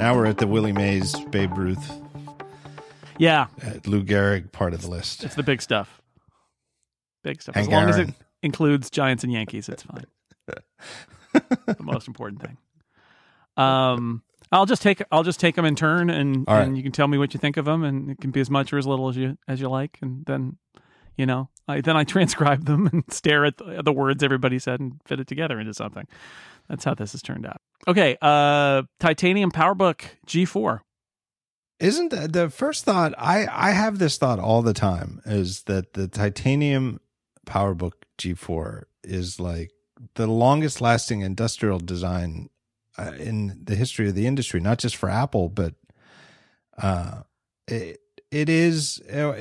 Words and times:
Now 0.00 0.14
we're 0.16 0.24
at 0.24 0.38
the 0.38 0.46
Willie 0.46 0.72
Mays, 0.72 1.14
Babe 1.26 1.58
Ruth, 1.58 1.92
Yeah, 3.18 3.48
uh, 3.62 3.72
Lou 3.84 4.02
Gehrig 4.02 4.50
part 4.50 4.72
of 4.72 4.80
the 4.80 4.88
list. 4.88 5.24
it's 5.24 5.34
the 5.34 5.42
big 5.42 5.60
stuff. 5.60 6.00
Big 7.22 7.42
stuff. 7.42 7.54
Hank 7.54 7.66
as 7.68 7.70
long 7.70 7.86
as 7.90 7.98
it 7.98 8.00
Aaron. 8.04 8.14
includes 8.42 8.88
Giants 8.88 9.24
and 9.24 9.30
Yankees, 9.32 9.68
it's 9.68 9.82
fine. 9.82 10.06
the 11.34 11.76
most 11.80 12.08
important 12.08 12.40
thing. 12.40 12.56
Um, 13.58 14.22
I'll 14.50 14.64
just 14.64 14.80
take 14.80 15.02
I'll 15.12 15.22
just 15.22 15.38
take 15.38 15.54
them 15.54 15.66
in 15.66 15.76
turn, 15.76 16.08
and, 16.08 16.48
All 16.48 16.54
right. 16.56 16.66
and 16.66 16.78
you 16.78 16.82
can 16.82 16.92
tell 16.92 17.06
me 17.06 17.18
what 17.18 17.34
you 17.34 17.38
think 17.38 17.58
of 17.58 17.66
them, 17.66 17.84
and 17.84 18.10
it 18.10 18.22
can 18.22 18.30
be 18.30 18.40
as 18.40 18.48
much 18.48 18.72
or 18.72 18.78
as 18.78 18.86
little 18.86 19.10
as 19.10 19.18
you 19.18 19.36
as 19.46 19.60
you 19.60 19.68
like, 19.68 19.98
and 20.00 20.24
then 20.24 20.56
you 21.18 21.26
know 21.26 21.50
I 21.68 21.82
then 21.82 21.98
I 21.98 22.04
transcribe 22.14 22.64
them 22.64 22.86
and 22.90 23.04
stare 23.12 23.44
at 23.44 23.58
the, 23.58 23.82
the 23.84 23.92
words 23.92 24.22
everybody 24.24 24.58
said 24.58 24.80
and 24.80 24.94
fit 25.04 25.20
it 25.20 25.26
together 25.26 25.60
into 25.60 25.74
something. 25.74 26.06
That's 26.70 26.84
how 26.84 26.94
this 26.94 27.12
has 27.12 27.20
turned 27.20 27.44
out. 27.44 27.60
Okay, 27.88 28.16
uh, 28.20 28.82
titanium 28.98 29.50
PowerBook 29.50 30.02
G4. 30.26 30.80
Isn't 31.78 32.10
the, 32.10 32.28
the 32.28 32.50
first 32.50 32.84
thought 32.84 33.14
I 33.16 33.46
I 33.50 33.70
have 33.70 33.98
this 33.98 34.18
thought 34.18 34.38
all 34.38 34.60
the 34.60 34.74
time 34.74 35.22
is 35.24 35.62
that 35.62 35.94
the 35.94 36.08
titanium 36.08 37.00
PowerBook 37.46 37.92
G4 38.18 38.82
is 39.02 39.40
like 39.40 39.70
the 40.14 40.26
longest 40.26 40.80
lasting 40.80 41.22
industrial 41.22 41.78
design 41.78 42.50
uh, 42.98 43.12
in 43.18 43.58
the 43.64 43.74
history 43.74 44.08
of 44.08 44.14
the 44.14 44.26
industry, 44.26 44.60
not 44.60 44.78
just 44.78 44.96
for 44.96 45.08
Apple, 45.08 45.48
but 45.48 45.74
uh, 46.76 47.22
it 47.66 48.00
it 48.30 48.48
is. 48.48 49.00
Uh, 49.12 49.34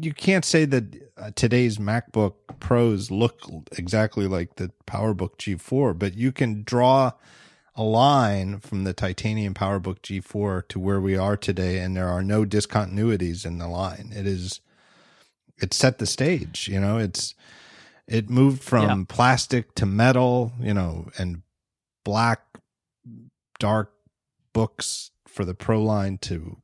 you 0.00 0.12
can't 0.12 0.44
say 0.44 0.64
that 0.64 0.84
uh, 1.16 1.30
today's 1.34 1.78
MacBook 1.78 2.34
Pros 2.58 3.10
look 3.10 3.40
exactly 3.78 4.26
like 4.26 4.56
the 4.56 4.70
PowerBook 4.86 5.36
G4, 5.38 5.98
but 5.98 6.14
you 6.14 6.32
can 6.32 6.64
draw 6.64 7.12
a 7.76 7.82
line 7.82 8.60
from 8.60 8.84
the 8.84 8.92
titanium 8.92 9.54
PowerBook 9.54 9.98
G4 10.00 10.68
to 10.68 10.78
where 10.78 11.00
we 11.00 11.16
are 11.16 11.36
today, 11.36 11.78
and 11.78 11.96
there 11.96 12.08
are 12.08 12.22
no 12.22 12.44
discontinuities 12.44 13.44
in 13.44 13.58
the 13.58 13.66
line. 13.68 14.12
It 14.14 14.26
is, 14.26 14.60
it 15.60 15.74
set 15.74 15.98
the 15.98 16.06
stage. 16.06 16.68
You 16.68 16.80
know, 16.80 16.98
it's 16.98 17.34
it 18.06 18.28
moved 18.30 18.62
from 18.62 18.82
Yeah. 19.00 19.04
plastic 19.08 19.74
to 19.76 19.86
metal. 19.86 20.52
You 20.60 20.74
know, 20.74 21.10
and 21.18 21.42
black, 22.04 22.42
dark 23.58 23.92
books 24.52 25.10
for 25.26 25.44
the 25.44 25.54
Pro 25.54 25.82
line 25.82 26.18
to 26.18 26.58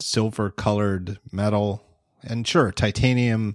silver 0.00 0.50
colored 0.50 1.18
metal, 1.30 1.84
and 2.22 2.46
sure, 2.46 2.72
titanium 2.72 3.54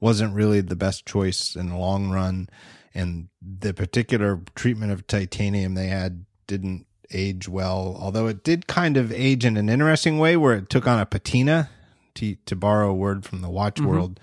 wasn't 0.00 0.34
really 0.34 0.60
the 0.60 0.76
best 0.76 1.04
choice 1.04 1.56
in 1.56 1.68
the 1.70 1.76
long 1.76 2.08
run 2.10 2.48
and 2.94 3.28
the 3.42 3.74
particular 3.74 4.40
treatment 4.54 4.92
of 4.92 5.06
titanium 5.06 5.74
they 5.74 5.88
had 5.88 6.24
didn't 6.48 6.86
age 7.12 7.48
well 7.48 7.96
although 8.00 8.26
it 8.26 8.42
did 8.42 8.66
kind 8.66 8.96
of 8.96 9.12
age 9.12 9.44
in 9.44 9.56
an 9.56 9.68
interesting 9.68 10.18
way 10.18 10.36
where 10.36 10.54
it 10.54 10.68
took 10.68 10.86
on 10.86 10.98
a 10.98 11.06
patina 11.06 11.70
to, 12.14 12.34
to 12.44 12.56
borrow 12.56 12.90
a 12.90 12.94
word 12.94 13.24
from 13.24 13.40
the 13.40 13.48
watch 13.48 13.80
world 13.80 14.18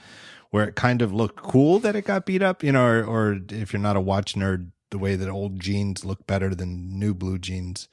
where 0.51 0.65
it 0.65 0.75
kind 0.75 1.01
of 1.01 1.13
looked 1.13 1.37
cool 1.37 1.79
that 1.79 1.95
it 1.95 2.03
got 2.03 2.25
beat 2.25 2.41
up 2.41 2.63
you 2.63 2.71
know 2.71 2.85
or, 2.85 3.03
or 3.03 3.39
if 3.49 3.73
you're 3.73 3.81
not 3.81 3.95
a 3.95 4.01
watch 4.01 4.35
nerd 4.35 4.71
the 4.91 4.97
way 4.97 5.15
that 5.15 5.29
old 5.29 5.59
jeans 5.59 6.05
look 6.05 6.25
better 6.27 6.55
than 6.55 6.97
new 6.97 7.13
blue 7.13 7.37
jeans. 7.37 7.87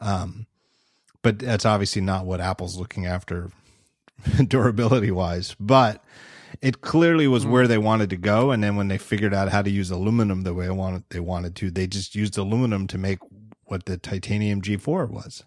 Um 0.00 0.46
but 1.22 1.40
that's 1.40 1.66
obviously 1.66 2.00
not 2.00 2.26
what 2.26 2.40
apple's 2.40 2.76
looking 2.76 3.06
after 3.06 3.50
durability 4.46 5.10
wise 5.10 5.56
but 5.58 6.04
it 6.62 6.80
clearly 6.80 7.26
was 7.26 7.44
where 7.44 7.66
they 7.66 7.78
wanted 7.78 8.10
to 8.10 8.16
go 8.16 8.50
and 8.50 8.62
then 8.62 8.76
when 8.76 8.88
they 8.88 8.98
figured 8.98 9.34
out 9.34 9.48
how 9.48 9.62
to 9.62 9.70
use 9.70 9.90
aluminum 9.90 10.42
the 10.42 10.54
way 10.54 10.66
I 10.66 10.70
wanted 10.70 11.04
they 11.10 11.20
wanted 11.20 11.56
to 11.56 11.70
they 11.70 11.86
just 11.86 12.14
used 12.14 12.38
aluminum 12.38 12.86
to 12.88 12.98
make 12.98 13.18
what 13.70 13.84
the 13.86 13.96
titanium 13.96 14.60
G4 14.60 15.10
was 15.10 15.44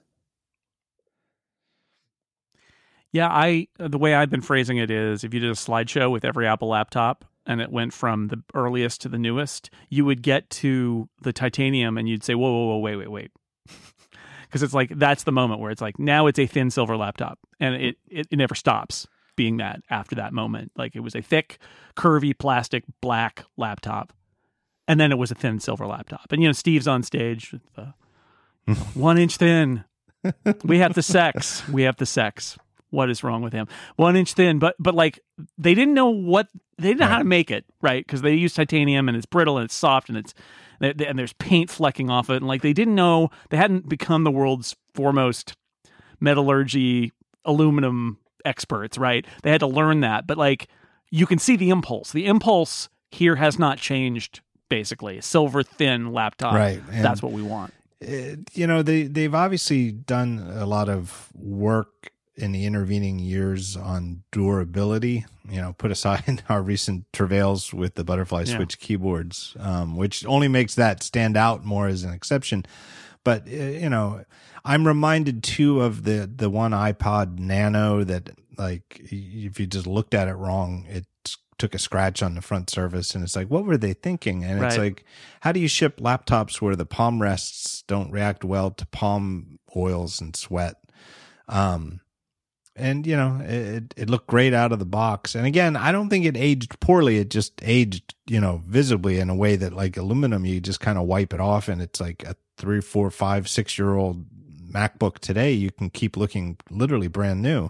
Yeah, 3.12 3.28
I 3.30 3.68
the 3.78 3.98
way 3.98 4.16
I've 4.16 4.30
been 4.30 4.42
phrasing 4.42 4.78
it 4.78 4.90
is 4.90 5.24
if 5.24 5.34
you 5.34 5.40
did 5.40 5.52
a 5.52 5.56
slideshow 5.56 6.10
with 6.10 6.24
every 6.24 6.48
Apple 6.48 6.70
laptop 6.70 7.26
and 7.46 7.60
it 7.60 7.72
went 7.72 7.94
from 7.94 8.28
the 8.28 8.42
earliest 8.54 9.02
to 9.02 9.10
the 9.10 9.18
newest, 9.18 9.70
you 9.90 10.06
would 10.06 10.22
get 10.22 10.50
to 10.50 11.10
the 11.22 11.34
titanium 11.34 11.98
and 11.98 12.08
you'd 12.08 12.24
say, 12.24 12.36
"Whoa, 12.36 12.50
whoa, 12.52 12.68
whoa, 12.68 12.78
wait, 12.78 12.96
wait, 12.96 13.12
wait." 13.12 13.32
Because 14.44 14.64
it's 14.64 14.74
like 14.74 14.90
that's 14.98 15.24
the 15.24 15.32
moment 15.32 15.62
where 15.62 15.72
it's 15.72 15.80
like 15.80 15.98
now 15.98 16.28
it's 16.28 16.38
a 16.38 16.46
thin 16.46 16.70
silver 16.70 16.98
laptop 16.98 17.40
and 17.62 17.74
it, 17.74 17.96
it 18.10 18.28
it 18.30 18.36
never 18.36 18.54
stops 18.54 19.08
being 19.38 19.56
that 19.58 19.80
after 19.90 20.14
that 20.16 20.34
moment. 20.34 20.74
Like 20.76 20.94
it 20.94 21.00
was 21.00 21.16
a 21.16 21.22
thick, 21.22 21.58
curvy 21.96 22.38
plastic 22.38 22.84
black 23.00 23.46
laptop, 23.56 24.12
and 24.90 25.00
then 25.00 25.10
it 25.10 25.18
was 25.18 25.32
a 25.32 25.36
thin 25.36 25.62
silver 25.62 25.88
laptop. 25.88 26.34
And 26.34 26.42
you 26.42 26.50
know, 26.50 26.52
Steve's 26.52 26.86
on 26.86 27.02
stage 27.02 27.54
with 27.54 27.62
the 27.76 27.82
know, 27.84 27.94
one 28.94 29.18
inch 29.18 29.38
thin. 29.38 29.84
we 30.64 30.80
have 30.80 30.94
the 30.94 31.02
sex. 31.02 31.68
We 31.68 31.84
have 31.84 31.98
the 31.98 32.06
sex. 32.06 32.58
What 32.92 33.10
is 33.10 33.24
wrong 33.24 33.42
with 33.42 33.54
him? 33.54 33.68
One 33.96 34.16
inch 34.16 34.34
thin, 34.34 34.60
but 34.60 34.76
but 34.78 34.94
like 34.94 35.20
they 35.58 35.74
didn't 35.74 35.94
know 35.94 36.10
what 36.10 36.48
they 36.78 36.90
didn't 36.90 37.00
know 37.00 37.08
how 37.08 37.20
to 37.20 37.24
make 37.24 37.50
it 37.50 37.66
right? 37.82 38.06
Because 38.06 38.22
they 38.22 38.34
use 38.34 38.54
titanium 38.54 39.08
and 39.08 39.16
it's 39.16 39.26
brittle 39.26 39.58
and 39.58 39.66
it's 39.66 39.74
soft 39.76 40.10
and 40.10 40.18
it's 40.18 40.34
and 40.82 41.18
there's 41.18 41.34
paint 41.34 41.70
flecking 41.70 42.10
off 42.10 42.30
it. 42.30 42.38
And 42.38 42.48
like 42.48 42.62
they 42.62 42.74
didn't 42.74 42.96
know 42.96 43.30
they 43.50 43.58
hadn't 43.58 43.88
become 43.88 44.24
the 44.24 44.32
world's 44.32 44.76
foremost 44.94 45.56
metallurgy 46.20 47.12
aluminum 47.46 48.18
experts 48.46 48.98
right? 48.98 49.26
They 49.44 49.52
had 49.52 49.62
to 49.62 49.68
learn 49.68 50.02
that. 50.02 50.28
But 50.28 50.38
like 50.38 50.68
you 51.10 51.26
can 51.26 51.40
see 51.40 51.56
the 51.56 51.70
impulse. 51.70 52.12
The 52.12 52.26
impulse 52.26 52.90
here 53.10 53.38
has 53.38 53.58
not 53.58 53.78
changed 53.78 54.42
basically. 54.70 55.20
Silver 55.22 55.64
thin 55.64 56.12
laptop. 56.14 56.54
Right, 56.54 56.82
and- 56.92 57.04
that's 57.06 57.22
what 57.24 57.32
we 57.32 57.42
want 57.42 57.74
you 58.02 58.66
know 58.68 58.82
they 58.82 59.04
they've 59.04 59.36
obviously 59.36 59.92
done 59.92 60.40
a 60.56 60.66
lot 60.66 60.90
of 60.90 61.30
work 61.36 62.12
in 62.36 62.52
the 62.52 62.66
intervening 62.66 63.20
years 63.20 63.76
on 63.78 64.24
durability 64.32 65.26
you 65.50 65.62
know 65.62 65.74
put 65.78 65.92
aside 65.92 66.42
our 66.50 66.62
recent 66.62 67.06
travails 67.14 67.74
with 67.74 67.96
the 67.96 68.04
butterfly 68.04 68.44
Yeah. 68.48 68.56
switch 68.56 68.80
keyboards 68.80 69.56
um, 69.60 69.96
which 69.98 70.26
only 70.26 70.48
makes 70.48 70.76
that 70.76 71.04
stand 71.04 71.38
out 71.38 71.64
more 71.66 71.88
as 71.88 72.04
an 72.04 72.14
exception 72.14 72.66
but 73.24 73.48
uh, 73.48 73.52
you 73.52 73.90
know 73.90 74.24
i'm 74.66 74.88
reminded 74.88 75.44
too 75.44 75.82
of 75.82 76.04
the 76.04 76.30
the 76.34 76.50
one 76.50 76.72
ipod 76.72 77.38
nano 77.38 78.04
that 78.04 78.32
like 78.58 79.00
if 79.04 79.60
you 79.60 79.68
just 79.68 79.86
looked 79.88 80.14
at 80.14 80.28
it 80.28 80.34
wrong 80.34 80.86
it 80.90 81.06
took 81.62 81.76
a 81.76 81.80
scratch 81.80 82.24
on 82.24 82.34
the 82.34 82.42
front 82.42 82.72
surface 82.72 83.14
and 83.14 83.24
it's 83.24 83.36
like 83.36 83.48
what 83.48 83.66
were 83.66 83.78
they 83.78 83.94
thinking? 83.94 84.44
And 84.44 84.64
it's 84.64 84.80
like 84.80 85.06
how 85.42 85.52
do 85.52 85.60
you 85.60 85.68
ship 85.68 85.98
laptops 85.98 86.60
where 86.60 86.76
the 86.76 86.88
palm 86.88 87.22
rests 87.22 87.84
don't 87.84 88.10
react 88.10 88.44
well 88.44 88.72
to 88.72 88.86
palm 88.88 89.60
oils 89.76 90.20
and 90.20 90.36
sweat? 90.36 90.78
Um 91.48 92.02
and 92.76 93.06
you 93.06 93.16
know 93.16 93.40
it 93.44 93.94
it 93.96 94.10
looked 94.10 94.26
great 94.26 94.56
out 94.56 94.72
of 94.72 94.80
the 94.80 94.88
box. 94.88 95.36
And 95.36 95.46
again 95.46 95.76
i 95.76 95.92
don't 95.92 96.10
think 96.10 96.26
it 96.26 96.36
aged 96.36 96.80
poorly. 96.80 97.20
It 97.20 97.30
just 97.30 97.62
aged 97.62 98.16
you 98.26 98.42
know 98.42 98.64
visibly 98.66 99.20
in 99.20 99.30
a 99.30 99.36
way 99.36 99.56
that 99.56 99.72
like 99.72 99.98
aluminum 99.98 100.48
you 100.48 100.60
just 100.62 100.80
kind 100.80 100.98
of 100.98 101.06
wipe 101.06 101.32
it 101.32 101.40
off 101.40 101.68
and 101.68 101.80
it's 101.80 102.02
like 102.02 102.24
a 102.24 102.36
three 102.58 102.82
four 102.82 103.12
five 103.12 103.48
six 103.48 103.78
year 103.78 103.94
old 103.94 104.26
macbook 104.68 105.20
today. 105.20 105.52
You 105.52 105.70
can 105.70 105.92
keep 105.92 106.18
looking 106.18 106.58
literally 106.72 107.08
brand 107.08 107.44
new. 107.44 107.70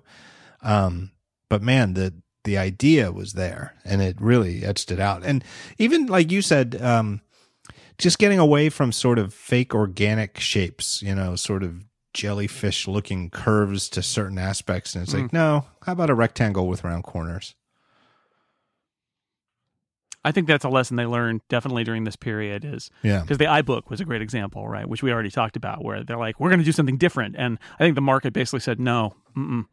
Um 0.62 1.12
but 1.50 1.62
man 1.62 1.96
the 1.96 2.13
the 2.44 2.57
idea 2.57 3.12
was 3.12 3.34
there 3.34 3.75
and 3.85 4.02
it 4.02 4.19
really 4.19 4.66
etched 4.66 4.91
it 4.91 5.00
out. 5.00 5.24
And 5.24 5.44
even 5.78 6.07
like 6.07 6.31
you 6.31 6.41
said 6.41 6.81
um 6.81 7.22
just 7.97 8.18
getting 8.18 8.40
away 8.40 8.69
from 8.69 8.91
sort 8.91 9.19
of 9.19 9.34
fake 9.34 9.75
organic 9.75 10.40
shapes 10.40 11.02
you 11.02 11.13
know 11.13 11.35
sort 11.35 11.63
of 11.63 11.84
jellyfish 12.13 12.88
looking 12.88 13.29
curves 13.29 13.88
to 13.90 14.02
certain 14.02 14.38
aspects 14.38 14.96
and 14.96 15.03
it's 15.03 15.13
like 15.13 15.31
no 15.31 15.66
how 15.84 15.94
about 15.94 16.09
a 16.09 16.16
rectangle 16.16 16.68
with 16.68 16.84
round 16.84 17.03
corners? 17.03 17.56
I 20.23 20.31
think 20.31 20.47
that's 20.47 20.63
a 20.63 20.69
lesson 20.69 20.97
they 20.97 21.06
learned 21.06 21.41
definitely 21.49 21.84
during 21.84 22.03
this 22.03 22.16
period 22.16 22.64
is 22.64 22.91
yeah. 23.02 23.22
because 23.22 23.37
the 23.40 23.46
iBook 23.46 23.90
was 23.90 23.99
a 24.02 24.05
great 24.05 24.22
example, 24.22 24.67
right? 24.67 24.87
Which 24.87 25.02
we 25.02 25.11
already 25.11 25.32
talked 25.32 25.55
about, 25.55 25.84
where 25.84 26.03
they're 26.03 26.17
like, 26.17 26.40
we're 26.40 26.49
going 26.49 26.59
to 26.59 26.66
do 26.66 26.72
something 26.72 26.97
different, 26.97 27.35
and 27.37 27.58
I 27.76 27.84
think 27.84 27.96
the 27.96 28.02
market 28.02 28.34
basically 28.34 28.59
said, 28.59 28.79
no, 28.79 29.16
mm-mm, 29.35 29.66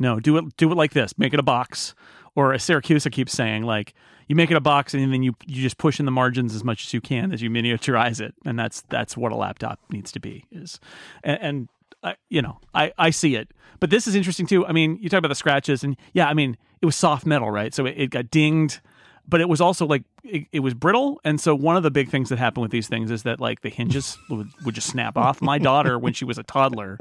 no, 0.00 0.20
do 0.20 0.36
it, 0.38 0.56
do 0.56 0.70
it 0.70 0.74
like 0.74 0.92
this, 0.92 1.16
make 1.18 1.32
it 1.32 1.40
a 1.40 1.44
box, 1.44 1.94
or 2.34 2.52
as 2.52 2.62
Siracusa 2.62 3.10
keeps 3.10 3.32
saying, 3.32 3.62
like 3.62 3.94
you 4.28 4.36
make 4.36 4.50
it 4.50 4.56
a 4.56 4.60
box 4.60 4.94
and 4.94 5.12
then 5.12 5.22
you 5.22 5.34
you 5.46 5.62
just 5.62 5.78
push 5.78 5.98
in 5.98 6.06
the 6.06 6.12
margins 6.12 6.54
as 6.54 6.64
much 6.64 6.84
as 6.84 6.94
you 6.94 7.00
can 7.00 7.32
as 7.32 7.42
you 7.42 7.50
miniaturize 7.50 8.20
it, 8.20 8.34
and 8.44 8.58
that's 8.58 8.82
that's 8.88 9.16
what 9.16 9.32
a 9.32 9.36
laptop 9.36 9.80
needs 9.90 10.12
to 10.12 10.20
be 10.20 10.44
is, 10.50 10.80
and. 11.22 11.38
and 11.40 11.68
I, 12.02 12.14
you 12.28 12.40
know, 12.40 12.60
I, 12.72 12.92
I 12.98 13.10
see 13.10 13.34
it, 13.34 13.50
but 13.80 13.90
this 13.90 14.06
is 14.06 14.14
interesting 14.14 14.46
too. 14.46 14.64
I 14.64 14.70
mean, 14.70 14.98
you 15.00 15.08
talk 15.08 15.18
about 15.18 15.28
the 15.28 15.34
scratches, 15.34 15.82
and 15.82 15.96
yeah, 16.12 16.28
I 16.28 16.34
mean, 16.34 16.56
it 16.80 16.86
was 16.86 16.94
soft 16.94 17.26
metal, 17.26 17.50
right? 17.50 17.74
So 17.74 17.84
it, 17.86 17.94
it 17.96 18.10
got 18.10 18.30
dinged, 18.30 18.80
but 19.28 19.40
it 19.40 19.48
was 19.48 19.60
also 19.60 19.86
like 19.86 20.04
it, 20.22 20.46
it 20.52 20.60
was 20.60 20.74
brittle 20.74 21.20
and 21.24 21.40
so 21.40 21.54
one 21.54 21.76
of 21.76 21.82
the 21.82 21.90
big 21.90 22.08
things 22.08 22.28
that 22.28 22.38
happened 22.38 22.62
with 22.62 22.70
these 22.70 22.88
things 22.88 23.10
is 23.10 23.22
that 23.24 23.40
like 23.40 23.62
the 23.62 23.68
hinges 23.68 24.18
would, 24.30 24.48
would 24.64 24.74
just 24.74 24.88
snap 24.88 25.16
off 25.16 25.42
my 25.42 25.58
daughter 25.58 25.98
when 25.98 26.12
she 26.12 26.24
was 26.24 26.38
a 26.38 26.42
toddler 26.42 26.98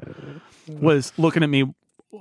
was 0.67 1.13
looking 1.17 1.43
at 1.43 1.49
me 1.49 1.65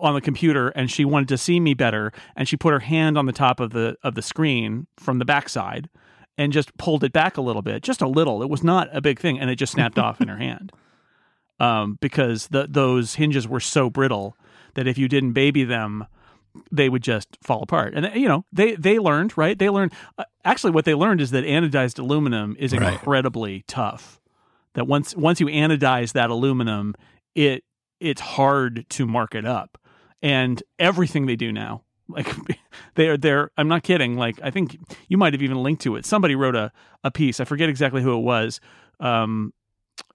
on 0.01 0.15
the 0.15 0.21
computer 0.21 0.69
and 0.71 0.91
she 0.91 1.05
wanted 1.05 1.29
to 1.29 1.39
see 1.39 1.61
me 1.61 1.75
better 1.75 2.13
and 2.37 2.49
she 2.49 2.57
put 2.57 2.73
her 2.73 2.81
hand 2.81 3.17
on 3.17 3.27
the 3.27 3.33
top 3.33 3.61
of 3.61 3.71
the 3.73 3.97
of 4.03 4.15
the 4.15 4.23
screen 4.23 4.87
from 4.97 5.19
the 5.19 5.25
backside 5.25 5.89
and 6.37 6.53
just 6.53 6.77
pulled 6.79 7.05
it 7.05 7.13
back 7.13 7.37
a 7.37 7.41
little 7.41 7.63
bit 7.63 7.83
just 7.83 8.03
a 8.03 8.09
little 8.09 8.43
it 8.43 8.51
was 8.51 8.65
not 8.65 8.89
a 8.97 9.01
big 9.01 9.21
thing 9.21 9.39
and 9.39 9.51
it 9.51 9.57
just 9.57 9.73
snapped 9.73 9.99
off 9.99 10.21
in 10.21 10.27
her 10.29 10.37
hand 10.49 10.73
um, 11.61 11.99
because 12.01 12.49
the, 12.49 12.67
those 12.69 13.15
hinges 13.15 13.47
were 13.47 13.61
so 13.61 13.89
brittle 13.89 14.37
that 14.75 14.89
if 14.89 14.99
you 14.99 15.07
didn't 15.09 15.33
baby 15.35 15.63
them, 15.63 16.05
they 16.73 16.89
would 16.89 17.03
just 17.03 17.39
fall 17.43 17.63
apart. 17.63 17.95
And 17.95 18.11
you 18.21 18.27
know, 18.29 18.45
they 18.53 18.75
they 18.75 18.99
learned, 18.99 19.39
right? 19.39 19.57
They 19.59 19.69
learned 19.71 19.93
uh, 20.19 20.25
actually 20.45 20.73
what 20.73 20.85
they 20.85 20.95
learned 20.95 21.21
is 21.21 21.31
that 21.31 21.45
anodized 21.45 21.99
aluminum 22.01 22.57
is 22.59 22.73
Right. 22.73 22.95
incredibly 22.95 23.65
tough. 23.69 24.21
That 24.75 24.89
once 24.89 25.15
once 25.17 25.39
you 25.41 25.47
anodize 25.47 26.13
that 26.13 26.31
aluminum, 26.31 26.95
it 27.37 27.63
it's 28.00 28.20
hard 28.20 28.87
to 28.91 29.06
mark 29.06 29.35
it 29.35 29.44
up. 29.44 29.79
And 30.23 30.62
everything 30.79 31.26
they 31.26 31.37
do 31.37 31.52
now, 31.52 31.82
like 32.08 32.29
they're 32.94 33.17
they're 33.17 33.50
I'm 33.56 33.69
not 33.69 33.82
kidding, 33.82 34.17
like 34.17 34.38
I 34.43 34.50
think 34.50 34.79
you 35.08 35.17
might 35.17 35.32
have 35.32 35.43
even 35.43 35.62
linked 35.62 35.82
to 35.82 35.96
it. 35.96 36.05
Somebody 36.06 36.35
wrote 36.35 36.56
a 36.56 36.73
a 37.02 37.11
piece, 37.11 37.41
I 37.41 37.44
forget 37.44 37.69
exactly 37.69 38.02
who 38.02 38.17
it 38.17 38.23
was, 38.23 38.61
um 39.00 39.52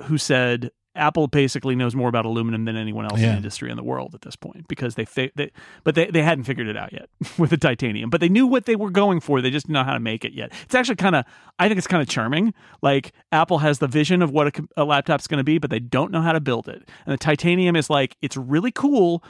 who 0.03 0.17
said 0.17 0.71
Apple 0.99 1.27
basically 1.27 1.75
knows 1.75 1.95
more 1.95 2.09
about 2.09 2.25
aluminum 2.25 2.65
than 2.65 2.75
anyone 2.75 3.05
else 3.05 3.19
in 3.19 3.29
the 3.29 3.35
industry 3.37 3.71
in 3.71 3.77
the 3.77 3.83
world 3.83 4.13
at 4.13 4.21
this 4.21 4.35
point 4.35 4.67
because 4.67 4.95
they, 4.95 5.05
fi- 5.05 5.31
they 5.35 5.49
but 5.83 5.95
they, 5.95 6.05
they 6.07 6.21
hadn't 6.21 6.43
figured 6.43 6.67
it 6.67 6.77
out 6.77 6.93
yet 6.93 7.09
with 7.39 7.49
the 7.49 7.57
titanium. 7.57 8.09
But 8.09 8.21
they 8.21 8.29
knew 8.29 8.45
what 8.45 8.65
they 8.65 8.75
were 8.75 8.91
going 8.91 9.19
for. 9.19 9.41
They 9.41 9.49
just 9.49 9.65
didn't 9.65 9.73
know 9.73 9.83
how 9.83 9.93
to 9.93 9.99
make 9.99 10.23
it 10.25 10.33
yet. 10.33 10.51
It's 10.65 10.75
actually 10.75 10.97
kind 10.97 11.15
of 11.15 11.25
I 11.57 11.67
think 11.67 11.77
it's 11.77 11.87
kind 11.87 12.01
of 12.03 12.07
charming. 12.09 12.53
Like 12.81 13.13
Apple 13.31 13.59
has 13.59 13.79
the 13.79 13.87
vision 13.87 14.21
of 14.21 14.31
what 14.31 14.59
a, 14.59 14.63
a 14.77 14.83
laptop's 14.85 15.25
going 15.27 15.39
to 15.39 15.43
be, 15.43 15.57
but 15.57 15.69
they 15.71 15.79
don't 15.79 16.11
know 16.11 16.21
how 16.21 16.33
to 16.33 16.39
build 16.41 16.67
it. 16.67 16.87
And 17.05 17.13
the 17.13 17.17
titanium 17.17 17.75
is 17.75 17.89
like 17.89 18.17
it's 18.21 18.35
really 18.37 18.71
cool, 18.71 19.23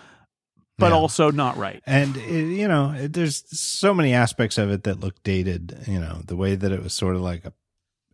but 0.78 0.88
Yeah. 0.90 0.96
also 0.96 1.30
not 1.32 1.58
right. 1.58 1.82
And 1.86 2.18
it, 2.18 2.46
you 2.56 2.68
know, 2.68 2.92
it, 2.98 3.14
there's 3.14 3.44
so 3.58 3.94
many 3.94 4.14
aspects 4.14 4.58
of 4.58 4.72
it 4.72 4.84
that 4.86 5.00
look 5.00 5.22
dated. 5.24 5.84
You 5.88 6.00
know, 6.00 6.22
the 6.26 6.36
way 6.36 6.56
that 6.56 6.72
it 6.72 6.82
was 6.82 6.94
sort 6.94 7.16
of 7.16 7.22
like 7.22 7.46
a, 7.46 7.54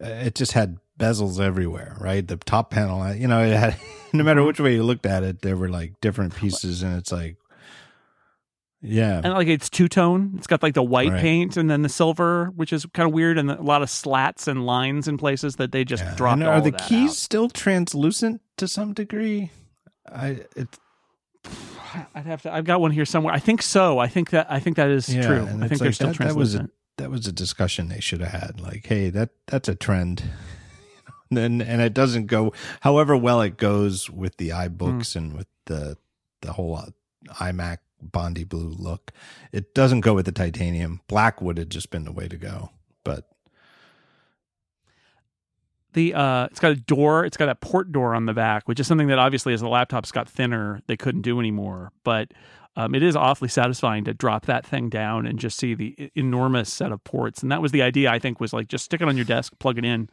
eh, 0.01 0.25
it 0.27 0.35
just 0.35 0.53
had 0.53 0.77
bezels 1.00 1.39
everywhere, 1.39 1.95
right? 2.00 2.25
The 2.27 2.38
top 2.38 2.69
panel, 2.71 3.13
you 3.15 3.27
know, 3.27 3.42
it 3.44 3.56
had 3.56 3.75
no 4.13 4.24
matter 4.24 4.44
which 4.44 4.59
way 4.59 4.74
you 4.75 4.83
looked 4.83 5.06
at 5.06 5.24
it, 5.24 5.42
there 5.42 5.57
were 5.57 5.69
like 5.69 6.00
different 6.01 6.36
pieces, 6.36 6.83
and 6.83 6.97
it's 6.97 7.12
like, 7.12 7.38
yeah, 8.81 9.19
And 9.24 9.33
like 9.33 9.47
it's 9.47 9.68
two 9.69 9.88
tone. 9.88 10.33
It's 10.38 10.45
got 10.47 10.62
like 10.62 10.75
the 10.75 10.83
white 10.83 11.09
Right. 11.12 11.19
paint 11.21 11.57
and 11.57 11.69
then 11.71 11.81
the 11.81 11.89
silver, 11.89 12.51
which 12.56 12.71
is 12.71 12.86
kind 12.94 13.07
of 13.07 13.13
weird, 13.13 13.38
and 13.39 13.50
a 13.50 13.62
lot 13.62 13.81
of 13.81 13.89
slats 13.89 14.47
and 14.47 14.65
lines 14.65 15.07
in 15.07 15.18
places 15.18 15.56
that 15.56 15.71
they 15.71 15.83
just 15.83 16.03
yeah. 16.03 16.13
dropped. 16.15 16.42
And 16.42 16.47
are 16.50 16.62
the 16.62 16.71
keys 16.71 17.09
out. 17.12 17.15
still 17.15 17.50
translucent 17.50 18.41
to 18.57 18.68
some 18.68 18.94
degree? 18.94 19.50
I 20.12 20.41
it, 20.56 20.68
I'd 22.13 22.25
have 22.27 22.44
to. 22.44 22.53
I've 22.53 22.65
got 22.65 22.80
one 22.80 22.91
here 22.91 23.06
somewhere. 23.06 23.33
I 23.33 23.39
think 23.39 23.63
so. 23.63 23.98
I 23.98 24.07
think 24.07 24.30
that. 24.31 24.51
I 24.51 24.59
think 24.59 24.75
that 24.77 24.89
is 24.91 25.13
Yeah, 25.13 25.25
true. 25.25 25.44
I 25.45 25.68
think 25.68 25.80
they're 25.80 25.88
like 25.88 25.95
still 25.95 26.07
that- 26.09 26.18
that 26.19 26.36
was 26.36 26.53
a- 26.53 26.57
translucent. 26.59 26.71
that 26.98 27.09
was 27.09 27.25
a 27.27 27.31
discussion 27.31 27.89
they 27.89 28.00
should 28.01 28.21
have 28.21 28.39
had. 28.39 28.62
Like, 28.62 28.86
hey, 28.86 29.09
that 29.09 29.31
that's 29.48 29.68
a 29.68 29.74
trend. 29.75 30.21
And 31.37 31.61
and 31.61 31.81
it 31.81 31.93
doesn't 31.93 32.25
go 32.27 32.53
however 32.81 33.15
well 33.17 33.41
it 33.41 33.57
goes 33.57 34.09
with 34.09 34.37
the 34.37 34.49
iBooks 34.49 35.13
Hmm. 35.13 35.19
and 35.19 35.33
with 35.37 35.47
the 35.65 35.97
the 36.41 36.53
whole 36.53 36.75
uh, 36.75 36.85
iMac 37.35 37.79
Bondi 38.01 38.43
blue 38.43 38.69
look. 38.69 39.11
It 39.51 39.73
doesn't 39.73 40.01
go 40.01 40.13
with 40.13 40.25
the 40.25 40.31
titanium. 40.31 41.01
Black 41.07 41.41
would 41.41 41.57
have 41.57 41.69
just 41.69 41.89
been 41.89 42.03
the 42.03 42.11
way 42.11 42.27
to 42.27 42.37
go. 42.37 42.69
But 43.03 43.29
the 45.93 46.13
uh, 46.13 46.45
it's 46.45 46.59
got 46.59 46.71
a 46.71 46.75
door. 46.75 47.25
It's 47.25 47.38
got 47.38 47.49
a 47.49 47.55
port 47.55 47.91
door 47.91 48.13
on 48.13 48.25
the 48.25 48.33
back, 48.33 48.67
which 48.67 48.79
is 48.79 48.88
something 48.88 49.07
that 49.07 49.17
obviously, 49.19 49.53
as 49.53 49.61
the 49.61 49.67
laptops 49.67 50.11
got 50.11 50.27
thinner, 50.27 50.81
they 50.88 50.97
couldn't 50.97 51.21
do 51.21 51.39
anymore. 51.39 51.91
But 52.03 52.31
um, 52.75 52.93
it 52.93 53.01
is 53.01 53.15
awfully 53.15 53.47
satisfying 53.47 54.03
to 54.03 54.13
drop 54.13 54.45
that 54.47 54.65
thing 54.65 54.89
down 54.89 55.25
and 55.25 55.39
just 55.39 55.57
see 55.57 55.73
the 55.73 56.11
enormous 56.15 56.71
set 56.71 56.91
of 56.91 57.03
ports. 57.05 57.41
And 57.41 57.51
that 57.51 57.61
was 57.61 57.71
the 57.71 57.81
idea. 57.81 58.11
I 58.11 58.19
think 58.19 58.39
was 58.41 58.51
like 58.53 58.67
just 58.67 58.85
stick 58.85 59.01
it 59.01 59.07
on 59.07 59.15
your 59.15 59.25
desk, 59.25 59.57
plug 59.59 59.77
it 59.77 59.85
in, 59.85 60.09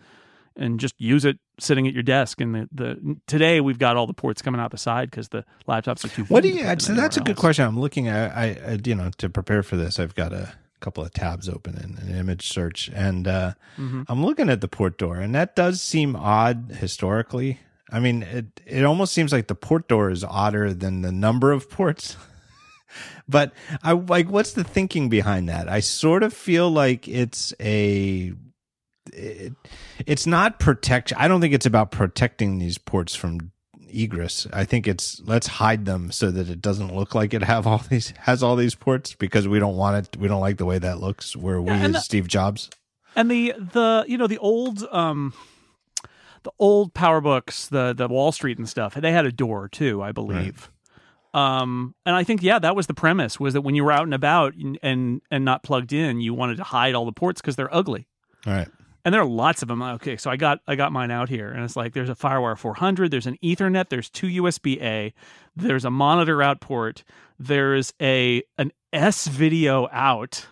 and 0.57 0.79
just 0.81 0.95
use 0.99 1.25
it 1.25 1.39
sitting 1.59 1.87
at 1.87 1.95
your 1.95 2.03
desk. 2.03 2.41
And 2.41 2.55
the, 2.55 2.69
the 2.73 3.17
today 3.27 3.61
we've 3.61 3.79
got 3.79 3.97
all 3.97 4.07
the 4.07 4.15
ports 4.15 4.43
coming 4.43 4.61
out 4.61 4.71
the 4.71 4.79
side 4.79 5.11
because 5.11 5.29
the 5.29 5.45
laptops 5.69 6.05
are 6.05 6.09
too. 6.09 6.25
what 6.25 6.43
do 6.43 6.49
you? 6.49 6.65
So 6.79 6.95
that's 6.95 7.17
a 7.17 7.21
good 7.21 7.31
else. 7.37 7.41
question. 7.41 7.65
I'm 7.67 7.79
looking 7.81 8.09
at. 8.09 8.37
I, 8.37 8.59
I 8.67 8.79
you 8.85 8.95
know 8.95 9.11
to 9.19 9.29
prepare 9.29 9.63
for 9.63 9.77
this, 9.77 9.99
I've 9.99 10.15
got 10.15 10.33
a 10.33 10.53
couple 10.81 11.05
of 11.05 11.13
tabs 11.13 11.49
open 11.49 11.77
in 11.77 11.97
an 12.09 12.19
image 12.19 12.49
search, 12.49 12.91
and 12.95 13.29
uh, 13.29 13.53
Mhm. 13.79 14.05
I'm 14.09 14.25
looking 14.25 14.49
at 14.51 14.61
the 14.61 14.69
port 14.69 14.99
door, 14.99 15.17
and 15.17 15.35
that 15.35 15.55
does 15.55 15.81
seem 15.81 16.17
odd 16.17 16.77
historically. 16.81 17.61
I 17.91 18.01
mean, 18.01 18.23
it 18.23 18.61
it 18.67 18.85
almost 18.85 19.13
seems 19.13 19.33
like 19.33 19.47
the 19.49 19.55
port 19.55 19.87
door 19.87 20.11
is 20.11 20.25
odder 20.25 20.73
than 20.75 21.03
the 21.03 21.13
number 21.13 21.53
of 21.53 21.69
ports. 21.71 22.17
but 23.29 23.53
I 23.83 23.93
like 23.93 24.29
what's 24.29 24.53
the 24.53 24.65
thinking 24.65 25.09
behind 25.09 25.49
that? 25.49 25.69
I 25.69 25.81
sort 25.81 26.23
of 26.23 26.33
feel 26.35 26.71
like 26.71 27.07
it's 27.09 27.53
a 27.61 28.33
it, 29.13 29.53
it's 30.07 30.27
not 30.27 30.59
protection. 30.59 31.17
I 31.21 31.29
don't 31.29 31.41
think 31.41 31.55
it's 31.55 31.67
about 31.67 31.91
protecting 31.91 32.59
these 32.59 32.79
ports 32.79 33.15
from 33.15 33.53
egress. 33.95 34.47
I 34.53 34.65
think 34.65 34.89
it's 34.89 35.21
let's 35.25 35.47
hide 35.47 35.85
them 35.85 36.11
so 36.11 36.31
that 36.31 36.49
it 36.49 36.61
doesn't 36.63 36.95
look 36.95 37.15
like 37.15 37.35
it 37.35 37.43
have 37.43 37.67
all 37.67 37.79
these 37.91 38.13
has 38.21 38.43
all 38.43 38.57
these 38.57 38.75
ports 38.75 39.15
because 39.15 39.47
we 39.47 39.59
don't 39.59 39.77
want 39.77 40.07
it. 40.07 40.17
We 40.19 40.29
don't 40.29 40.41
like 40.41 40.57
the 40.59 40.65
way 40.65 40.79
that 40.79 40.99
looks. 41.01 41.37
Where 41.37 41.61
we 41.61 41.71
as 41.71 41.93
the- 41.93 42.01
Steve 42.01 42.29
Jobs. 42.29 42.71
And 43.15 43.31
the 43.31 43.53
the 43.59 44.05
you 44.09 44.17
know 44.17 44.27
the 44.27 44.39
old 44.39 44.83
um 44.91 45.35
the 46.45 46.53
old 46.59 46.95
power 46.95 47.21
books, 47.21 47.69
the 47.69 47.93
the 47.93 48.09
Wall 48.09 48.33
Street 48.33 48.57
and 48.59 48.69
stuff, 48.69 48.95
they 48.95 49.13
had 49.13 49.27
a 49.27 49.33
door 49.33 49.69
too, 49.69 50.03
I 50.03 50.13
believe. 50.13 50.71
Um 51.35 51.95
and 52.07 52.15
I 52.17 52.25
think 52.25 52.43
yeah, 52.43 52.59
that 52.59 52.75
was 52.75 52.87
the 52.87 52.95
premise 52.95 53.39
was 53.39 53.53
that 53.55 53.61
when 53.61 53.75
you 53.75 53.85
were 53.85 53.93
out 53.93 54.05
and 54.05 54.15
about 54.15 54.55
and 54.55 54.79
and, 54.83 55.21
and 55.31 55.45
not 55.45 55.63
plugged 55.63 55.93
in, 55.93 56.21
you 56.21 56.33
wanted 56.35 56.57
to 56.57 56.65
hide 56.65 56.95
all 56.95 57.05
the 57.05 57.13
ports 57.13 57.41
because 57.43 57.57
they're 57.57 57.75
ugly. 57.75 58.07
All 58.47 58.53
right. 58.55 58.69
And 59.05 59.13
there 59.13 59.21
are 59.21 59.27
lots 59.27 59.63
of 59.63 59.69
them. 59.69 59.83
Okay, 59.83 60.17
so 60.17 60.31
I 60.31 60.37
got 60.37 60.61
I 60.67 60.77
got 60.77 60.93
mine 60.93 61.11
out 61.11 61.29
here, 61.29 61.51
and 61.51 61.65
it's 61.65 61.77
like 61.77 61.93
there's 61.93 62.09
a 62.09 62.15
FireWire 62.15 62.57
400, 62.57 63.11
there's 63.11 63.27
an 63.27 63.37
Ethernet, 63.43 63.89
there's 63.89 64.09
two 64.09 64.29
USB 64.43 64.81
A, 64.81 65.13
there's 65.57 65.85
a 65.85 65.91
monitor 65.91 66.43
out 66.43 66.61
port, 66.61 67.03
there's 67.39 67.93
a 68.01 68.43
an 68.59 68.73
S 68.93 69.27
video 69.27 69.89
out, 69.91 70.47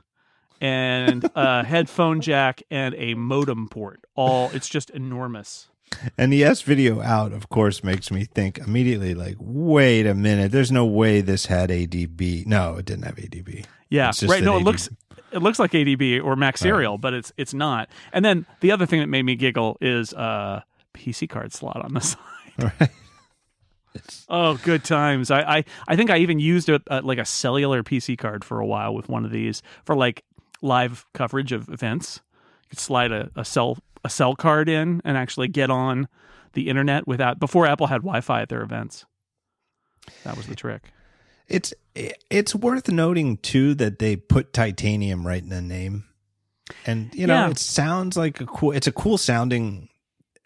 and 0.61 1.29
a 1.35 1.64
headphone 1.67 2.20
jack 2.20 2.62
and 2.70 2.94
a 2.97 3.14
modem 3.14 3.69
port. 3.69 4.05
All 4.14 4.50
it's 4.52 4.69
just 4.69 4.91
enormous. 4.91 5.69
And 6.17 6.32
the 6.32 6.44
S 6.44 6.62
video 6.62 7.00
out, 7.00 7.32
of 7.32 7.49
course, 7.49 7.82
makes 7.82 8.11
me 8.11 8.25
think 8.25 8.58
immediately 8.58 9.14
like, 9.14 9.37
wait 9.38 10.06
a 10.06 10.14
minute, 10.14 10.52
there's 10.52 10.70
no 10.73 10.87
way 10.87 11.20
this 11.20 11.47
had 11.47 11.70
ADB. 11.70 12.47
No, 12.47 12.76
it 12.76 12.85
didn't 12.85 13.05
have 13.05 13.17
ADB. 13.17 13.64
Yeah, 13.88 14.12
right. 14.23 14.43
No, 14.43 14.56
it 14.56 14.62
looks 14.62 14.88
it 15.32 15.38
looks 15.43 15.59
like 15.59 15.73
ADB 15.73 16.23
or 16.25 16.37
Mac 16.37 16.59
Serial, 16.59 16.99
but 16.99 17.15
it's 17.15 17.32
it's 17.37 17.55
not. 17.55 17.88
And 18.12 18.25
then 18.25 18.47
the 18.61 18.73
other 18.73 18.87
thing 18.87 19.00
that 19.00 19.09
made 19.09 19.25
me 19.25 19.37
giggle 19.37 19.76
is 19.81 20.12
uh 20.14 20.62
PC 20.95 21.28
card 21.28 21.52
slot 21.52 21.83
on 21.85 21.95
the 21.95 22.00
side. 22.00 22.19
Right. 22.59 22.90
Oh, 24.28 24.57
good 24.62 24.85
times. 24.85 25.31
I, 25.31 25.40
I, 25.40 25.64
I 25.88 25.97
think 25.97 26.11
I 26.11 26.19
even 26.19 26.38
used 26.38 26.69
a, 26.69 26.81
a 26.87 27.00
like 27.02 27.19
a 27.19 27.25
cellular 27.25 27.83
PC 27.83 28.16
card 28.16 28.45
for 28.45 28.61
a 28.61 28.66
while 28.66 28.95
with 28.95 29.09
one 29.09 29.25
of 29.25 29.31
these 29.33 29.62
for 29.85 29.97
like 29.97 30.25
live 30.62 31.04
coverage 31.12 31.52
of 31.52 31.69
events. 31.69 32.21
You 32.64 32.69
could 32.71 32.78
slide 32.78 33.11
a, 33.12 33.31
a 33.35 33.45
cell 33.45 33.78
a 34.04 34.11
cell 34.11 34.35
card 34.35 34.69
in 34.69 35.02
and 35.04 35.16
actually 35.16 35.49
get 35.49 35.71
on 35.71 36.09
the 36.52 36.69
internet 36.69 37.07
without 37.07 37.38
before 37.38 37.66
Apple 37.66 37.88
had 37.88 38.02
Wi-Fi 38.02 38.43
at 38.43 38.49
their 38.49 38.62
events. 38.62 39.04
That 40.25 40.37
was 40.37 40.47
the 40.47 40.54
trick. 40.54 40.93
It's 41.50 41.75
it's 42.30 42.54
worth 42.54 42.88
noting 42.88 43.37
too 43.38 43.75
that 43.75 43.99
they 43.99 44.16
put 44.16 44.52
titanium 44.52 45.26
right 45.26 45.42
in 45.42 45.49
the 45.49 45.61
name, 45.61 46.04
and 46.87 47.12
you 47.14 47.26
know 47.26 47.35
Yeah. 47.35 47.50
it 47.50 47.59
sounds 47.59 48.16
like 48.16 48.40
a 48.40 48.47
cool. 48.47 48.73
It's 48.73 48.87
a 48.87 48.92
cool 48.92 49.19
sounding 49.19 49.88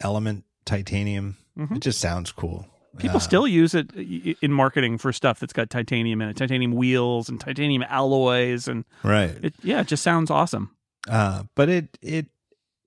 element. 0.00 0.44
Titanium. 0.64 1.36
Mhm. 1.58 1.76
It 1.76 1.80
just 1.82 2.00
sounds 2.00 2.32
cool. 2.32 2.66
People 2.96 3.16
Uh, 3.16 3.20
still 3.20 3.46
use 3.46 3.74
it 3.74 3.90
in 3.94 4.50
marketing 4.50 4.96
for 4.98 5.12
stuff 5.12 5.38
that's 5.40 5.52
got 5.52 5.68
titanium 5.68 6.22
in 6.22 6.30
it, 6.30 6.36
titanium 6.36 6.72
wheels 6.72 7.28
and 7.28 7.38
titanium 7.38 7.82
alloys, 7.82 8.66
and 8.66 8.84
right. 9.02 9.36
it 9.42 9.54
yeah, 9.62 9.80
it 9.80 9.88
just 9.88 10.02
sounds 10.02 10.30
awesome. 10.30 10.70
Uh, 11.06 11.42
but 11.54 11.68
it 11.68 11.98
it 12.00 12.26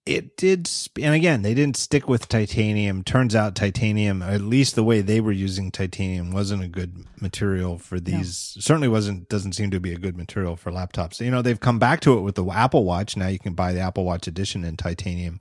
it 0.08 0.38
did, 0.38 0.70
and 1.02 1.14
again, 1.14 1.42
they 1.42 1.54
didn't 1.54 1.78
stick 1.78 2.08
with 2.08 2.30
titanium. 2.30 3.04
Turns 3.04 3.36
out, 3.36 3.56
titanium, 3.56 4.22
at 4.22 4.42
least 4.42 4.76
the 4.76 4.84
way 4.84 5.02
they 5.02 5.20
were 5.20 5.32
using 5.32 5.70
titanium, 5.70 6.32
wasn't 6.32 6.64
a 6.64 6.68
good 6.68 7.06
material 7.22 7.78
for 7.78 8.00
these. 8.00 8.58
Certainly 8.60 8.88
wasn't. 8.88 9.30
Doesn't 9.30 9.54
seem 9.54 9.70
to 9.72 9.80
be 9.80 9.94
a 9.94 10.00
good 10.00 10.18
material 10.18 10.56
for 10.56 10.72
laptops. 10.72 11.20
You 11.20 11.32
know, 11.32 11.42
they've 11.42 11.60
come 11.60 11.80
back 11.80 12.00
to 12.02 12.18
it 12.18 12.22
with 12.22 12.36
the 12.36 12.46
Apple 12.46 12.86
Watch. 12.86 13.18
Now 13.18 13.28
you 13.28 13.40
can 13.40 13.54
buy 13.54 13.74
the 13.74 13.82
Apple 13.82 14.06
Watch 14.06 14.28
edition 14.28 14.64
in 14.64 14.78
titanium, 14.78 15.40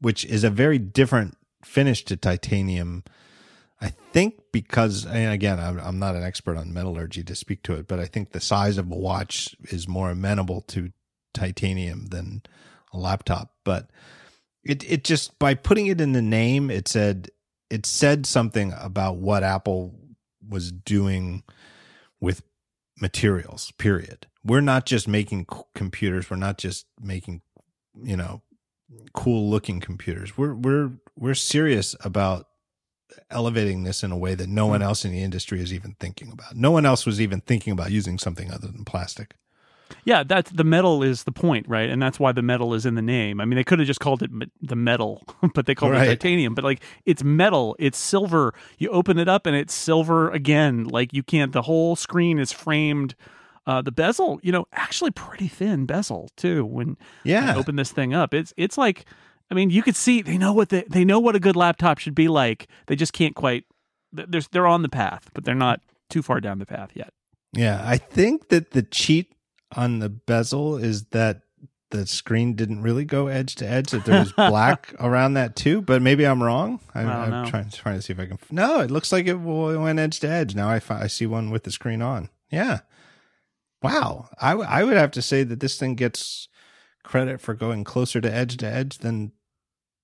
which 0.00 0.24
is 0.24 0.44
a 0.44 0.50
very 0.50 0.78
different 0.78 1.36
finish 1.64 2.04
to 2.04 2.16
titanium. 2.16 3.04
I 3.80 3.88
think 4.12 4.40
because, 4.52 5.06
and 5.06 5.32
again, 5.32 5.58
I'm 5.58 5.98
not 5.98 6.14
an 6.14 6.22
expert 6.22 6.56
on 6.56 6.72
metallurgy 6.72 7.24
to 7.24 7.34
speak 7.34 7.64
to 7.64 7.74
it, 7.74 7.88
but 7.88 7.98
I 7.98 8.04
think 8.04 8.30
the 8.30 8.40
size 8.40 8.78
of 8.78 8.90
a 8.90 8.94
watch 8.94 9.56
is 9.70 9.88
more 9.88 10.10
amenable 10.10 10.60
to 10.68 10.92
titanium 11.34 12.06
than 12.06 12.42
a 12.92 12.98
laptop. 12.98 13.54
But 13.64 13.90
it 14.64 14.88
it 14.90 15.04
just 15.04 15.38
by 15.38 15.54
putting 15.54 15.86
it 15.86 16.00
in 16.00 16.12
the 16.12 16.22
name, 16.22 16.70
it 16.70 16.88
said 16.88 17.30
it 17.70 17.86
said 17.86 18.26
something 18.26 18.74
about 18.78 19.16
what 19.16 19.42
Apple 19.42 19.94
was 20.46 20.72
doing 20.72 21.42
with 22.20 22.42
materials. 23.00 23.72
Period. 23.78 24.26
We're 24.44 24.60
not 24.60 24.86
just 24.86 25.06
making 25.06 25.46
computers. 25.74 26.30
We're 26.30 26.36
not 26.36 26.58
just 26.58 26.86
making 27.00 27.42
you 28.02 28.16
know 28.16 28.42
cool 29.14 29.50
looking 29.50 29.80
computers. 29.80 30.36
We're 30.36 30.54
we're 30.54 30.90
we're 31.16 31.34
serious 31.34 31.94
about 32.04 32.46
elevating 33.30 33.82
this 33.82 34.02
in 34.02 34.10
a 34.10 34.16
way 34.16 34.34
that 34.34 34.48
no 34.48 34.66
one 34.66 34.80
hmm. 34.80 34.86
else 34.86 35.04
in 35.04 35.12
the 35.12 35.22
industry 35.22 35.60
is 35.60 35.72
even 35.72 35.96
thinking 36.00 36.32
about. 36.32 36.56
No 36.56 36.70
one 36.70 36.86
else 36.86 37.04
was 37.06 37.20
even 37.20 37.40
thinking 37.40 37.72
about 37.72 37.90
using 37.90 38.18
something 38.18 38.50
other 38.50 38.68
than 38.68 38.84
plastic. 38.84 39.34
Yeah, 40.04 40.22
that's 40.24 40.50
the 40.50 40.64
metal 40.64 41.02
is 41.02 41.24
the 41.24 41.32
point, 41.32 41.68
right? 41.68 41.88
And 41.90 42.00
that's 42.02 42.18
why 42.20 42.32
the 42.32 42.42
metal 42.42 42.74
is 42.74 42.84
in 42.86 42.94
the 42.94 43.02
name. 43.02 43.40
I 43.40 43.44
mean, 43.44 43.56
they 43.56 43.64
could 43.64 43.78
have 43.78 43.86
just 43.86 44.00
called 44.00 44.22
it 44.22 44.30
the 44.60 44.76
metal, 44.76 45.22
but 45.54 45.66
they 45.66 45.74
called 45.74 45.92
Right. 45.92 46.06
it 46.08 46.20
titanium. 46.20 46.54
But 46.54 46.64
like, 46.64 46.82
it's 47.04 47.22
metal, 47.24 47.76
it's 47.78 47.98
silver. 47.98 48.54
You 48.78 48.88
open 48.90 49.18
it 49.18 49.28
up 49.28 49.46
and 49.46 49.56
it's 49.56 49.74
silver 49.74 50.30
again. 50.30 50.84
Like 50.84 51.12
you 51.12 51.22
can't. 51.22 51.52
The 51.52 51.62
whole 51.62 51.96
screen 51.96 52.38
is 52.38 52.52
framed. 52.52 53.14
Uh, 53.64 53.80
the 53.80 53.92
bezel, 53.92 54.40
you 54.42 54.50
know, 54.50 54.66
actually 54.72 55.12
pretty 55.12 55.46
thin 55.46 55.86
bezel 55.86 56.28
too. 56.36 56.64
When 56.64 56.96
Yeah. 57.24 57.52
I 57.52 57.54
open 57.54 57.76
this 57.76 57.92
thing 57.92 58.12
up, 58.12 58.34
it's 58.34 58.52
it's 58.56 58.76
like, 58.76 59.04
I 59.50 59.54
mean, 59.54 59.70
you 59.70 59.82
could 59.82 59.94
see 59.96 60.20
they 60.22 60.36
know 60.38 60.52
what 60.52 60.70
they 60.70 60.84
they 60.90 61.04
know 61.04 61.20
what 61.20 61.36
a 61.36 61.40
good 61.40 61.54
laptop 61.56 61.98
should 61.98 62.14
be 62.16 62.26
like. 62.28 62.66
They 62.86 62.96
just 62.96 63.12
can't 63.12 63.34
quite. 63.36 63.64
They're 64.12 64.42
they're 64.50 64.66
on 64.66 64.82
the 64.82 64.88
path, 64.88 65.30
but 65.32 65.44
they're 65.44 65.54
not 65.54 65.80
too 66.10 66.22
far 66.22 66.40
down 66.40 66.58
the 66.58 66.66
path 66.66 66.90
yet. 66.94 67.12
Yeah, 67.54 67.82
I 67.86 67.98
think 67.98 68.48
that 68.48 68.72
the 68.72 68.82
cheat 68.82 69.31
on 69.76 69.98
the 69.98 70.08
bezel 70.08 70.76
is 70.76 71.04
that 71.06 71.42
the 71.90 72.06
screen 72.06 72.54
didn't 72.54 72.80
really 72.82 73.04
go 73.04 73.26
edge 73.26 73.54
to 73.56 73.68
edge; 73.68 73.90
that 73.90 74.04
there 74.06 74.20
was 74.20 74.32
black 74.32 74.94
around 75.00 75.34
that 75.34 75.56
too. 75.56 75.82
But 75.82 76.00
maybe 76.02 76.26
I'm 76.26 76.42
wrong. 76.42 76.80
i'm, 76.94 77.08
I'm 77.08 77.46
trying 77.46 77.68
trying 77.70 77.96
to 77.96 78.02
see 78.02 78.12
if 78.14 78.18
I 78.18 78.26
can. 78.26 78.38
No, 78.50 78.80
it 78.80 78.90
looks 78.90 79.12
like 79.12 79.26
it 79.26 79.34
went 79.34 79.98
edge 79.98 80.20
to 80.20 80.28
edge. 80.28 80.54
Now 80.54 80.68
I 80.70 80.80
fi- 80.80 81.02
I 81.02 81.06
see 81.06 81.26
one 81.26 81.50
with 81.50 81.64
the 81.64 81.70
screen 81.70 82.00
on. 82.00 82.28
Yeah. 82.50 82.80
Wow. 83.82 84.28
I 84.40 84.50
w- 84.50 84.68
I 84.68 84.84
would 84.84 84.96
have 84.96 85.10
to 85.12 85.22
say 85.22 85.42
that 85.44 85.60
this 85.60 85.78
thing 85.78 85.94
gets 85.94 86.48
credit 87.02 87.40
for 87.40 87.52
going 87.54 87.84
closer 87.84 88.20
to 88.20 88.32
edge 88.32 88.56
to 88.58 88.66
edge 88.66 88.98
than 88.98 89.32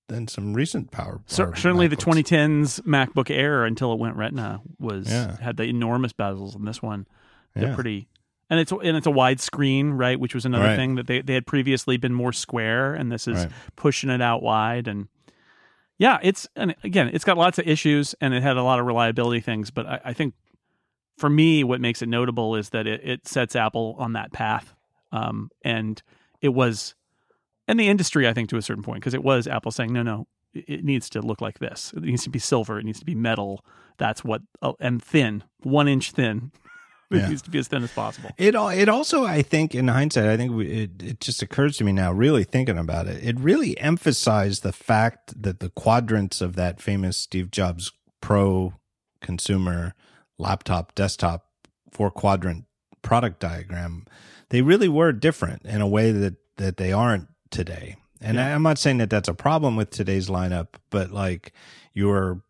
than 0.09 0.27
some 0.27 0.53
recent 0.53 0.91
power. 0.91 1.21
Or 1.39 1.55
certainly, 1.55 1.87
the 1.87 1.95
2010s 1.95 2.81
MacBook 2.81 3.29
Air 3.29 3.63
until 3.65 3.93
it 3.93 3.99
went 3.99 4.15
Retina 4.15 4.59
was 4.79 5.07
Yeah. 5.09 5.37
had 5.39 5.55
the 5.57 5.63
enormous 5.63 6.13
bezels, 6.13 6.55
and 6.55 6.67
this 6.67 6.81
one 6.81 7.07
they're 7.55 7.69
Yeah. 7.69 7.75
pretty. 7.75 8.07
And 8.49 8.59
it's 8.59 8.71
and 8.71 8.97
it's 8.97 9.05
a 9.07 9.11
wide 9.11 9.39
screen, 9.39 9.91
right? 9.91 10.19
Which 10.19 10.33
was 10.33 10.45
another 10.45 10.65
Right. 10.65 10.75
thing 10.75 10.95
that 10.95 11.07
they 11.07 11.21
they 11.21 11.35
had 11.35 11.45
previously 11.45 11.97
been 11.97 12.13
more 12.13 12.33
square, 12.33 12.95
and 12.95 13.11
this 13.11 13.27
is 13.27 13.37
Right. 13.37 13.51
pushing 13.75 14.09
it 14.09 14.21
out 14.21 14.41
wide. 14.41 14.87
And 14.87 15.07
yeah, 15.99 16.17
it's 16.23 16.47
and 16.55 16.75
again, 16.83 17.09
it's 17.13 17.23
got 17.25 17.37
lots 17.37 17.59
of 17.59 17.67
issues, 17.67 18.15
and 18.21 18.33
it 18.33 18.41
had 18.41 18.57
a 18.57 18.63
lot 18.63 18.79
of 18.79 18.85
reliability 18.85 19.41
things. 19.41 19.69
But 19.69 19.85
I, 19.85 19.99
I 20.05 20.13
think 20.13 20.33
for 21.17 21.29
me, 21.29 21.63
what 21.63 21.79
makes 21.81 22.01
it 22.01 22.09
notable 22.09 22.55
is 22.55 22.69
that 22.69 22.87
it, 22.87 23.01
it 23.03 23.27
sets 23.27 23.55
Apple 23.55 23.95
on 23.99 24.13
that 24.13 24.31
path, 24.31 24.73
um, 25.11 25.49
and 25.63 26.01
it 26.41 26.49
was, 26.49 26.95
and 27.67 27.77
the 27.79 27.89
industry, 27.89 28.27
I 28.27 28.33
think, 28.33 28.49
to 28.49 28.57
a 28.57 28.61
certain 28.61 28.83
point, 28.83 29.01
because 29.01 29.13
it 29.13 29.23
was 29.23 29.45
Apple 29.45 29.71
saying, 29.71 29.91
no, 29.91 30.01
no, 30.01 30.27
it 30.53 30.83
needs 30.85 31.09
to 31.11 31.21
look 31.21 31.41
like 31.41 31.59
this. 31.59 31.93
It 31.95 32.03
needs 32.03 32.23
to 32.23 32.29
be 32.29 32.39
silver. 32.39 32.79
It 32.79 32.85
needs 32.85 32.99
to 32.99 33.05
be 33.05 33.15
metal. 33.15 33.63
That's 33.97 34.23
what, 34.23 34.41
oh, 34.61 34.75
and 34.79 35.03
thin, 35.03 35.43
one 35.61 35.89
inch 35.89 36.13
thin. 36.13 36.51
It 37.11 37.17
Yeah. 37.17 37.29
needs 37.29 37.41
to 37.43 37.49
be 37.49 37.57
as 37.59 37.67
thin 37.67 37.83
as 37.83 37.91
possible. 37.91 38.29
It 38.37 38.53
al- 38.55 38.69
it 38.69 38.87
also 38.89 39.23
I 39.25 39.41
think 39.41 39.73
in 39.73 39.87
hindsight 39.87 40.25
I 40.27 40.37
think 40.37 40.51
we, 40.53 40.67
it 40.67 41.01
it 41.01 41.19
just 41.19 41.41
occurs 41.41 41.77
to 41.77 41.83
me 41.83 41.91
now 41.91 42.11
really 42.11 42.43
thinking 42.43 42.77
about 42.77 43.07
it 43.07 43.23
it 43.23 43.39
really 43.39 43.77
emphasized 43.79 44.61
the 44.63 44.71
fact 44.71 45.41
that 45.41 45.59
the 45.59 45.69
quadrants 45.69 46.39
of 46.41 46.55
that 46.55 46.81
famous 46.81 47.17
Steve 47.17 47.49
Jobs 47.51 47.91
pro 48.21 48.73
consumer 49.21 49.93
laptop 50.37 50.93
desktop 50.95 51.47
four 51.91 52.11
quadrant 52.11 52.65
product 53.01 53.39
diagram 53.39 54.05
they 54.49 54.61
really 54.61 54.87
were 54.89 55.11
different 55.11 55.65
in 55.65 55.81
a 55.81 55.87
way 55.87 56.11
that 56.11 56.35
that 56.57 56.77
they 56.77 56.91
aren't 56.93 57.27
today 57.49 57.95
and 58.21 58.35
Yeah. 58.37 58.47
I, 58.47 58.53
I'm 58.53 58.61
not 58.63 58.77
saying 58.77 58.97
that 58.99 59.09
that's 59.09 59.29
a 59.29 59.33
problem 59.33 59.75
with 59.75 59.89
today's 59.89 60.29
lineup 60.29 60.67
but 60.89 61.11
like 61.11 61.53
your 61.93 62.43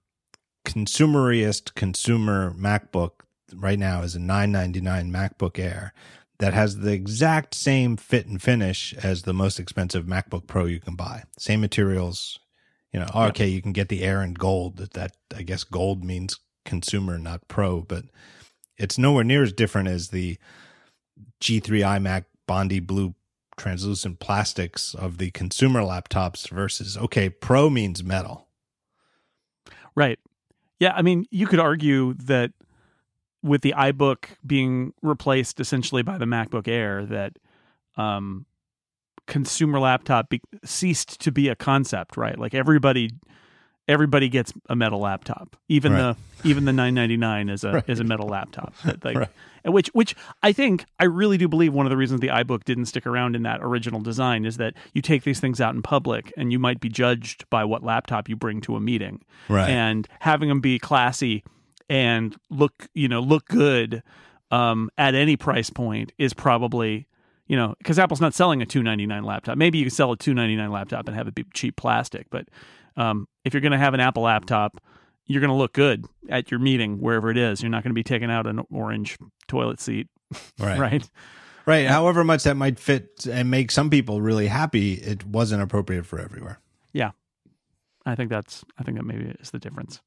consumeriest 0.65 1.73
consumer 1.75 2.53
MacBook 2.53 3.18
right 3.55 3.79
now 3.79 4.01
is 4.01 4.15
a 4.15 4.19
999 4.19 5.11
MacBook 5.11 5.59
Air 5.59 5.93
that 6.39 6.53
has 6.53 6.77
the 6.77 6.93
exact 6.93 7.53
same 7.53 7.97
fit 7.97 8.25
and 8.25 8.41
finish 8.41 8.93
as 9.03 9.23
the 9.23 9.33
most 9.33 9.59
expensive 9.59 10.05
MacBook 10.05 10.47
Pro 10.47 10.65
you 10.65 10.79
can 10.79 10.95
buy. 10.95 11.23
Same 11.37 11.61
materials, 11.61 12.39
you 12.93 12.99
know. 12.99 13.09
Yeah. 13.13 13.27
Okay, 13.27 13.47
you 13.47 13.61
can 13.61 13.73
get 13.73 13.89
the 13.89 14.03
Air 14.03 14.23
in 14.23 14.33
gold. 14.33 14.77
That, 14.77 14.93
that 14.93 15.11
I 15.35 15.43
guess 15.43 15.63
gold 15.63 16.03
means 16.03 16.39
consumer, 16.65 17.17
not 17.17 17.47
pro, 17.47 17.81
but 17.81 18.05
it's 18.77 18.97
nowhere 18.97 19.25
near 19.25 19.43
as 19.43 19.51
different 19.51 19.89
as 19.89 20.09
the 20.09 20.37
G3 21.41 21.61
iMac 21.83 22.25
Bondi 22.47 22.79
blue 22.79 23.15
translucent 23.57 24.19
plastics 24.19 24.95
of 24.95 25.17
the 25.17 25.31
consumer 25.31 25.81
laptops 25.81 26.49
versus 26.49 26.97
okay, 26.97 27.29
pro 27.29 27.69
means 27.69 28.03
metal. 28.03 28.47
Right. 29.95 30.17
Yeah. 30.79 30.93
I 30.95 31.01
mean, 31.01 31.25
you 31.29 31.45
could 31.45 31.59
argue 31.59 32.13
that 32.13 32.53
with 33.41 33.62
the 33.62 33.74
iBook 33.77 34.25
being 34.46 34.93
replaced 35.01 35.60
essentially 35.60 36.01
by 36.03 36.17
the 36.17 36.25
MacBook 36.25 36.67
Air, 36.67 37.05
that 37.05 37.38
um, 37.98 38.46
consumer 39.27 39.79
laptop 39.79 40.29
be- 40.29 40.41
ceased 40.63 41.19
to 41.22 41.31
be 41.31 41.48
a 41.50 41.55
concept, 41.55 42.17
right? 42.17 42.38
Like 42.38 42.53
everybody, 42.53 43.12
everybody 43.88 44.29
gets 44.29 44.53
a 44.69 44.75
metal 44.75 45.00
laptop. 45.00 45.55
Even 45.67 45.93
Right. 45.93 46.15
the 46.43 46.50
even 46.50 46.65
the 46.65 46.74
999 46.74 47.50
is 47.50 47.63
a 47.63 47.72
Right. 47.74 47.84
is 47.89 48.00
a 48.00 48.03
metal 48.03 48.27
laptop. 48.27 48.74
Like, 49.03 49.17
Right. 49.17 49.27
which 49.65 49.88
which 49.89 50.15
I 50.41 50.51
think 50.51 50.86
I 51.00 51.05
really 51.05 51.38
do 51.38 51.48
believe 51.48 51.74
one 51.74 51.86
of 51.86 51.89
the 51.89 51.98
reasons 51.98 52.22
the 52.22 52.27
iBook 52.29 52.63
didn't 52.63 52.86
stick 52.86 53.05
around 53.05 53.36
in 53.36 53.43
that 53.43 53.60
original 53.62 54.00
design 54.00 54.46
is 54.46 54.58
that 54.58 54.74
you 54.93 55.01
take 55.01 55.24
these 55.24 55.39
things 55.39 55.60
out 55.62 55.75
in 55.75 55.81
public 55.81 56.31
and 56.38 56.51
you 56.51 56.60
might 56.60 56.79
be 56.79 56.89
judged 56.89 57.50
by 57.50 57.63
what 57.65 57.84
laptop 57.84 58.29
you 58.29 58.36
bring 58.36 58.62
to 58.62 58.75
a 58.75 58.79
meeting 58.79 59.22
Right. 59.50 59.69
and 59.69 60.08
having 60.22 60.50
them 60.50 60.62
be 60.62 60.79
classy 60.79 61.43
and 61.89 62.36
look 62.50 62.88
you 62.93 63.08
know 63.08 63.19
look 63.19 63.48
good 63.48 64.03
um, 64.51 64.89
at 64.98 65.15
any 65.15 65.36
price 65.36 65.69
point 65.69 66.12
is 66.17 66.34
probably 66.34 67.08
you 67.48 67.55
know 67.55 67.75
because 67.79 68.00
apple's 68.00 68.22
not 68.22 68.34
selling 68.34 68.62
a 68.62 68.65
299 68.65 69.24
laptop 69.24 69.58
maybe 69.58 69.77
you 69.77 69.86
can 69.86 69.91
sell 69.91 70.12
a 70.12 70.17
299 70.17 70.72
laptop 70.72 71.08
and 71.08 71.15
have 71.15 71.27
it 71.27 71.36
be 71.36 71.46
cheap 71.53 71.75
plastic 71.75 72.27
but 72.29 72.48
um, 72.98 73.27
if 73.43 73.53
you're 73.53 73.62
going 73.62 73.72
to 73.72 73.77
have 73.77 73.93
an 73.93 74.00
apple 74.00 74.24
laptop 74.24 74.81
you're 75.25 75.41
going 75.41 75.50
to 75.50 75.55
look 75.55 75.74
good 75.74 76.05
at 76.29 76.50
your 76.50 76.60
meeting 76.60 77.00
wherever 77.00 77.29
it 77.29 77.38
is 77.38 77.62
you're 77.62 77.72
not 77.72 77.84
going 77.84 77.91
to 77.91 77.96
be 77.96 78.03
taking 78.03 78.31
out 78.31 78.48
an 78.48 78.62
orange 78.72 79.17
toilet 79.48 79.79
seat 79.79 80.08
right. 80.60 80.79
right 80.79 81.10
Right. 81.69 81.86
However 81.86 82.24
much 82.24 82.46
that 82.46 82.55
might 82.58 82.79
fit 82.79 83.27
and 83.31 83.51
make 83.51 83.69
some 83.69 83.91
people 83.91 84.24
really 84.24 84.48
happy, 84.48 84.93
it 84.93 85.24
wasn't 85.24 85.62
appropriate 85.62 86.03
for 86.03 86.19
everywhere. 86.19 86.60
Yeah. 86.93 87.12
I 88.08 88.15
think 88.15 88.31
that's 88.31 88.65
I 88.79 88.84
think 88.84 88.98
that 88.98 89.03
maybe 89.03 89.36
is 89.39 89.51
the 89.51 89.60
difference. 89.60 90.01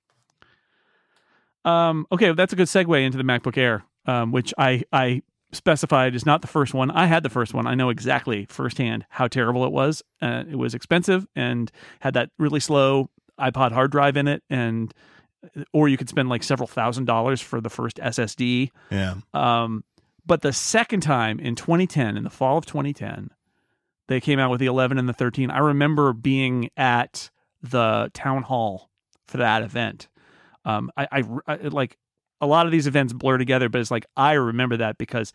Um, 1.64 2.06
okay, 2.10 2.32
that's 2.32 2.52
a 2.52 2.56
good 2.56 2.66
segue 2.66 3.04
into 3.04 3.18
the 3.18 3.24
MacBook 3.24 3.56
Air, 3.56 3.84
um, 4.06 4.32
which 4.32 4.52
I 4.58 4.84
I 4.92 5.22
specified 5.52 6.14
is 6.14 6.24
not 6.26 6.40
the 6.40 6.48
first 6.48 6.74
one. 6.74 6.90
I 6.90 7.06
had 7.06 7.22
the 7.22 7.30
first 7.30 7.54
one. 7.54 7.66
I 7.66 7.74
know 7.74 7.90
exactly 7.90 8.46
firsthand 8.46 9.04
how 9.10 9.28
terrible 9.28 9.64
it 9.64 9.72
was. 9.72 10.02
Uh, 10.20 10.44
it 10.50 10.56
was 10.56 10.74
expensive 10.74 11.26
and 11.36 11.70
had 12.00 12.14
that 12.14 12.30
really 12.38 12.60
slow 12.60 13.10
iPod 13.38 13.72
hard 13.72 13.92
drive 13.92 14.16
in 14.16 14.28
it, 14.28 14.42
and 14.48 14.92
or 15.72 15.88
you 15.88 15.96
could 15.96 16.08
spend 16.08 16.28
like 16.28 16.42
several 16.42 16.66
thousand 16.66 17.04
dollars 17.04 17.40
for 17.40 17.60
the 17.60 17.70
first 17.70 17.98
SSD. 17.98 18.70
Yeah. 18.90 19.16
Um, 19.34 19.84
but 20.24 20.42
the 20.42 20.52
second 20.52 21.00
time 21.00 21.40
in 21.40 21.54
2010, 21.56 22.16
in 22.16 22.24
the 22.24 22.30
fall 22.30 22.56
of 22.56 22.66
2010, 22.66 23.30
they 24.06 24.20
came 24.20 24.38
out 24.38 24.50
with 24.50 24.60
the 24.60 24.66
11 24.66 24.98
and 24.98 25.08
the 25.08 25.12
13. 25.12 25.50
I 25.50 25.58
remember 25.58 26.12
being 26.12 26.70
at 26.76 27.30
the 27.60 28.10
town 28.14 28.42
hall 28.42 28.90
for 29.26 29.38
that 29.38 29.62
event. 29.62 30.08
Um, 30.64 30.90
I, 30.96 31.08
I, 31.10 31.24
I 31.46 31.56
like 31.68 31.96
a 32.40 32.46
lot 32.46 32.66
of 32.66 32.72
these 32.72 32.86
events 32.86 33.12
blur 33.12 33.38
together, 33.38 33.68
but 33.68 33.80
it's 33.80 33.90
like 33.90 34.06
I 34.16 34.32
remember 34.32 34.76
that 34.78 34.98
because 34.98 35.32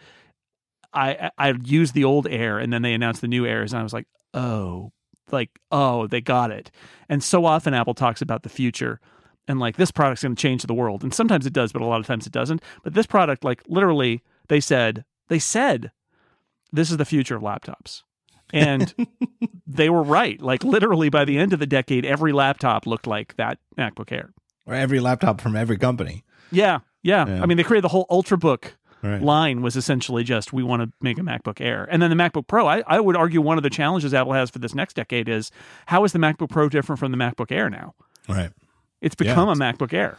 I 0.94 1.32
I 1.38 1.50
I 1.50 1.54
used 1.64 1.94
the 1.94 2.04
old 2.04 2.28
Air 2.28 2.60
and 2.60 2.72
then 2.72 2.82
they 2.82 2.94
announced 2.94 3.22
the 3.22 3.28
new 3.28 3.46
Airs, 3.46 3.74
and 3.74 3.80
I 3.80 3.84
was 3.84 3.94
like, 3.94 4.08
oh, 4.34 4.92
like 5.32 5.50
oh, 5.72 6.08
they 6.08 6.22
got 6.22 6.52
it. 6.52 6.72
And 7.10 7.24
so 7.24 7.46
often 7.46 7.74
Apple 7.74 7.94
talks 7.94 8.22
about 8.22 8.44
the 8.44 8.50
future 8.50 9.00
and 9.48 9.60
like 9.60 9.78
this 9.78 9.92
product's 9.92 10.24
going 10.24 10.36
to 10.36 10.42
change 10.42 10.64
the 10.64 10.74
world, 10.74 11.04
and 11.04 11.14
sometimes 11.14 11.46
it 11.46 11.54
does, 11.54 11.72
but 11.72 11.82
a 11.82 11.86
lot 11.86 12.00
of 12.00 12.08
times 12.08 12.28
it 12.28 12.34
doesn't. 12.34 12.62
But 12.84 12.94
this 12.94 13.06
product, 13.06 13.44
like 13.44 13.64
literally, 13.68 14.22
they 14.50 14.60
said 14.60 15.06
they 15.30 15.40
said 15.40 15.92
this 16.72 16.92
is 16.92 16.98
the 16.98 17.06
future 17.06 17.36
of 17.36 17.42
laptops. 17.42 18.04
And 18.54 18.94
they 19.68 19.90
were 19.90 20.04
right. 20.04 20.42
Like 20.42 20.64
literally 20.64 21.10
by 21.10 21.26
the 21.26 21.38
end 21.38 21.54
of 21.54 21.60
the 21.60 21.66
decade, 21.66 22.06
every 22.06 22.32
laptop 22.32 22.86
looked 22.86 23.08
like 23.08 23.36
that 23.36 23.60
MacBook 23.78 24.12
Air. 24.12 24.32
Or 24.68 24.76
every 24.76 25.00
laptop 25.00 25.42
from 25.42 25.56
every 25.56 25.78
company. 25.78 26.24
Yeah, 26.52 26.80
yeah. 27.02 27.26
Yeah. 27.28 27.42
I 27.42 27.46
mean, 27.48 27.58
they 27.58 27.64
created 27.64 27.84
the 27.86 27.90
whole 27.90 28.06
Ultrabook 28.12 28.74
Right. 29.04 29.22
line 29.22 29.62
was 29.62 29.76
essentially 29.76 30.24
just 30.24 30.52
we 30.54 30.64
want 30.64 30.82
to 30.82 30.92
make 31.02 31.18
a 31.20 31.22
MacBook 31.22 31.62
Air, 31.62 31.88
and 31.90 32.02
then 32.02 32.10
the 32.10 32.16
MacBook 32.16 32.48
Pro. 32.48 32.66
I, 32.68 32.84
I 32.88 33.00
would 33.00 33.16
argue 33.16 33.42
one 33.42 33.56
of 33.58 33.64
the 33.64 33.70
challenges 33.70 34.12
Apple 34.14 34.34
has 34.34 34.50
for 34.50 34.58
this 34.60 34.74
next 34.74 34.96
decade 34.96 35.30
is 35.30 35.52
how 35.86 36.04
is 36.04 36.14
the 36.14 36.20
MacBook 36.20 36.50
Pro 36.50 36.68
different 36.68 37.00
from 37.00 37.12
the 37.12 37.18
MacBook 37.18 37.52
Air 37.52 37.70
now? 37.70 37.94
Right. 38.28 38.50
It's 39.00 39.14
become 39.16 39.48
Yeah. 39.48 39.54
a 39.70 39.74
MacBook 39.74 39.94
Air. 39.94 40.18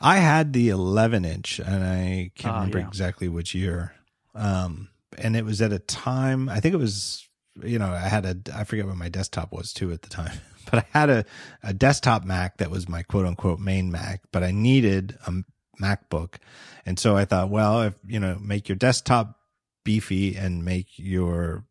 I 0.00 0.16
had 0.18 0.52
the 0.52 0.68
11 0.68 1.24
inch, 1.24 1.58
and 1.60 1.84
I 1.84 2.32
can't 2.34 2.52
Ah, 2.54 2.58
remember 2.58 2.80
yeah. 2.80 2.88
exactly 2.88 3.28
which 3.28 3.54
year. 3.54 3.94
Um, 4.34 4.88
and 5.16 5.36
it 5.36 5.44
was 5.44 5.62
at 5.62 5.72
a 5.72 5.78
time. 5.78 6.48
I 6.48 6.58
think 6.60 6.74
it 6.74 6.78
was 6.78 7.25
you 7.62 7.78
know, 7.78 7.90
I 7.90 8.08
had 8.08 8.24
a, 8.26 8.36
I 8.54 8.64
forget 8.64 8.86
what 8.86 8.96
my 8.96 9.08
desktop 9.08 9.52
was 9.52 9.72
too 9.72 9.92
at 9.92 10.02
the 10.02 10.08
time, 10.08 10.38
but 10.70 10.80
I 10.80 10.98
had 10.98 11.10
a, 11.10 11.24
a 11.62 11.72
desktop 11.74 12.24
Mac 12.24 12.58
that 12.58 12.70
was 12.70 12.88
my 12.88 13.02
quote 13.02 13.26
unquote 13.26 13.58
main 13.58 13.90
Mac, 13.90 14.22
but 14.32 14.42
I 14.42 14.50
needed 14.50 15.18
a 15.26 15.32
MacBook. 15.80 16.36
And 16.84 16.98
so 16.98 17.16
I 17.16 17.24
thought, 17.24 17.50
well, 17.50 17.82
if, 17.82 17.94
you 18.06 18.20
know, 18.20 18.38
make 18.40 18.68
your 18.68 18.76
desktop 18.76 19.38
beefy 19.84 20.36
and 20.36 20.64
make 20.64 20.88
your 20.96 21.64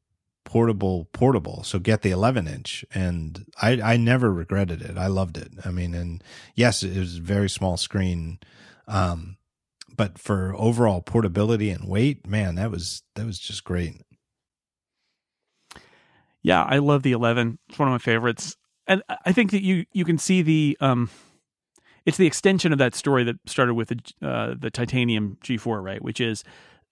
portable 0.46 1.10
portable. 1.12 1.64
So 1.64 1.80
get 1.80 2.02
the 2.02 2.12
11 2.12 2.48
inch. 2.48 2.86
And 2.94 3.46
i 3.62 3.82
i 3.82 3.98
never 3.98 4.32
regretted 4.32 4.82
it. 4.82 4.98
I 4.98 5.08
loved 5.08 5.38
it. 5.38 5.52
I 5.66 5.72
mean 5.72 5.94
and 5.94 6.24
yes 6.56 6.84
it 6.84 6.98
was 6.98 7.18
a 7.18 7.22
very 7.22 7.50
small 7.50 7.78
screen 7.78 8.40
um 8.88 9.38
but 9.98 10.20
for 10.20 10.54
overall 10.58 11.02
portability 11.02 11.70
and 11.72 11.88
weight 11.90 12.28
man 12.28 12.56
that 12.56 12.70
was 12.70 13.02
that 13.16 13.26
was 13.26 13.40
just 13.40 13.64
great 13.64 14.02
yeah 16.46 16.64
i 16.64 16.78
love 16.78 17.04
the 17.04 17.12
11 17.12 17.60
it's 17.70 17.80
one 17.80 17.88
of 17.88 17.92
my 17.92 17.98
favorites 17.98 18.56
and 18.88 19.02
i 19.26 19.32
think 19.32 19.52
that 19.52 19.64
you 19.64 19.86
you 19.94 20.06
can 20.06 20.18
see 20.18 20.42
the 20.42 20.78
um 20.80 21.10
it's 22.06 22.18
the 22.18 22.28
extension 22.28 22.72
of 22.72 22.78
that 22.78 22.96
story 22.96 23.24
that 23.24 23.38
started 23.48 23.74
with 23.74 23.90
the 23.90 24.28
uh, 24.28 24.56
the 24.58 24.70
titanium 24.70 25.38
G4, 25.44 25.84
right? 25.84 26.02
Which 26.02 26.22
is 26.22 26.44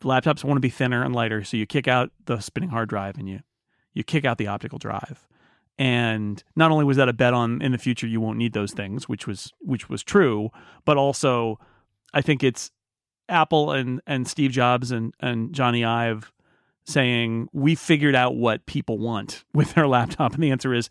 laptops 0.03 0.43
want 0.43 0.57
to 0.57 0.61
be 0.61 0.69
thinner 0.69 1.03
and 1.03 1.15
lighter, 1.15 1.43
so 1.43 1.55
you 1.55 1.65
kick 1.65 1.87
out 1.87 2.11
the 2.25 2.39
spinning 2.39 2.69
hard 2.69 2.89
drive 2.89 3.17
and 3.17 3.29
you 3.29 3.39
you 3.93 4.03
kick 4.03 4.25
out 4.25 4.37
the 4.37 4.47
optical 4.47 4.79
drive. 4.79 5.27
And 5.77 6.43
not 6.55 6.71
only 6.71 6.85
was 6.85 6.97
that 6.97 7.09
a 7.09 7.13
bet 7.13 7.33
on 7.33 7.61
in 7.61 7.71
the 7.71 7.77
future 7.77 8.07
you 8.07 8.21
won't 8.21 8.37
need 8.37 8.53
those 8.53 8.73
things, 8.73 9.07
which 9.07 9.27
was 9.27 9.51
which 9.59 9.89
was 9.89 10.03
true, 10.03 10.49
but 10.85 10.97
also 10.97 11.59
I 12.13 12.21
think 12.21 12.43
it's 12.43 12.71
Apple 13.29 13.71
and 13.71 14.01
and 14.05 14.27
Steve 14.27 14.51
Jobs 14.51 14.91
and 14.91 15.13
and 15.19 15.53
Jony 15.53 15.85
Ive 15.85 16.31
saying 16.85 17.47
we 17.53 17.75
figured 17.75 18.15
out 18.15 18.35
what 18.35 18.65
people 18.65 18.97
want 18.97 19.43
with 19.53 19.73
their 19.73 19.87
laptop, 19.87 20.33
and 20.33 20.43
the 20.43 20.51
answer 20.51 20.73
is 20.73 20.89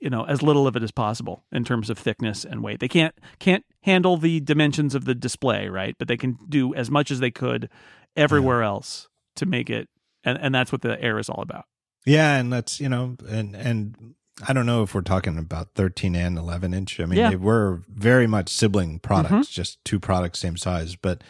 you 0.00 0.10
know 0.10 0.24
as 0.24 0.42
little 0.42 0.66
of 0.66 0.76
it 0.76 0.82
as 0.82 0.90
possible 0.90 1.44
in 1.52 1.64
terms 1.64 1.90
of 1.90 1.98
thickness 1.98 2.44
and 2.44 2.62
weight. 2.62 2.80
They 2.80 2.88
can't 2.88 3.14
can't 3.38 3.64
handle 3.82 4.16
the 4.16 4.40
dimensions 4.40 4.94
of 4.94 5.04
the 5.04 5.14
display, 5.14 5.68
right? 5.68 5.96
But 5.98 6.08
they 6.08 6.16
can 6.16 6.38
do 6.48 6.74
as 6.74 6.90
much 6.90 7.10
as 7.10 7.20
they 7.20 7.30
could 7.30 7.68
everywhere 8.16 8.60
yeah. 8.60 8.68
else 8.68 9.08
to 9.36 9.46
make 9.46 9.70
it 9.70 9.88
and 10.24 10.38
and 10.40 10.54
that's 10.54 10.72
what 10.72 10.82
the 10.82 11.00
Air 11.00 11.18
is 11.18 11.28
all 11.28 11.42
about. 11.42 11.66
Yeah, 12.04 12.36
and 12.36 12.52
that's 12.52 12.80
you 12.80 12.88
know, 12.88 13.16
and 13.28 13.54
and 13.54 14.14
I 14.46 14.52
don't 14.52 14.66
know 14.66 14.82
if 14.82 14.94
we're 14.94 15.02
talking 15.02 15.38
about 15.38 15.74
13 15.74 16.16
and 16.16 16.38
11 16.38 16.74
inch. 16.74 16.98
I 17.00 17.04
mean, 17.04 17.18
yeah. 17.18 17.30
they 17.30 17.36
were 17.36 17.82
very 17.88 18.26
much 18.26 18.48
sibling 18.48 18.98
products, 18.98 19.32
mm-hmm. 19.32 19.42
just 19.42 19.84
two 19.84 20.00
products 20.00 20.38
same 20.38 20.56
size. 20.56 20.96
But 20.96 21.22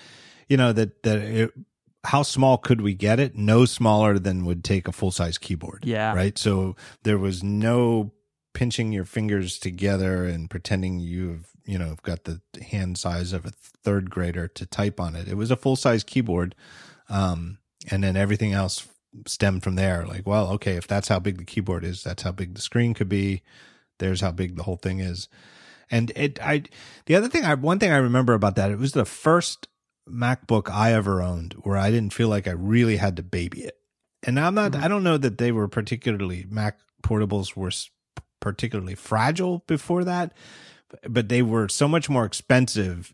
you 0.49 0.57
know 0.57 0.73
that 0.73 1.03
that 1.03 1.19
it, 1.19 1.51
how 2.05 2.23
small 2.23 2.59
could 2.59 2.81
we 2.81 2.95
get 2.95 3.21
it? 3.21 3.37
No 3.37 3.65
smaller 3.65 4.19
than 4.19 4.45
would 4.45 4.65
take 4.65 4.89
a 4.89 4.93
full 4.93 5.11
size 5.13 5.39
keyboard. 5.39 5.85
Yeah. 5.85 6.15
Right. 6.15 6.37
So 6.37 6.77
there 7.05 7.19
was 7.19 7.43
no 7.43 8.13
pinching 8.55 8.93
your 8.93 9.05
fingers 9.05 9.59
together 9.59 10.25
and 10.25 10.51
pretending 10.51 10.99
you've 10.99 11.49
you 11.65 11.79
know 11.79 11.97
got 12.03 12.25
the 12.25 12.41
hand 12.71 12.99
size 12.99 13.33
of 13.33 13.47
a 13.47 13.51
third 13.51 14.11
grader 14.11 14.49
to 14.49 14.67
type 14.67 15.01
on 15.01 15.15
it. 15.15 15.29
It 15.29 15.37
was 15.37 15.51
a 15.51 15.57
full 15.57 15.77
size 15.77 16.03
keyboard, 16.03 16.55
um, 17.09 17.59
and 17.91 18.03
then 18.03 18.17
everything 18.17 18.53
else 18.53 18.89
stemmed 19.27 19.63
from 19.63 19.77
there. 19.77 20.05
Like, 20.07 20.27
well, 20.27 20.49
okay, 20.53 20.75
if 20.75 20.87
that's 20.87 21.09
how 21.09 21.19
big 21.19 21.39
the 21.39 21.45
keyboard 21.45 21.85
is, 21.85 22.03
that's 22.03 22.23
how 22.23 22.33
big 22.33 22.55
the 22.55 22.61
screen 22.61 22.95
could 22.95 23.09
be. 23.09 23.43
There's 23.99 24.21
how 24.21 24.33
big 24.33 24.57
the 24.57 24.65
whole 24.65 24.77
thing 24.77 25.01
is. 25.01 25.29
And 25.91 26.11
it, 26.17 26.43
I, 26.43 26.63
the 27.05 27.15
other 27.15 27.29
thing, 27.29 27.45
I, 27.45 27.55
one 27.55 27.79
thing 27.79 27.93
I 27.93 27.99
remember 27.99 28.33
about 28.33 28.57
that, 28.57 28.71
it 28.71 28.79
was 28.79 28.93
the 28.93 29.05
first 29.05 29.69
MacBook 30.13 30.71
I 30.71 30.93
ever 30.93 31.23
owned 31.23 31.55
where 31.63 31.77
I 31.77 31.91
didn't 31.91 32.13
feel 32.13 32.29
like 32.29 32.47
I 32.47 32.53
really 32.53 32.97
had 32.97 33.17
to 33.17 33.23
baby 33.23 33.63
it. 33.63 33.79
And 34.23 34.39
I'm 34.39 34.55
not, 34.55 34.73
mm-hmm. 34.73 34.85
I 34.85 34.89
don't 34.89 35.03
know 35.03 35.17
that 35.19 35.39
they 35.39 35.53
were 35.53 35.69
particularly, 35.69 36.47
Mac 36.49 36.79
portables 37.03 37.57
were 37.57 37.73
particularly 38.41 38.95
fragile 38.95 39.65
before 39.67 40.05
that, 40.05 40.33
but 41.09 41.29
they 41.29 41.43
were 41.43 41.69
so 41.69 41.89
much 41.89 42.09
more 42.09 42.25
expensive 42.25 43.13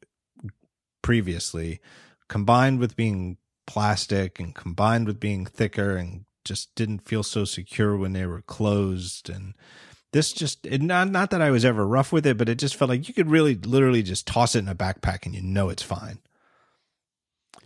previously 1.03 1.81
combined 2.29 2.79
with 2.79 2.97
being 2.97 3.39
plastic 3.67 4.41
and 4.41 4.55
combined 4.55 5.07
with 5.07 5.21
being 5.21 5.47
thicker 5.47 5.97
and 5.97 6.25
just 6.45 6.75
didn't 6.75 7.07
feel 7.07 7.23
so 7.23 7.45
secure 7.45 7.97
when 7.97 8.13
they 8.13 8.27
were 8.27 8.43
closed 8.43 9.29
and 9.29 9.55
this 10.13 10.33
just 10.33 10.65
it, 10.65 10.81
not 10.81 11.11
not 11.11 11.31
that 11.31 11.43
I 11.43 11.51
was 11.51 11.65
ever 11.67 11.87
rough 11.87 12.13
with 12.13 12.27
it, 12.27 12.39
but 12.39 12.49
it 12.49 12.59
just 12.59 12.77
felt 12.77 12.89
like 12.89 13.09
you 13.09 13.15
could 13.15 13.31
really 13.31 13.55
literally 13.55 14.03
just 14.03 14.27
toss 14.27 14.55
it 14.55 14.61
in 14.61 14.69
a 14.69 14.75
backpack 14.75 15.27
and 15.27 15.35
you 15.35 15.43
know 15.43 15.69
it's 15.69 15.83
fine. 15.83 16.21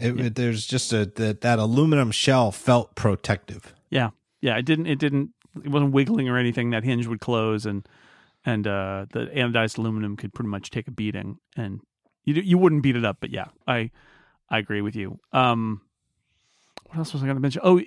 It, 0.03 0.17
yeah. 0.17 0.25
it, 0.25 0.35
there's 0.35 0.67
just 0.67 0.93
a 0.93 1.07
that 1.07 1.43
that 1.43 1.59
aluminum 1.59 2.11
shell 2.11 2.51
felt 2.53 2.95
protective. 2.95 3.75
Yeah, 3.91 4.11
yeah. 4.41 4.57
It 4.57 4.65
didn't. 4.65 4.87
It 4.87 4.99
didn't. 4.99 5.31
It 5.63 5.69
wasn't 5.69 5.93
wiggling 5.93 6.29
or 6.29 6.39
anything. 6.39 6.71
That 6.71 6.85
hinge 6.85 7.07
would 7.07 7.21
close 7.21 7.67
and 7.67 7.87
and 8.45 8.67
uh, 8.67 9.07
the 9.13 9.27
anodized 9.27 9.79
aluminum 9.79 10.17
could 10.17 10.35
pretty 10.35 10.49
much 10.49 10.71
take 10.71 10.89
a 10.89 10.91
beating 10.91 11.39
and 11.57 11.81
you 12.25 12.35
you 12.35 12.59
wouldn't 12.59 12.83
beat 12.83 12.97
it 12.97 13.05
up. 13.05 13.19
But 13.21 13.31
yeah, 13.31 13.47
I 13.67 13.91
I 14.49 14.59
agree 14.59 14.81
with 14.81 14.97
you. 14.97 15.19
Um, 15.33 15.83
what 16.87 16.99
else 16.99 17.13
was 17.15 17.23
I 17.23 17.27
going 17.27 17.37
to 17.37 17.41
mention? 17.41 17.63
Oh, 17.65 17.81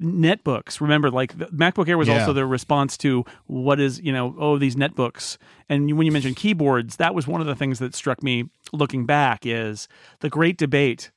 netbooks. 0.00 0.80
Remember, 0.80 1.10
like 1.10 1.36
the 1.36 1.46
MacBook 1.46 1.88
Air 1.88 1.98
was 1.98 2.06
yeah. 2.06 2.20
also 2.20 2.32
the 2.32 2.46
response 2.46 2.96
to 2.98 3.24
what 3.46 3.80
is, 3.80 4.00
you 4.00 4.12
know, 4.12 4.36
oh, 4.38 4.56
these 4.56 4.76
netbooks. 4.76 5.36
And 5.68 5.96
when 5.96 6.06
you 6.06 6.12
mentioned 6.12 6.36
keyboards, 6.36 6.96
that 6.96 7.12
was 7.12 7.26
one 7.26 7.40
of 7.40 7.48
the 7.48 7.56
things 7.56 7.80
that 7.80 7.92
struck 7.94 8.22
me 8.22 8.50
looking 8.72 9.04
back 9.04 9.44
is 9.44 9.88
the 10.20 10.30
great 10.30 10.58
debate 10.58 11.10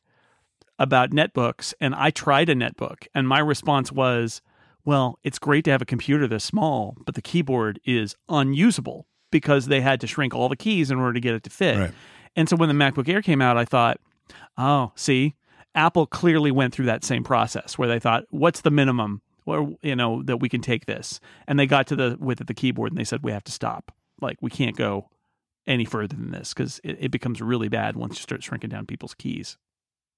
about 0.79 1.11
netbooks. 1.11 1.73
And 1.79 1.95
I 1.95 2.11
tried 2.11 2.49
a 2.49 2.55
netbook, 2.55 3.07
and 3.13 3.27
my 3.27 3.39
response 3.39 3.91
was, 3.91 4.41
well, 4.83 5.19
it's 5.23 5.39
great 5.39 5.65
to 5.65 5.71
have 5.71 5.81
a 5.81 5.85
computer 5.85 6.27
this 6.27 6.43
small, 6.43 6.95
but 7.05 7.15
the 7.15 7.21
keyboard 7.21 7.79
is 7.85 8.15
unusable 8.29 9.07
because 9.31 9.65
they 9.65 9.81
had 9.81 9.99
to 10.01 10.07
shrink 10.07 10.35
all 10.35 10.47
the 10.47 10.55
keys 10.55 10.91
in 10.91 10.99
order 10.99 11.13
to 11.13 11.19
get 11.19 11.33
it 11.33 11.43
to 11.43 11.49
fit. 11.49 11.77
Right. 11.77 11.93
And 12.35 12.47
so 12.47 12.55
when 12.55 12.69
the 12.69 12.75
MacBook 12.75 13.09
Air 13.09 13.21
came 13.21 13.41
out, 13.41 13.57
I 13.57 13.65
thought, 13.65 13.99
oh, 14.57 14.91
see, 14.95 15.35
Apple 15.73 16.05
clearly 16.05 16.51
went 16.51 16.73
through 16.73 16.85
that 16.85 17.03
same 17.03 17.23
process 17.23 17.77
where 17.77 17.87
they 17.87 17.99
thought, 17.99 18.25
what's 18.29 18.61
the 18.61 18.71
minimum 18.71 19.21
or 19.45 19.75
you 19.81 19.95
know 19.95 20.23
that 20.23 20.37
we 20.37 20.49
can 20.49 20.61
take 20.61 20.85
this 20.85 21.19
and 21.47 21.59
they 21.59 21.67
got 21.67 21.87
to 21.87 21.95
the 21.95 22.17
with 22.19 22.45
the 22.45 22.53
keyboard 22.53 22.91
and 22.91 22.99
they 22.99 23.03
said 23.03 23.23
we 23.23 23.31
have 23.31 23.43
to 23.43 23.51
stop 23.51 23.91
like 24.21 24.37
we 24.41 24.49
can't 24.49 24.75
go 24.75 25.09
any 25.67 25.85
further 25.85 26.15
than 26.15 26.31
this 26.31 26.53
because 26.53 26.79
it, 26.83 26.97
it, 26.99 27.11
becomes 27.11 27.41
really 27.41 27.67
bad 27.67 27.95
once 27.95 28.17
you 28.17 28.21
start 28.21 28.43
shrinking 28.43 28.69
down 28.69 28.85
people's 28.85 29.15
keys 29.15 29.57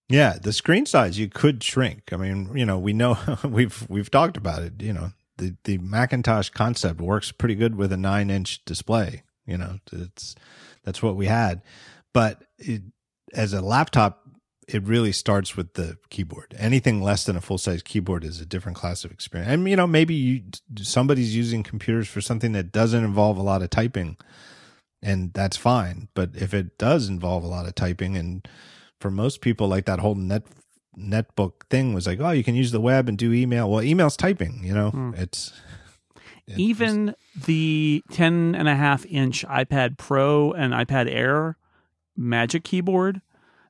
yeah 0.09 0.37
the 0.41 0.53
screen 0.53 0.85
size 0.85 1.19
you 1.19 1.27
could 1.27 1.63
shrink 1.63 2.11
i 2.11 2.17
mean 2.17 2.49
you 2.55 2.65
know 2.65 2.77
we 2.77 2.93
know 2.93 3.17
we've 3.43 3.85
we've 3.89 4.11
talked 4.11 4.37
about 4.37 4.61
it 4.61 4.73
you 4.81 4.93
know 4.93 5.11
the 5.37 5.55
the 5.65 5.77
macintosh 5.79 6.49
concept 6.49 6.99
works 6.99 7.31
pretty 7.31 7.55
good 7.55 7.75
with 7.75 7.91
a 7.91 7.97
nine 7.97 8.29
inch 8.29 8.63
display 8.65 9.23
you 9.45 9.57
know 9.57 9.77
it's 9.91 10.35
that's 10.83 11.01
what 11.03 11.15
we 11.15 11.27
had 11.27 11.61
but 12.13 12.43
it, 12.57 12.81
as 13.33 13.53
a 13.53 13.61
laptop 13.61 14.27
it 14.67 14.83
really 14.83 15.13
starts 15.13 15.55
with 15.55 15.73
the 15.73 15.97
keyboard. 16.09 16.53
Anything 16.57 17.01
less 17.01 17.23
than 17.23 17.37
a 17.37 17.41
full 17.41 17.57
size 17.57 17.81
keyboard 17.81 18.23
is 18.23 18.41
a 18.41 18.45
different 18.45 18.77
class 18.77 19.05
of 19.05 19.11
experience. 19.11 19.51
And 19.51 19.69
you 19.69 19.77
know, 19.77 19.87
maybe 19.87 20.13
you, 20.13 20.43
somebody's 20.81 21.35
using 21.35 21.63
computers 21.63 22.07
for 22.07 22.19
something 22.19 22.51
that 22.51 22.71
doesn't 22.71 23.03
involve 23.03 23.37
a 23.37 23.43
lot 23.43 23.61
of 23.61 23.69
typing, 23.69 24.17
and 25.01 25.31
that's 25.33 25.55
fine. 25.55 26.09
But 26.13 26.31
if 26.35 26.53
it 26.53 26.77
does 26.77 27.07
involve 27.07 27.43
a 27.43 27.47
lot 27.47 27.65
of 27.65 27.75
typing, 27.75 28.17
and 28.17 28.45
for 28.99 29.11
most 29.11 29.41
people, 29.41 29.67
like 29.67 29.85
that 29.85 29.99
whole 29.99 30.15
net 30.15 30.43
netbook 30.97 31.67
thing 31.69 31.93
was 31.93 32.07
like, 32.07 32.19
oh, 32.19 32.31
you 32.31 32.43
can 32.43 32.55
use 32.55 32.71
the 32.71 32.81
web 32.81 33.07
and 33.07 33.17
do 33.17 33.31
email. 33.31 33.69
Well, 33.69 33.83
email's 33.83 34.17
typing. 34.17 34.61
You 34.63 34.73
know, 34.73 34.91
mm. 34.91 35.17
it's. 35.17 35.53
Even 36.55 37.13
the 37.45 38.01
10 38.11 38.55
and 38.55 38.69
a 38.69 38.75
half 38.75 39.05
inch 39.07 39.45
iPad 39.47 39.97
Pro 39.97 40.53
and 40.53 40.73
iPad 40.73 41.11
Air 41.11 41.57
Magic 42.15 42.63
Keyboard 42.63 43.21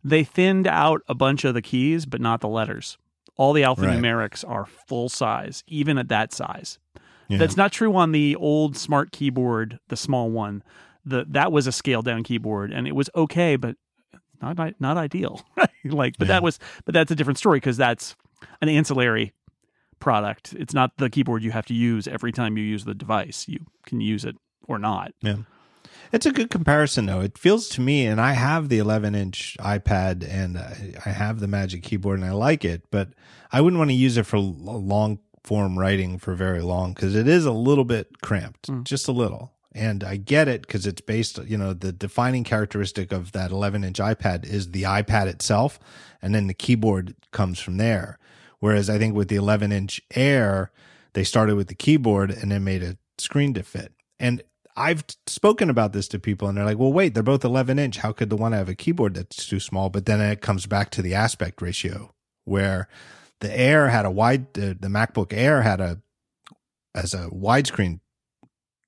they 0.07 0.23
thinned 0.23 0.67
out 0.67 1.01
a 1.07 1.15
bunch 1.15 1.43
of 1.43 1.53
the 1.53 1.61
keys, 1.61 2.05
but 2.05 2.21
not 2.21 2.39
the 2.41 2.47
letters. 2.47 2.97
All 3.35 3.53
the 3.53 3.61
alphanumerics 3.61 4.45
right. 4.45 4.53
are 4.53 4.65
full 4.65 5.09
size, 5.09 5.63
even 5.67 5.97
at 5.97 6.07
that 6.07 6.33
size. 6.33 6.79
Yeah. 7.27 7.37
That's 7.37 7.57
not 7.57 7.71
true 7.73 7.95
on 7.95 8.13
the 8.13 8.35
old 8.37 8.77
smart 8.77 9.11
keyboard, 9.11 9.79
the 9.89 9.97
small 9.97 10.29
one. 10.29 10.63
The 11.05 11.25
that 11.29 11.51
was 11.51 11.67
a 11.67 11.71
scaled 11.71 12.05
down 12.05 12.23
keyboard, 12.23 12.71
and 12.71 12.87
it 12.87 12.95
was 12.95 13.09
okay, 13.15 13.57
but 13.57 13.75
not 14.41 14.79
not 14.79 14.97
ideal. 14.97 15.41
like, 15.85 16.17
but 16.17 16.27
yeah. 16.27 16.35
that 16.35 16.43
was, 16.43 16.59
but 16.85 16.93
that's 16.93 17.11
a 17.11 17.15
different 17.15 17.39
story 17.39 17.57
because 17.57 17.77
that's 17.77 18.15
an 18.61 18.69
ancillary 18.69 19.33
product. 19.99 20.53
It's 20.53 20.73
not 20.73 20.97
the 20.97 21.09
keyboard 21.09 21.43
you 21.43 21.51
have 21.51 21.65
to 21.67 21.73
use 21.73 22.07
every 22.07 22.31
time 22.31 22.57
you 22.57 22.63
use 22.63 22.85
the 22.85 22.93
device. 22.93 23.45
You 23.47 23.59
can 23.85 24.01
use 24.01 24.25
it 24.25 24.35
or 24.67 24.79
not. 24.79 25.13
Yeah. 25.21 25.37
It's 26.11 26.25
a 26.25 26.31
good 26.31 26.49
comparison, 26.49 27.05
though. 27.05 27.19
It 27.19 27.37
feels 27.37 27.67
to 27.69 27.81
me, 27.81 28.05
and 28.05 28.21
I 28.21 28.31
have 28.31 28.69
the 28.69 28.77
11 28.77 29.13
inch 29.13 29.57
iPad 29.59 30.25
and 30.27 30.57
I 30.57 31.09
have 31.09 31.39
the 31.39 31.47
Magic 31.47 31.83
Keyboard 31.83 32.19
and 32.19 32.27
I 32.27 32.31
like 32.31 32.63
it, 32.63 32.83
but 32.91 33.09
I 33.51 33.61
wouldn't 33.61 33.77
want 33.77 33.89
to 33.89 33.95
use 33.95 34.17
it 34.17 34.25
for 34.25 34.37
long 34.37 35.19
form 35.43 35.79
writing 35.79 36.17
for 36.17 36.35
very 36.35 36.61
long 36.61 36.93
because 36.93 37.15
it 37.15 37.27
is 37.27 37.45
a 37.45 37.51
little 37.51 37.85
bit 37.85 38.21
cramped, 38.21 38.69
mm. 38.69 38.83
just 38.83 39.07
a 39.07 39.11
little. 39.11 39.53
And 39.77 40.03
I 40.03 40.17
get 40.17 40.47
it 40.47 40.61
because 40.61 40.87
it's 40.87 41.01
based, 41.01 41.39
you 41.45 41.57
know, 41.57 41.73
the 41.73 41.91
defining 41.91 42.43
characteristic 42.43 43.11
of 43.11 43.31
that 43.33 43.51
11 43.51 43.83
inch 43.83 43.99
iPad 43.99 44.43
is 44.43 44.71
the 44.71 44.83
iPad 44.83 45.27
itself, 45.27 45.79
and 46.21 46.33
then 46.33 46.47
the 46.47 46.53
keyboard 46.53 47.15
comes 47.31 47.59
from 47.59 47.77
there. 47.77 48.17
Whereas 48.59 48.89
I 48.89 48.97
think 48.97 49.15
with 49.15 49.27
the 49.27 49.35
11 49.35 49.71
inch 49.71 50.01
Air, 50.15 50.71
they 51.13 51.23
started 51.23 51.55
with 51.55 51.67
the 51.67 51.75
keyboard 51.75 52.31
and 52.31 52.51
then 52.51 52.63
made 52.63 52.83
a 52.83 52.97
screen 53.17 53.53
to 53.53 53.63
fit. 53.63 53.93
And 54.19 54.41
I've 54.75 55.03
spoken 55.25 55.69
about 55.69 55.93
this 55.93 56.07
to 56.09 56.19
people 56.19 56.47
and 56.47 56.57
they're 56.57 56.65
like, 56.65 56.77
well, 56.77 56.93
wait, 56.93 57.13
they're 57.13 57.23
both 57.23 57.43
11 57.43 57.79
inch. 57.79 57.97
How 57.97 58.11
could 58.11 58.29
the 58.29 58.35
one 58.35 58.51
have 58.51 58.69
a 58.69 58.75
keyboard 58.75 59.15
that's 59.15 59.47
too 59.47 59.59
small? 59.59 59.89
But 59.89 60.05
then 60.05 60.21
it 60.21 60.41
comes 60.41 60.65
back 60.65 60.91
to 60.91 61.01
the 61.01 61.15
aspect 61.15 61.61
ratio 61.61 62.13
where 62.45 62.87
the 63.39 63.59
Air 63.59 63.89
had 63.89 64.05
a 64.05 64.11
wide, 64.11 64.47
uh, 64.57 64.73
the 64.79 64.87
MacBook 64.87 65.33
Air 65.33 65.61
had 65.63 65.81
a, 65.81 66.01
as 66.93 67.13
a 67.13 67.29
widescreen 67.29 67.99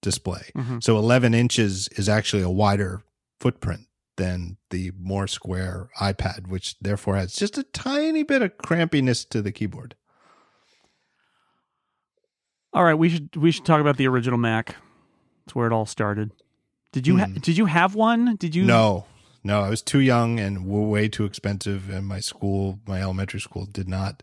display. 0.01 0.51
Mm-hmm. 0.55 0.79
So 0.81 0.97
11 0.97 1.33
inches 1.33 1.87
is 1.89 2.07
actually 2.09 2.43
a 2.43 2.49
wider 2.49 3.01
footprint 3.39 3.87
than 4.17 4.57
the 4.69 4.91
more 4.99 5.27
square 5.27 5.89
iPad, 5.99 6.47
which 6.47 6.77
therefore 6.79 7.15
has 7.15 7.33
just 7.35 7.57
a 7.57 7.63
tiny 7.63 8.23
bit 8.23 8.41
of 8.41 8.57
crampiness 8.57 9.27
to 9.29 9.41
the 9.41 9.51
keyboard. 9.51 9.95
All 12.73 12.83
right, 12.83 12.93
we 12.93 13.09
should 13.09 13.35
we 13.35 13.51
should 13.51 13.65
talk 13.65 13.81
about 13.81 13.97
the 13.97 14.07
original 14.07 14.37
Mac. 14.37 14.75
That's 15.45 15.55
where 15.55 15.65
it 15.67 15.73
all 15.73 15.85
started. 15.87 16.31
Did 16.91 17.07
you 17.07 17.17
ha- 17.17 17.25
Hmm. 17.25 17.33
did 17.35 17.57
you 17.57 17.65
have 17.65 17.95
one? 17.95 18.35
Did 18.35 18.53
you? 18.55 18.63
No, 18.63 19.05
no, 19.43 19.61
I 19.61 19.69
was 19.69 19.81
too 19.81 19.99
young 19.99 20.39
and 20.39 20.65
way 20.67 21.07
too 21.07 21.25
expensive, 21.25 21.89
and 21.89 22.05
my 22.05 22.19
school, 22.19 22.79
my 22.87 23.01
elementary 23.01 23.39
school, 23.39 23.65
did 23.65 23.87
not. 23.87 24.21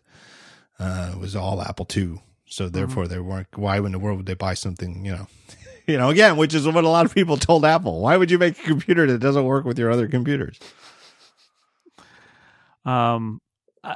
Uh, 0.79 1.11
it 1.13 1.19
was 1.19 1.35
all 1.35 1.61
Apple 1.61 1.87
II, 1.95 2.21
so 2.45 2.69
therefore 2.69 3.07
they 3.07 3.19
weren't. 3.19 3.47
Why 3.57 3.77
in 3.77 3.91
the 3.91 3.99
world 3.99 4.17
would 4.17 4.25
they 4.27 4.33
buy 4.35 4.53
something? 4.53 5.03
You 5.05 5.11
know, 5.13 5.27
you 5.91 5.97
know, 5.97 6.09
again, 6.09 6.37
which 6.37 6.53
is 6.53 6.67
what 6.67 6.83
a 6.83 6.89
lot 6.89 7.05
of 7.05 7.13
people 7.13 7.37
told 7.37 7.65
Apple. 7.65 8.01
Why 8.01 8.17
would 8.17 8.31
you 8.31 8.37
make 8.37 8.59
a 8.59 8.63
computer 8.63 9.07
that 9.07 9.19
doesn't 9.19 9.45
work 9.45 9.65
with 9.65 9.79
your 9.79 9.91
other 9.91 10.07
computers? 10.07 10.59
Um, 12.85 13.41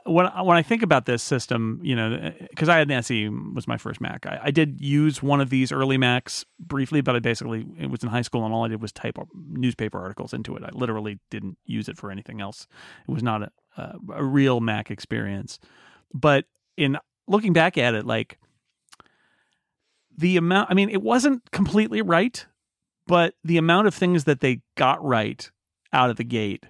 when 0.06 0.26
when 0.26 0.58
I 0.58 0.62
think 0.62 0.84
about 0.84 1.06
this 1.06 1.22
system, 1.22 1.80
you 1.84 1.96
know, 1.96 2.32
because 2.50 2.70
I 2.70 2.78
had 2.78 2.90
an 2.90 2.98
SE 2.98 3.28
was 3.30 3.68
my 3.68 3.78
first 3.78 4.00
Mac. 4.00 4.26
I, 4.26 4.40
I 4.44 4.52
did 4.52 4.80
use 4.80 5.22
one 5.22 5.42
of 5.42 5.50
these 5.50 5.72
early 5.72 5.98
Macs 5.98 6.46
briefly, 6.60 7.02
but 7.02 7.16
I 7.16 7.20
basically 7.20 7.66
it 7.78 7.90
was 7.90 8.04
in 8.04 8.10
high 8.10 8.22
school, 8.22 8.46
and 8.46 8.54
all 8.54 8.64
I 8.64 8.70
did 8.70 8.82
was 8.82 8.92
type 8.92 9.18
newspaper 9.34 10.00
articles 10.00 10.34
into 10.34 10.56
it. 10.56 10.64
I 10.64 10.70
literally 10.72 11.20
didn't 11.30 11.58
use 11.66 11.90
it 11.90 11.98
for 11.98 12.10
anything 12.12 12.42
else. 12.42 12.68
It 13.08 13.12
was 13.12 13.24
not 13.24 13.44
a 13.44 13.52
a, 13.78 13.96
a 14.14 14.24
real 14.24 14.60
Mac 14.60 14.92
experience. 14.92 15.60
But 16.14 16.46
in 16.78 16.98
looking 17.28 17.54
back 17.54 17.78
at 17.78 17.94
it, 17.94 18.06
like 18.06 18.38
the 20.22 20.38
amount, 20.38 20.72
I 20.72 20.74
mean, 20.74 20.90
it 20.90 21.02
wasn't 21.02 21.50
completely 21.52 22.02
right, 22.02 22.46
but 23.08 23.34
the 23.44 23.58
amount 23.58 23.88
of 23.88 23.94
things 23.94 24.24
that 24.26 24.40
they 24.40 24.62
got 24.76 25.04
right 25.04 25.50
out 25.92 26.10
of 26.10 26.16
the 26.16 26.24
gate, 26.24 26.66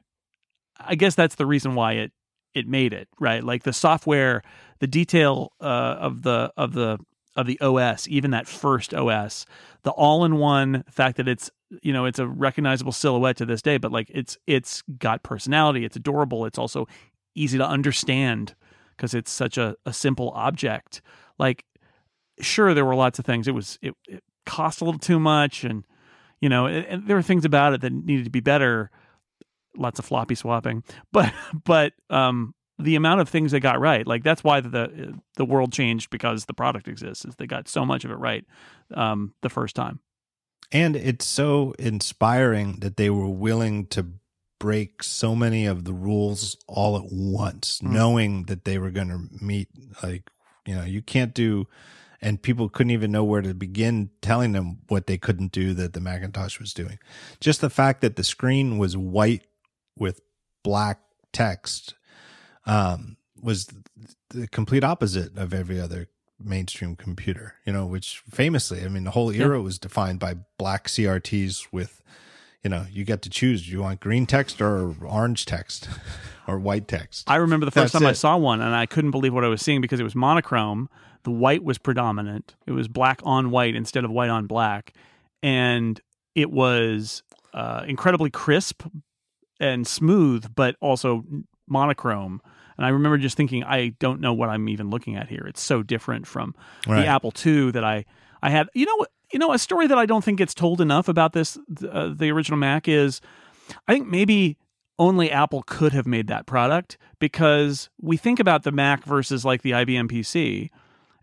I 0.80 0.96
guess 0.96 1.16
that's 1.16 1.36
the 1.36 1.46
reason 1.46 1.76
why 1.76 1.94
it 1.94 2.12
it 2.54 2.68
made 2.68 2.92
it 2.92 3.08
right? 3.20 3.44
Like 3.44 3.64
the 3.64 3.72
software 3.72 4.42
the 4.80 4.88
detail 4.88 5.54
uh, 5.62 5.96
of 6.00 6.24
the 6.24 6.52
of 6.58 6.74
the 6.74 6.98
of 7.36 7.46
the 7.48 7.58
os 7.62 8.10
even 8.10 8.32
that 8.32 8.46
first 8.46 8.94
os 8.94 9.46
the 9.84 9.92
all-in-one 9.92 10.84
fact 10.90 11.16
that 11.16 11.30
it's 11.30 11.50
you 11.82 11.94
know 11.94 12.04
it's 12.04 12.20
a 12.20 12.28
recognizable 12.28 12.92
silhouette 12.92 13.38
to 13.38 13.46
this 13.46 13.62
day 13.62 13.78
but 13.78 13.90
like 13.90 14.12
it's 14.14 14.38
it's 14.48 14.84
got 15.00 15.24
personality 15.24 15.86
it's 15.86 15.96
adorable 15.96 16.46
it's 16.46 16.58
also 16.58 16.86
easy 17.36 17.58
to 17.58 17.66
understand 17.66 18.54
because 19.02 19.16
it's 19.16 19.32
such 19.32 19.58
a, 19.58 19.76
a 19.86 19.94
simple 19.94 20.32
object. 20.36 21.02
Like 21.40 21.66
sure 22.42 22.74
there 22.74 22.86
were 22.86 22.96
lots 22.96 23.20
of 23.20 23.26
things. 23.26 23.48
It 23.48 23.56
was 23.56 23.78
it, 23.82 23.94
it 24.08 24.24
cost 24.46 24.82
a 24.82 24.86
little 24.86 25.00
too 25.00 25.20
much 25.20 25.64
and 25.64 25.84
you 26.40 26.50
know 26.50 26.66
and, 26.66 26.86
and 26.86 27.08
there 27.08 27.16
were 27.16 27.22
things 27.22 27.46
about 27.46 27.74
it 27.74 27.82
that 27.82 27.92
needed 27.94 28.26
to 28.26 28.30
be 28.32 28.40
better. 28.40 28.92
Lots 29.78 30.00
of 30.00 30.06
floppy 30.06 30.36
swapping. 30.36 30.84
But 31.12 31.34
but 31.66 31.94
um 32.10 32.54
the 32.80 32.96
amount 32.96 33.22
of 33.22 33.30
things 33.30 33.52
they 33.52 33.60
got 33.60 33.80
right 33.80 34.08
like 34.08 34.24
that's 34.24 34.44
why 34.44 34.60
the 34.60 35.14
the 35.36 35.46
world 35.46 35.72
changed 35.72 36.10
because 36.10 36.46
the 36.46 36.54
product 36.54 36.88
exists 36.88 37.26
is 37.26 37.36
they 37.36 37.46
got 37.46 37.68
so 37.68 37.86
much 37.86 38.04
of 38.06 38.12
it 38.12 38.16
right 38.16 38.44
um 38.96 39.34
the 39.42 39.50
first 39.50 39.76
time. 39.76 40.00
And 40.72 40.96
it's 40.96 41.28
so 41.28 41.74
inspiring 41.78 42.80
that 42.80 42.98
they 42.98 43.10
were 43.10 43.28
willing 43.28 43.86
to 43.88 44.08
break 44.60 45.04
so 45.04 45.36
many 45.36 45.66
of 45.66 45.84
the 45.86 45.94
rules 45.94 46.56
all 46.68 46.96
at 46.96 47.12
once, 47.12 47.80
Mm. 47.84 47.92
knowing 47.92 48.44
that 48.46 48.64
they 48.64 48.78
were 48.78 48.92
going 48.92 49.10
to 49.10 49.44
meet, 49.44 49.68
like, 50.04 50.30
you 50.68 50.76
know, 50.76 50.84
you 50.84 51.02
can't 51.02 51.34
do, 51.34 51.68
and 52.22 52.42
people 52.42 52.70
couldn't 52.70 52.92
even 52.92 53.12
know 53.12 53.24
where 53.24 53.42
to 53.42 53.54
begin 53.54 54.12
telling 54.22 54.52
them 54.52 54.80
what 54.88 55.08
they 55.08 55.18
couldn't 55.18 55.52
do 55.52 55.74
that 55.74 55.94
the 55.94 56.00
Macintosh 56.00 56.60
was 56.60 56.74
doing. 56.74 57.00
Just 57.40 57.62
the 57.62 57.70
fact 57.70 58.02
that 58.02 58.16
the 58.16 58.24
screen 58.24 58.78
was 58.78 58.96
white 58.96 59.46
with 59.98 60.22
black 60.64 61.00
text 61.34 61.96
um, 62.66 63.18
was 63.42 63.70
the 64.30 64.48
complete 64.48 64.84
opposite 64.84 65.36
of 65.38 65.54
every 65.54 65.80
other 65.80 66.10
mainstream 66.40 66.96
computer, 66.96 67.56
you 67.66 67.74
know, 67.74 67.86
which 67.86 68.22
famously, 68.30 68.84
I 68.84 68.88
mean, 68.88 69.04
the 69.04 69.12
whole 69.12 69.32
era 69.32 69.62
was 69.62 69.80
defined 69.80 70.20
by 70.20 70.36
black 70.58 70.88
CRTs 70.88 71.68
with, 71.72 72.02
you 72.64 72.70
know, 72.70 72.86
you 72.92 73.04
get 73.04 73.24
to 73.24 73.30
choose. 73.30 73.66
Do 73.66 73.72
you 73.72 73.82
want 73.82 74.00
green 74.00 74.26
text 74.28 74.62
or 74.62 74.96
orange 75.04 75.46
text 75.46 75.90
or 76.48 76.60
white 76.60 76.88
text? 76.88 77.30
i 77.30 77.36
remember 77.36 77.66
the 77.66 77.72
first 77.72 77.94
That's 77.94 78.04
time 78.04 78.10
i 78.10 78.14
saw 78.14 78.36
one 78.36 78.62
and 78.62 78.76
i 78.76 78.86
couldn't 78.86 79.12
believe 79.12 79.34
what 79.34 79.44
i 79.44 79.48
was 79.48 79.62
seeing 79.62 79.80
because 79.80 80.00
it 80.00 80.04
was 80.04 80.16
monochrome 80.16 80.90
the 81.24 81.32
white 81.32 81.64
was 81.64 81.78
predominant. 81.78 82.56
It 82.66 82.72
was 82.72 82.88
black 82.88 83.20
on 83.24 83.52
white 83.52 83.76
instead 83.76 84.04
of 84.06 84.12
white 84.12 84.30
on 84.30 84.48
black. 84.48 84.94
And 85.44 86.00
it 86.36 86.52
was 86.52 87.24
uh, 87.54 87.84
incredibly 87.88 88.30
crisp 88.30 88.84
and 89.60 89.86
smooth 89.88 90.54
but 90.56 90.76
also 90.82 91.24
monochrome. 91.68 92.42
And 92.78 92.86
i 92.86 92.90
remember 92.90 93.18
just 93.18 93.38
thinking 93.38 93.64
i 93.64 93.90
don't 94.00 94.20
know 94.22 94.34
what 94.34 94.50
i'm 94.50 94.68
even 94.70 94.90
looking 94.90 95.16
at 95.16 95.28
here. 95.30 95.46
It's 95.48 95.62
so 95.62 95.84
different 95.84 96.26
from 96.28 96.56
Right. 96.88 97.02
the 97.02 97.08
Apple 97.08 97.34
II 97.46 97.72
that 97.72 97.84
I 97.84 98.06
I 98.42 98.50
had. 98.50 98.68
You 98.74 98.86
know, 98.88 98.96
what- 98.98 99.12
you 99.34 99.40
know, 99.40 99.54
a 99.54 99.60
story 99.60 99.88
that 99.88 99.98
I 99.98 100.06
don't 100.06 100.24
think 100.26 100.40
gets 100.40 100.54
told 100.54 100.82
enough 100.82 101.08
about 101.08 101.32
this, 101.32 101.58
uh, 101.90 102.10
the 102.14 102.30
original 102.32 102.58
Mac 102.58 102.90
is, 102.90 103.22
I 103.88 103.94
think 103.94 104.08
maybe 104.08 104.58
only 105.00 105.32
Apple 105.32 105.64
could 105.66 105.94
have 105.94 106.06
made 106.06 106.28
that 106.28 106.46
product 106.46 106.98
because 107.18 107.90
we 108.02 108.18
think 108.18 108.42
about 108.42 108.64
the 108.64 108.74
Mac 108.74 109.06
versus 109.06 109.46
like 109.46 109.62
the 109.62 109.72
IBM 109.72 110.10
PC, 110.12 110.70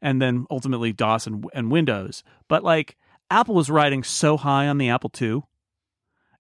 and 0.01 0.21
then 0.21 0.47
ultimately 0.51 0.93
DOS 0.93 1.27
and, 1.27 1.45
and 1.55 1.71
Windows, 1.71 2.23
but 2.49 2.63
like 2.63 2.97
Apple 3.31 3.55
was 3.55 3.71
riding 3.71 4.03
so 4.03 4.37
high 4.37 4.69
on 4.69 4.79
the 4.79 4.89
Apple 4.89 5.11
II, 5.21 5.43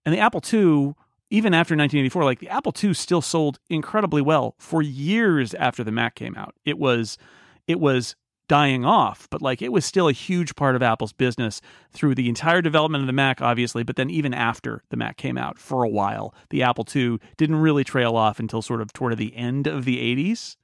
and 0.05 0.15
the 0.15 0.21
Apple 0.21 0.43
II. 0.53 0.95
Even 1.31 1.53
after 1.53 1.75
1984, 1.75 2.25
like 2.25 2.39
the 2.39 2.49
Apple 2.49 2.73
II 2.83 2.95
still 2.95 3.21
sold 3.21 3.59
incredibly 3.69 4.23
well 4.23 4.55
for 4.59 4.81
years 4.81 5.53
after 5.53 5.85
the 5.85 5.93
Mac 5.93 6.15
came 6.15 6.35
out. 6.35 6.55
It 6.65 6.79
was, 6.79 7.19
it 7.67 7.79
was 7.79 8.17
dying 8.49 8.85
off, 8.85 9.29
but 9.31 9.43
like 9.43 9.61
it 9.63 9.71
was 9.71 9.85
still 9.85 10.09
a 10.09 10.13
huge 10.13 10.57
part 10.57 10.75
of 10.75 10.83
Apple's 10.83 11.13
business 11.13 11.61
through 11.93 12.15
the 12.15 12.29
entire 12.29 12.63
development 12.63 13.03
of 13.03 13.07
the 13.07 13.13
Mac, 13.13 13.41
obviously, 13.43 13.83
but 13.83 13.97
then 13.97 14.11
even 14.11 14.35
after 14.35 14.83
the 14.89 14.97
Mac 14.97 15.17
came 15.17 15.37
out 15.37 15.59
for 15.59 15.85
a 15.85 15.89
while, 15.89 16.35
the 16.51 16.63
Apple 16.63 16.87
II 16.95 17.19
didn't 17.37 17.57
really 17.57 17.85
trail 17.85 18.17
off 18.17 18.41
until 18.41 18.63
sort 18.63 18.81
of 18.81 18.93
toward 18.93 19.17
the 19.19 19.37
end 19.37 19.67
of 19.67 19.85
the 19.85 19.99
80s. 19.99 20.57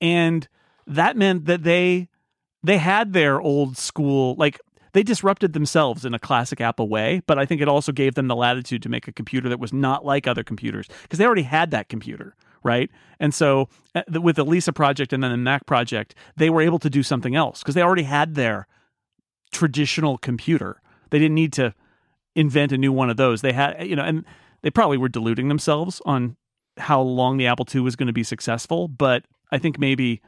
And 0.00 0.48
that 0.86 1.16
meant 1.16 1.46
that 1.46 1.62
they 1.62 2.08
they 2.64 2.78
had 2.78 3.12
their 3.12 3.40
old 3.40 3.76
school 3.76 4.34
like 4.36 4.58
they 4.92 5.02
disrupted 5.02 5.52
themselves 5.52 6.04
in 6.04 6.14
a 6.14 6.18
classic 6.18 6.60
Apple 6.60 6.88
way, 6.88 7.20
but 7.26 7.38
I 7.38 7.46
think 7.46 7.60
it 7.60 7.68
also 7.68 7.92
gave 7.92 8.14
them 8.14 8.28
the 8.28 8.36
latitude 8.36 8.82
to 8.84 8.88
make 8.88 9.08
a 9.08 9.12
computer 9.12 9.48
that 9.48 9.58
was 9.58 9.72
not 9.72 10.04
like 10.04 10.26
other 10.26 10.44
computers 10.44 10.88
because 11.02 11.18
they 11.18 11.26
already 11.26 11.42
had 11.42 11.72
that 11.72 11.88
computer, 11.88 12.36
right? 12.62 12.90
And 13.18 13.34
so 13.34 13.68
uh, 13.94 14.02
with 14.20 14.36
the 14.36 14.44
Lisa 14.44 14.72
project 14.72 15.12
and 15.12 15.22
then 15.22 15.32
the 15.32 15.36
Mac 15.36 15.66
project, 15.66 16.14
they 16.36 16.48
were 16.48 16.62
able 16.62 16.78
to 16.78 16.88
do 16.88 17.02
something 17.02 17.34
else 17.34 17.58
because 17.60 17.74
they 17.74 17.82
already 17.82 18.04
had 18.04 18.34
their 18.34 18.68
traditional 19.52 20.16
computer. 20.16 20.80
They 21.10 21.18
didn't 21.18 21.34
need 21.34 21.52
to 21.54 21.74
invent 22.36 22.72
a 22.72 22.78
new 22.78 22.92
one 22.92 23.10
of 23.10 23.16
those. 23.16 23.42
They 23.42 23.52
had, 23.52 23.86
you 23.86 23.96
know, 23.96 24.04
and 24.04 24.24
they 24.62 24.70
probably 24.70 24.96
were 24.96 25.08
deluding 25.08 25.48
themselves 25.48 26.00
on 26.06 26.36
how 26.76 27.00
long 27.00 27.36
the 27.36 27.46
Apple 27.48 27.66
II 27.72 27.80
was 27.82 27.96
going 27.96 28.06
to 28.06 28.12
be 28.12 28.24
successful, 28.24 28.86
but 28.88 29.24
I 29.50 29.58
think 29.58 29.78
maybe 29.78 30.22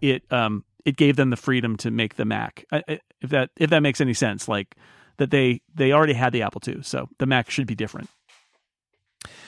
it 0.00 0.22
um 0.32 0.64
it 0.84 0.96
gave 0.96 1.16
them 1.16 1.30
the 1.30 1.36
freedom 1.36 1.76
to 1.78 1.90
make 1.90 2.16
the 2.16 2.24
Mac. 2.24 2.64
If 2.72 3.30
that 3.30 3.50
if 3.56 3.70
that 3.70 3.80
makes 3.80 4.00
any 4.00 4.14
sense, 4.14 4.48
like 4.48 4.74
that 5.18 5.30
they 5.30 5.60
they 5.74 5.92
already 5.92 6.12
had 6.14 6.32
the 6.32 6.42
Apple 6.42 6.60
II, 6.66 6.82
so 6.82 7.08
the 7.18 7.26
Mac 7.26 7.50
should 7.50 7.66
be 7.66 7.74
different. 7.74 8.10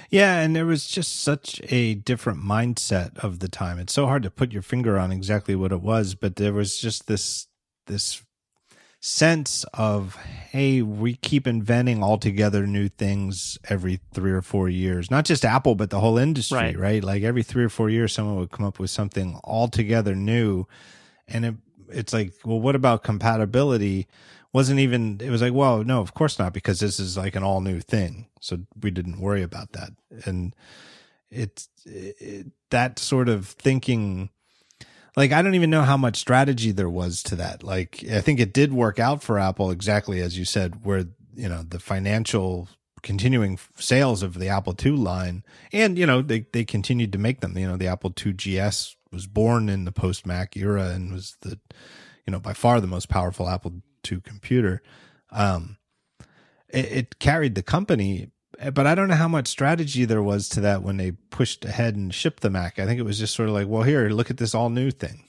Yeah, 0.09 0.39
and 0.41 0.55
there 0.55 0.67
was 0.67 0.87
just 0.87 1.21
such 1.21 1.61
a 1.69 1.95
different 1.95 2.41
mindset 2.41 3.19
of 3.19 3.41
the 3.41 3.49
time. 3.49 3.79
It's 3.79 3.93
so 3.93 4.07
hard 4.07 4.23
to 4.23 4.31
put 4.31 4.53
your 4.53 4.63
finger 4.63 4.99
on 4.99 5.11
exactly 5.11 5.57
what 5.57 5.73
it 5.73 5.83
was, 5.83 6.15
but 6.15 6.37
there 6.37 6.53
was 6.53 6.79
just 6.79 7.07
this 7.09 7.49
this 7.87 8.23
sense 9.01 9.65
of 9.75 10.15
hey, 10.15 10.81
we 10.81 11.15
keep 11.15 11.47
inventing 11.47 12.03
altogether 12.03 12.67
new 12.67 12.89
things 12.89 13.59
every 13.69 14.01
3 14.15 14.33
or 14.33 14.43
4 14.43 14.69
years. 14.69 15.11
Not 15.11 15.25
just 15.27 15.45
Apple, 15.45 15.75
but 15.75 15.91
the 15.91 16.01
whole 16.01 16.17
industry, 16.19 16.57
Right. 16.59 16.79
right? 16.79 17.05
Like 17.05 17.23
every 17.23 17.43
3 17.43 17.65
or 17.65 17.69
4 17.69 17.91
years 17.91 18.13
someone 18.13 18.37
would 18.37 18.51
come 18.51 18.65
up 18.65 18.79
with 18.79 18.91
something 18.91 19.39
altogether 19.45 20.15
new 20.15 20.65
and 21.29 21.45
it 21.45 21.55
it's 21.89 22.13
like, 22.13 22.33
well, 22.45 22.61
what 22.61 22.75
about 22.75 23.05
compatibility? 23.05 24.09
Wasn't 24.53 24.81
even 24.81 25.21
it 25.21 25.31
was 25.31 25.43
like, 25.43 25.53
well, 25.53 25.85
no, 25.85 26.01
of 26.01 26.15
course 26.15 26.39
not 26.39 26.53
because 26.53 26.81
this 26.81 26.99
is 26.99 27.17
like 27.17 27.37
an 27.37 27.43
all 27.43 27.61
new 27.61 27.81
thing. 27.81 28.29
So 28.41 28.61
we 28.81 28.91
didn't 28.91 29.21
worry 29.21 29.43
about 29.43 29.73
that. 29.73 29.91
And 30.25 30.55
it's 31.31 31.69
it, 31.85 32.47
that 32.71 32.99
sort 32.99 33.29
of 33.29 33.47
thinking 33.47 34.31
like 35.17 35.33
I 35.33 35.43
don't 35.43 35.55
even 35.55 35.71
know 35.71 35.83
how 35.83 35.97
much 35.97 36.17
strategy 36.17 36.73
there 36.73 36.91
was 36.91 37.23
to 37.25 37.37
that. 37.37 37.63
Like 37.63 38.05
I 38.11 38.21
think 38.21 38.41
it 38.41 38.53
did 38.53 38.73
work 38.73 38.99
out 38.99 39.23
for 39.23 39.39
Apple 39.39 39.71
exactly 39.71 40.21
as 40.21 40.39
you 40.39 40.45
said, 40.45 40.85
where 40.85 41.07
you 41.35 41.49
know 41.49 41.63
the 41.63 41.79
financial 41.81 42.69
continuing 43.03 43.59
sales 43.77 44.23
of 44.23 44.39
the 44.39 44.49
Apple 44.49 44.75
II 44.85 44.93
line, 44.93 45.45
and 45.73 45.99
you 45.99 46.07
know 46.07 46.23
they 46.23 46.47
they 46.53 46.65
continued 46.65 47.13
to 47.13 47.19
make 47.19 47.41
them. 47.41 47.57
You 47.57 47.67
know 47.67 47.77
the 47.77 47.89
Apple 47.89 48.13
II 48.25 48.33
GS 48.33 48.96
was 49.13 49.27
born 49.27 49.69
in 49.69 49.85
the 49.85 49.93
post 49.93 50.27
Mac 50.27 50.57
era 50.57 50.91
and 50.91 51.13
was 51.13 51.37
the 51.43 51.59
you 52.27 52.31
know 52.33 52.41
by 52.41 52.53
far 52.53 52.81
the 52.81 52.87
most 52.87 53.09
powerful 53.09 53.49
Apple 53.49 53.83
II 54.11 54.21
computer. 54.21 54.83
Um, 55.31 55.77
it, 56.69 56.85
it 56.93 57.19
carried 57.19 57.55
the 57.55 57.63
company, 57.63 58.31
but 58.73 58.87
I 58.87 58.95
don't 58.95 59.09
know 59.09 59.15
how 59.15 59.29
much 59.29 59.49
strategy 59.49 60.05
there 60.05 60.23
was 60.23 60.49
to 60.51 60.61
that 60.63 60.83
when 60.83 60.97
they 60.97 61.13
pushed 61.13 61.65
ahead 61.65 61.95
and 61.97 62.13
shipped 62.15 62.43
the 62.43 62.51
Mac. 62.51 62.79
I 62.79 62.87
think 62.87 62.99
it 62.99 63.05
was 63.05 63.19
just 63.19 63.35
sort 63.35 63.49
of 63.49 63.55
like, 63.55 63.69
well, 63.69 63.83
here, 63.83 64.09
look 64.09 64.31
at 64.31 64.37
this 64.39 64.55
all 64.55 64.71
new 64.71 64.91
thing. 64.91 65.23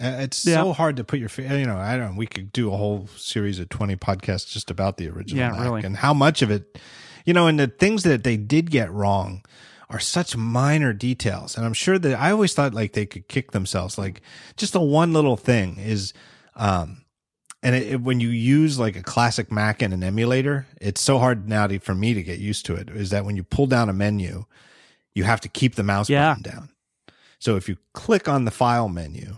Uh, 0.00 0.16
It's 0.20 0.44
Yeah. 0.44 0.56
so 0.62 0.72
hard 0.72 0.96
to 0.96 1.04
put 1.04 1.18
your, 1.18 1.28
you 1.38 1.66
know, 1.66 1.76
I 1.76 1.96
don't. 1.96 2.16
We 2.16 2.26
could 2.26 2.52
do 2.52 2.72
a 2.72 2.76
whole 2.76 3.08
series 3.16 3.58
of 3.58 3.68
twenty 3.68 3.96
podcasts 3.96 4.50
just 4.50 4.70
about 4.70 4.96
the 4.96 5.08
original 5.08 5.38
Yeah, 5.38 5.50
Mac 5.52 5.60
really. 5.60 5.82
and 5.84 5.96
how 5.96 6.14
much 6.14 6.42
of 6.42 6.50
it, 6.50 6.78
you 7.26 7.34
know, 7.34 7.46
and 7.46 7.58
the 7.58 7.66
things 7.68 8.02
that 8.04 8.24
they 8.24 8.36
did 8.36 8.70
get 8.70 8.90
wrong 8.90 9.44
are 9.92 10.00
such 10.00 10.36
minor 10.36 10.92
details. 10.92 11.56
And 11.56 11.64
I'm 11.64 11.74
sure 11.74 11.98
that 11.98 12.18
I 12.18 12.30
always 12.32 12.54
thought 12.54 12.74
like 12.74 12.94
they 12.94 13.06
could 13.06 13.28
kick 13.28 13.52
themselves. 13.52 13.98
Like 13.98 14.22
just 14.56 14.72
the 14.72 14.80
one 14.80 15.12
little 15.12 15.36
thing 15.36 15.76
is, 15.78 16.12
um, 16.56 17.04
and 17.62 17.76
it, 17.76 17.82
it- 17.92 18.00
when 18.02 18.18
you 18.18 18.30
use 18.30 18.78
like 18.78 18.96
a 18.96 19.02
classic 19.02 19.52
Mac 19.52 19.82
and 19.82 19.92
an 19.94 20.02
emulator, 20.02 20.66
it's 20.80 21.00
so 21.00 21.18
hard 21.18 21.48
now 21.48 21.66
to, 21.66 21.78
for 21.78 21.94
me 21.94 22.14
to 22.14 22.22
get 22.22 22.38
used 22.40 22.66
to 22.66 22.74
it. 22.74 22.88
Is 22.90 23.10
that 23.10 23.24
when 23.24 23.36
you 23.36 23.44
pull 23.44 23.66
down 23.66 23.88
a 23.88 23.92
menu, 23.92 24.46
you 25.14 25.24
have 25.24 25.40
to 25.42 25.48
keep 25.48 25.74
the 25.74 25.82
mouse 25.82 26.08
Yeah. 26.08 26.30
button 26.34 26.42
down. 26.42 26.68
So 27.38 27.56
if 27.56 27.68
you 27.68 27.76
click 27.92 28.28
on 28.28 28.44
the 28.46 28.50
file 28.50 28.88
menu 28.88 29.36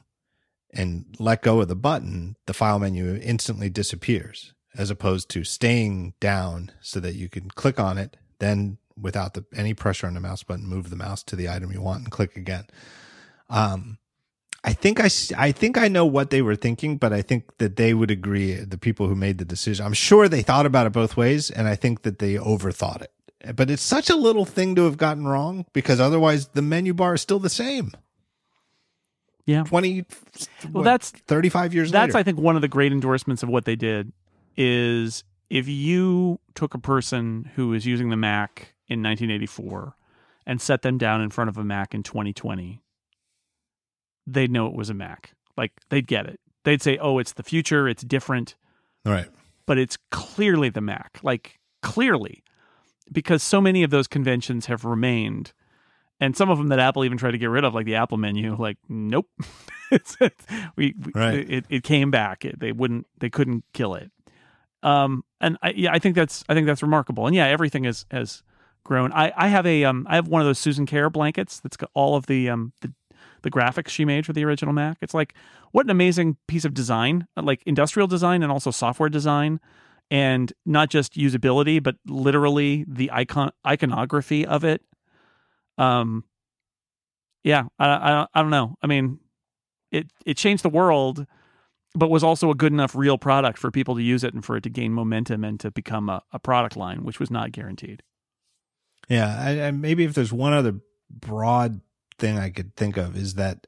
and 0.73 1.05
let 1.19 1.43
go 1.43 1.61
of 1.61 1.69
the 1.69 1.77
button, 1.77 2.37
the 2.47 2.55
file 2.55 2.79
menu 2.79 3.19
instantly 3.23 3.71
disappears, 3.71 4.53
as 4.77 4.91
opposed 4.91 5.29
to 5.31 5.43
staying 5.45 6.15
down 6.21 6.71
so 6.81 7.01
that 7.01 7.15
you 7.15 7.29
can 7.29 7.49
click 7.51 7.81
on 7.81 7.99
it, 7.99 8.17
then 8.39 8.79
without 9.01 9.35
the, 9.35 9.45
any 9.55 9.75
pressure 9.75 10.07
on 10.07 10.15
the 10.15 10.21
mouse 10.21 10.43
button, 10.43 10.67
move 10.67 10.91
the 10.91 10.97
mouse 10.97 11.23
to 11.25 11.37
the 11.37 11.49
item 11.49 11.73
you 11.73 11.81
want 11.81 12.01
and 12.01 12.11
click 12.11 12.37
again. 12.37 12.67
Um, 13.51 13.99
I 14.63 14.73
think 14.73 14.99
I, 14.99 15.11
I 15.37 15.53
think 15.53 15.77
I 15.77 15.89
know 15.89 16.07
what 16.07 16.31
they 16.31 16.41
were 16.41 16.57
thinking, 16.57 16.97
but 16.97 17.13
I 17.13 17.21
think 17.21 17.59
that 17.59 17.77
they 17.77 17.93
would 17.93 18.11
agree. 18.11 18.55
The 18.55 18.79
people 18.79 19.09
who 19.09 19.15
made 19.15 19.37
the 19.37 19.45
decision, 19.45 19.85
I'm 19.85 19.93
sure 19.93 20.27
they 20.27 20.41
thought 20.41 20.65
about 20.65 20.87
it 20.87 20.93
both 20.93 21.17
ways, 21.17 21.51
and 21.51 21.69
I 21.69 21.77
think 21.77 22.03
that 22.03 22.19
they 22.19 22.35
overthought 22.35 23.03
it. 23.03 23.13
But 23.55 23.71
it's 23.71 23.83
such 23.83 24.09
a 24.09 24.17
little 24.17 24.47
thing 24.47 24.75
to 24.77 24.85
have 24.85 24.97
gotten 24.97 25.27
wrong 25.27 25.67
because 25.75 26.01
otherwise 26.01 26.49
the 26.49 26.63
menu 26.63 26.95
bar 26.95 27.15
is 27.15 27.21
still 27.21 27.39
the 27.39 27.51
same. 27.51 27.93
Yeah. 29.45 29.65
20, 29.65 30.07
Well, 30.65 30.73
what, 30.73 30.85
that's 30.85 31.11
35 31.11 31.75
years 31.75 31.91
that's 31.91 32.15
later. 32.15 32.19
I 32.19 32.23
think 32.23 32.39
one 32.39 32.57
of 32.57 32.63
the 32.63 32.69
great 32.69 32.93
endorsements 32.93 33.43
of 33.43 33.51
what 33.51 33.67
they 33.67 33.77
did 33.77 34.13
is 34.57 35.25
if 35.51 35.69
you 35.69 36.41
took 36.55 36.73
a 36.73 36.79
person 36.79 37.51
who 37.55 37.69
was 37.69 37.85
using 37.85 38.09
the 38.09 38.17
Mac 38.17 38.74
in 38.89 39.03
1984 39.03 39.97
and 40.47 40.61
set 40.61 40.83
them 40.83 40.99
down 40.99 41.21
in 41.23 41.31
front 41.31 41.49
of 41.49 41.57
a 41.59 41.65
Mac 41.65 41.95
in 41.95 42.03
2020, 42.03 42.83
they'd 44.27 44.51
know 44.51 44.67
it 44.67 44.75
was 44.75 44.91
a 44.91 44.95
Mac. 44.95 45.33
Like 45.57 45.73
they'd 45.91 46.07
get 46.07 46.27
it. 46.27 46.41
They'd 46.65 46.83
say, 46.83 46.99
"Oh, 46.99 47.19
it's 47.19 47.33
the 47.33 47.43
future. 47.43 47.89
It's 47.89 48.03
different." 48.03 48.57
All 49.07 49.13
right. 49.13 49.29
but 49.67 49.77
it's 49.79 49.99
clearly 50.11 50.71
the 50.71 50.81
Mac, 50.81 51.19
like 51.23 51.59
clearly, 51.83 52.43
because 53.13 53.43
so 53.43 53.61
many 53.61 53.83
of 53.83 53.91
those 53.91 54.07
conventions 54.09 54.67
have 54.67 54.85
remained, 54.87 55.53
and 56.21 56.35
some 56.37 56.49
of 56.51 56.57
them 56.59 56.69
that 56.69 56.79
Apple 56.79 57.05
even 57.05 57.19
tried 57.19 57.33
to 57.33 57.39
get 57.39 57.51
rid 57.51 57.65
of, 57.65 57.75
like 57.75 57.85
the 57.87 57.97
Apple 57.97 58.17
menu, 58.19 58.57
like 58.57 58.79
nope, 58.89 59.27
it's, 59.91 60.17
it's- 60.21 60.47
we, 60.77 60.95
we 61.05 61.13
Right. 61.15 61.51
it, 61.51 61.65
it 61.69 61.83
came 61.85 62.11
back. 62.11 62.45
It, 62.47 62.59
they 62.59 62.73
wouldn't, 62.73 63.07
they 63.19 63.29
couldn't 63.31 63.65
kill 63.75 63.95
it. 63.95 64.11
Um, 64.83 65.23
and 65.41 65.57
I, 65.63 65.71
yeah, 65.77 65.93
I 65.93 65.99
think 65.99 66.15
that's, 66.17 66.43
I 66.49 66.55
think 66.55 66.67
that's 66.67 66.83
remarkable. 66.83 67.27
And 67.27 67.37
yeah, 67.37 67.47
everything 67.47 67.85
has 67.85 68.05
has 68.11 68.43
grown. 68.85 69.13
I, 69.13 69.33
I 69.37 69.49
have 69.49 69.67
a, 69.67 69.85
um, 69.85 70.07
I 70.09 70.17
have 70.17 70.29
one 70.29 70.41
of 70.41 70.47
those 70.47 70.59
Susan 70.59 70.87
Kare 70.87 71.11
blankets 71.11 71.61
that's 71.61 71.77
got 71.77 71.91
all 71.95 72.17
of 72.17 72.27
the, 72.27 72.49
um, 72.49 72.73
the, 72.81 72.93
the 73.43 73.51
graphics 73.51 73.89
she 73.89 74.05
made 74.05 74.27
for 74.27 74.33
the 74.33 74.45
original 74.45 74.73
Mac. 74.73 74.99
It's 75.01 75.15
like 75.15 75.35
what 75.73 75.87
an 75.87 75.91
amazing 75.91 76.37
piece 76.49 76.65
of 76.65 76.75
design, 76.75 77.27
like 77.37 77.63
industrial 77.67 78.07
design 78.09 78.43
and 78.43 78.51
also 78.51 78.71
software 78.71 79.09
design, 79.09 79.61
and 80.11 80.53
not 80.67 80.91
just 80.91 81.15
usability, 81.15 81.83
but 81.83 81.97
literally 82.07 82.85
the 82.89 83.11
icon 83.11 83.51
iconography 83.67 84.47
of 84.47 84.65
it. 84.65 84.83
Um, 85.79 86.25
yeah, 87.43 87.65
I, 87.79 87.87
I, 87.87 88.27
I 88.35 88.43
don't 88.43 88.51
know. 88.51 88.77
I 88.83 88.87
mean, 88.87 89.19
it 89.91 90.11
it 90.25 90.37
changed 90.37 90.63
the 90.63 90.69
world, 90.71 91.27
but 91.95 92.11
was 92.11 92.25
also 92.25 92.51
a 92.51 92.55
good 92.55 92.73
enough 92.73 92.95
real 92.95 93.19
product 93.19 93.59
for 93.59 93.71
people 93.71 93.95
to 93.97 94.03
use 94.03 94.25
it 94.25 94.35
and 94.35 94.45
for 94.45 94.57
it 94.57 94.63
to 94.63 94.71
gain 94.71 94.93
momentum 94.93 95.45
and 95.45 95.59
to 95.61 95.71
become 95.71 96.09
a, 96.09 96.23
a 96.33 96.39
product 96.39 96.77
line, 96.77 97.05
which 97.05 97.21
was 97.21 97.31
not 97.31 97.53
guaranteed. 97.53 98.03
Yeah, 99.09 99.37
I, 99.39 99.69
I, 99.69 99.71
maybe 99.71 100.05
if 100.05 100.15
there's 100.15 100.33
one 100.33 100.53
other 100.53 100.81
broad 101.11 101.81
thing 102.19 102.39
I 102.39 102.51
could 102.51 102.75
think 102.77 102.97
of 102.97 103.17
is 103.17 103.35
that 103.35 103.67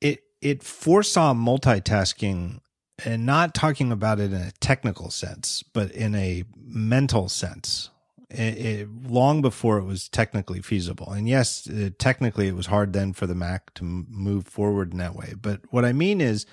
it 0.00 0.20
it 0.40 0.62
foresaw 0.62 1.34
multitasking 1.34 2.60
and 3.04 3.26
not 3.26 3.54
talking 3.54 3.92
about 3.92 4.20
it 4.20 4.32
in 4.32 4.40
a 4.40 4.52
technical 4.60 5.10
sense, 5.10 5.62
but 5.62 5.90
in 5.90 6.14
a 6.14 6.44
mental 6.56 7.28
sense. 7.28 7.90
It, 8.28 8.58
it, 8.58 8.88
long 9.06 9.40
before 9.40 9.78
it 9.78 9.84
was 9.84 10.08
technically 10.08 10.60
feasible, 10.60 11.12
and 11.12 11.28
yes, 11.28 11.68
uh 11.70 11.90
technically 11.96 12.48
it 12.48 12.56
was 12.56 12.66
hard 12.66 12.92
then 12.92 13.12
for 13.12 13.26
the 13.26 13.36
Mac 13.36 13.72
to 13.74 13.84
m- 13.84 14.06
move 14.10 14.46
forward 14.48 14.90
in 14.92 14.98
that 14.98 15.14
way. 15.14 15.34
But 15.40 15.60
what 15.70 15.84
I 15.84 15.92
mean 15.92 16.20
is, 16.20 16.44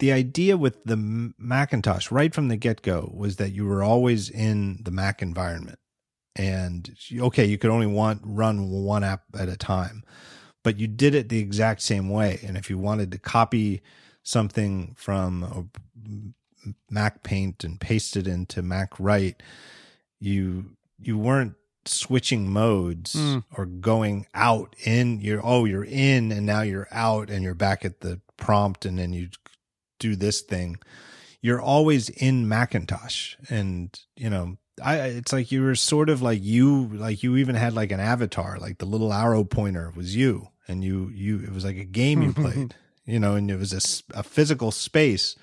the 0.00 0.10
idea 0.10 0.56
with 0.56 0.82
the 0.84 0.96
Macintosh 0.96 2.10
right 2.10 2.34
from 2.34 2.48
the 2.48 2.56
get 2.56 2.82
go 2.82 3.12
was 3.14 3.36
that 3.36 3.52
you 3.52 3.64
were 3.64 3.84
always 3.84 4.28
in 4.28 4.80
the 4.82 4.90
Mac 4.90 5.22
environment 5.22 5.78
and 6.40 6.90
okay, 7.28 7.44
you 7.44 7.58
could 7.58 7.70
only 7.70 7.86
want 7.86 8.22
run 8.24 8.70
one 8.70 9.04
app 9.04 9.22
at 9.38 9.48
a 9.48 9.56
time, 9.56 10.02
but 10.64 10.78
you 10.78 10.86
did 10.88 11.14
it 11.14 11.28
the 11.28 11.38
exact 11.38 11.82
same 11.82 12.08
way. 12.08 12.40
And 12.46 12.56
if 12.56 12.70
you 12.70 12.78
wanted 12.78 13.12
to 13.12 13.18
copy 13.18 13.82
something 14.22 14.94
from 14.96 15.70
Mac 16.90 17.22
Paint 17.22 17.64
and 17.64 17.80
paste 17.80 18.16
it 18.16 18.26
into 18.26 18.62
Mac 18.62 18.98
Write, 18.98 19.42
you 20.18 20.76
you 20.98 21.18
weren't 21.18 21.54
switching 21.86 22.50
modes 22.50 23.14
Mm. 23.14 23.42
or 23.56 23.64
going 23.64 24.26
out 24.34 24.76
in 24.84 25.18
you're 25.20 25.40
oh 25.42 25.64
you're 25.64 25.84
in 25.84 26.30
and 26.30 26.44
now 26.44 26.60
you're 26.60 26.88
out 26.90 27.30
and 27.30 27.42
you're 27.42 27.54
back 27.54 27.86
at 27.86 28.00
the 28.00 28.20
prompt 28.36 28.84
and 28.84 28.98
then 28.98 29.14
you 29.14 29.28
do 29.98 30.14
this 30.14 30.42
thing 30.42 30.76
you're 31.40 31.60
always 31.60 32.10
in 32.10 32.46
macintosh 32.46 33.34
and 33.48 33.98
you 34.14 34.28
know 34.28 34.58
i 34.82 34.96
it's 34.96 35.32
like 35.32 35.50
you 35.52 35.62
were 35.62 35.74
sort 35.74 36.08
of 36.08 36.22
like 36.22 36.42
you 36.42 36.86
like 36.94 37.22
you 37.22 37.36
even 37.36 37.54
had 37.54 37.72
like 37.74 37.92
an 37.92 38.00
avatar 38.00 38.58
like 38.58 38.78
the 38.78 38.86
little 38.86 39.12
arrow 39.12 39.44
pointer 39.44 39.92
was 39.96 40.16
you 40.16 40.48
and 40.68 40.84
you 40.84 41.10
you 41.14 41.40
it 41.40 41.52
was 41.52 41.64
like 41.64 41.76
a 41.76 41.84
game 41.84 42.22
you 42.22 42.32
played 42.34 42.74
you 43.10 43.18
know 43.18 43.34
and 43.34 43.50
it 43.50 43.58
was 43.58 43.72
a 44.14 44.22
physical 44.22 44.70
space. 44.70 45.36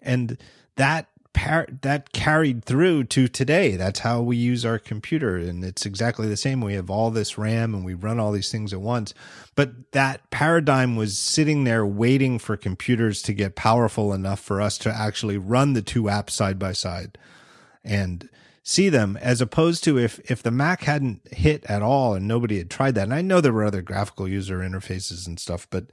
And 0.00 0.38
that 0.76 1.08
par- 1.32 1.68
that 1.82 2.12
carried 2.12 2.64
through 2.64 3.04
to 3.04 3.28
today. 3.28 3.76
That's 3.76 4.00
how 4.00 4.22
we 4.22 4.36
use 4.36 4.64
our 4.64 4.78
computer 4.78 5.36
and 5.36 5.64
it's 5.64 5.84
exactly 5.84 6.28
the 6.28 6.36
same. 6.36 6.60
We 6.60 6.74
have 6.74 6.90
all 6.90 7.10
this 7.10 7.36
ram 7.36 7.74
and 7.74 7.84
we 7.84 7.94
run 7.94 8.20
all 8.20 8.32
these 8.32 8.52
things 8.52 8.72
at 8.72 8.80
once. 8.80 9.14
But 9.54 9.92
that 9.92 10.30
paradigm 10.30 10.96
was 10.96 11.18
sitting 11.18 11.64
there 11.64 11.84
waiting 11.84 12.38
for 12.38 12.56
computers 12.56 13.20
to 13.22 13.32
get 13.32 13.56
powerful 13.56 14.12
enough 14.12 14.40
for 14.40 14.60
us 14.60 14.78
to 14.78 14.90
actually 14.90 15.38
run 15.38 15.72
the 15.72 15.82
two 15.82 16.04
apps 16.04 16.30
side 16.30 16.58
by 16.58 16.72
side. 16.72 17.18
And 17.84 18.28
see 18.68 18.88
them 18.88 19.16
as 19.22 19.40
opposed 19.40 19.84
to 19.84 19.96
if 19.96 20.18
if 20.28 20.42
the 20.42 20.50
mac 20.50 20.82
hadn't 20.82 21.20
hit 21.32 21.64
at 21.66 21.82
all 21.82 22.14
and 22.14 22.26
nobody 22.26 22.58
had 22.58 22.68
tried 22.68 22.96
that. 22.96 23.04
And 23.04 23.14
i 23.14 23.22
know 23.22 23.40
there 23.40 23.52
were 23.52 23.64
other 23.64 23.80
graphical 23.80 24.26
user 24.26 24.58
interfaces 24.58 25.24
and 25.24 25.38
stuff 25.38 25.68
but 25.70 25.86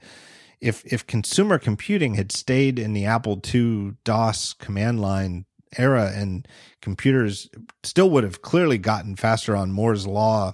if 0.60 0.84
if 0.84 1.06
consumer 1.06 1.56
computing 1.56 2.14
had 2.14 2.32
stayed 2.32 2.80
in 2.80 2.92
the 2.92 3.04
apple 3.04 3.40
ii 3.54 3.92
dos 4.02 4.54
command 4.54 5.00
line 5.00 5.44
era 5.78 6.10
and 6.16 6.48
computers 6.80 7.48
still 7.84 8.10
would 8.10 8.24
have 8.24 8.42
clearly 8.42 8.76
gotten 8.76 9.14
faster 9.14 9.54
on 9.54 9.70
moore's 9.70 10.04
law 10.04 10.52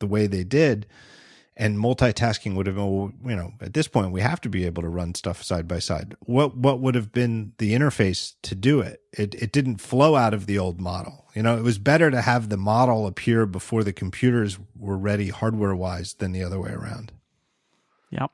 the 0.00 0.08
way 0.08 0.26
they 0.26 0.42
did 0.42 0.88
and 1.56 1.78
multitasking 1.78 2.56
would 2.56 2.66
have 2.66 2.74
been 2.74 3.14
you 3.24 3.36
know 3.36 3.52
at 3.60 3.74
this 3.74 3.86
point 3.86 4.10
we 4.10 4.22
have 4.22 4.40
to 4.40 4.48
be 4.48 4.66
able 4.66 4.82
to 4.82 4.88
run 4.88 5.14
stuff 5.14 5.42
side 5.42 5.68
by 5.68 5.78
side. 5.78 6.16
What 6.20 6.56
what 6.56 6.80
would 6.80 6.94
have 6.94 7.12
been 7.12 7.52
the 7.58 7.74
interface 7.74 8.34
to 8.42 8.54
do 8.54 8.80
it? 8.80 9.02
It 9.12 9.34
it 9.34 9.52
didn't 9.52 9.76
flow 9.76 10.16
out 10.16 10.32
of 10.32 10.46
the 10.46 10.58
old 10.58 10.80
model 10.80 11.19
you 11.34 11.42
know 11.42 11.56
it 11.56 11.62
was 11.62 11.78
better 11.78 12.10
to 12.10 12.20
have 12.20 12.48
the 12.48 12.56
model 12.56 13.06
appear 13.06 13.46
before 13.46 13.84
the 13.84 13.92
computers 13.92 14.58
were 14.76 14.96
ready 14.98 15.28
hardware 15.28 15.74
wise 15.74 16.14
than 16.14 16.32
the 16.32 16.42
other 16.42 16.60
way 16.60 16.70
around 16.70 17.12
Yep. 18.10 18.30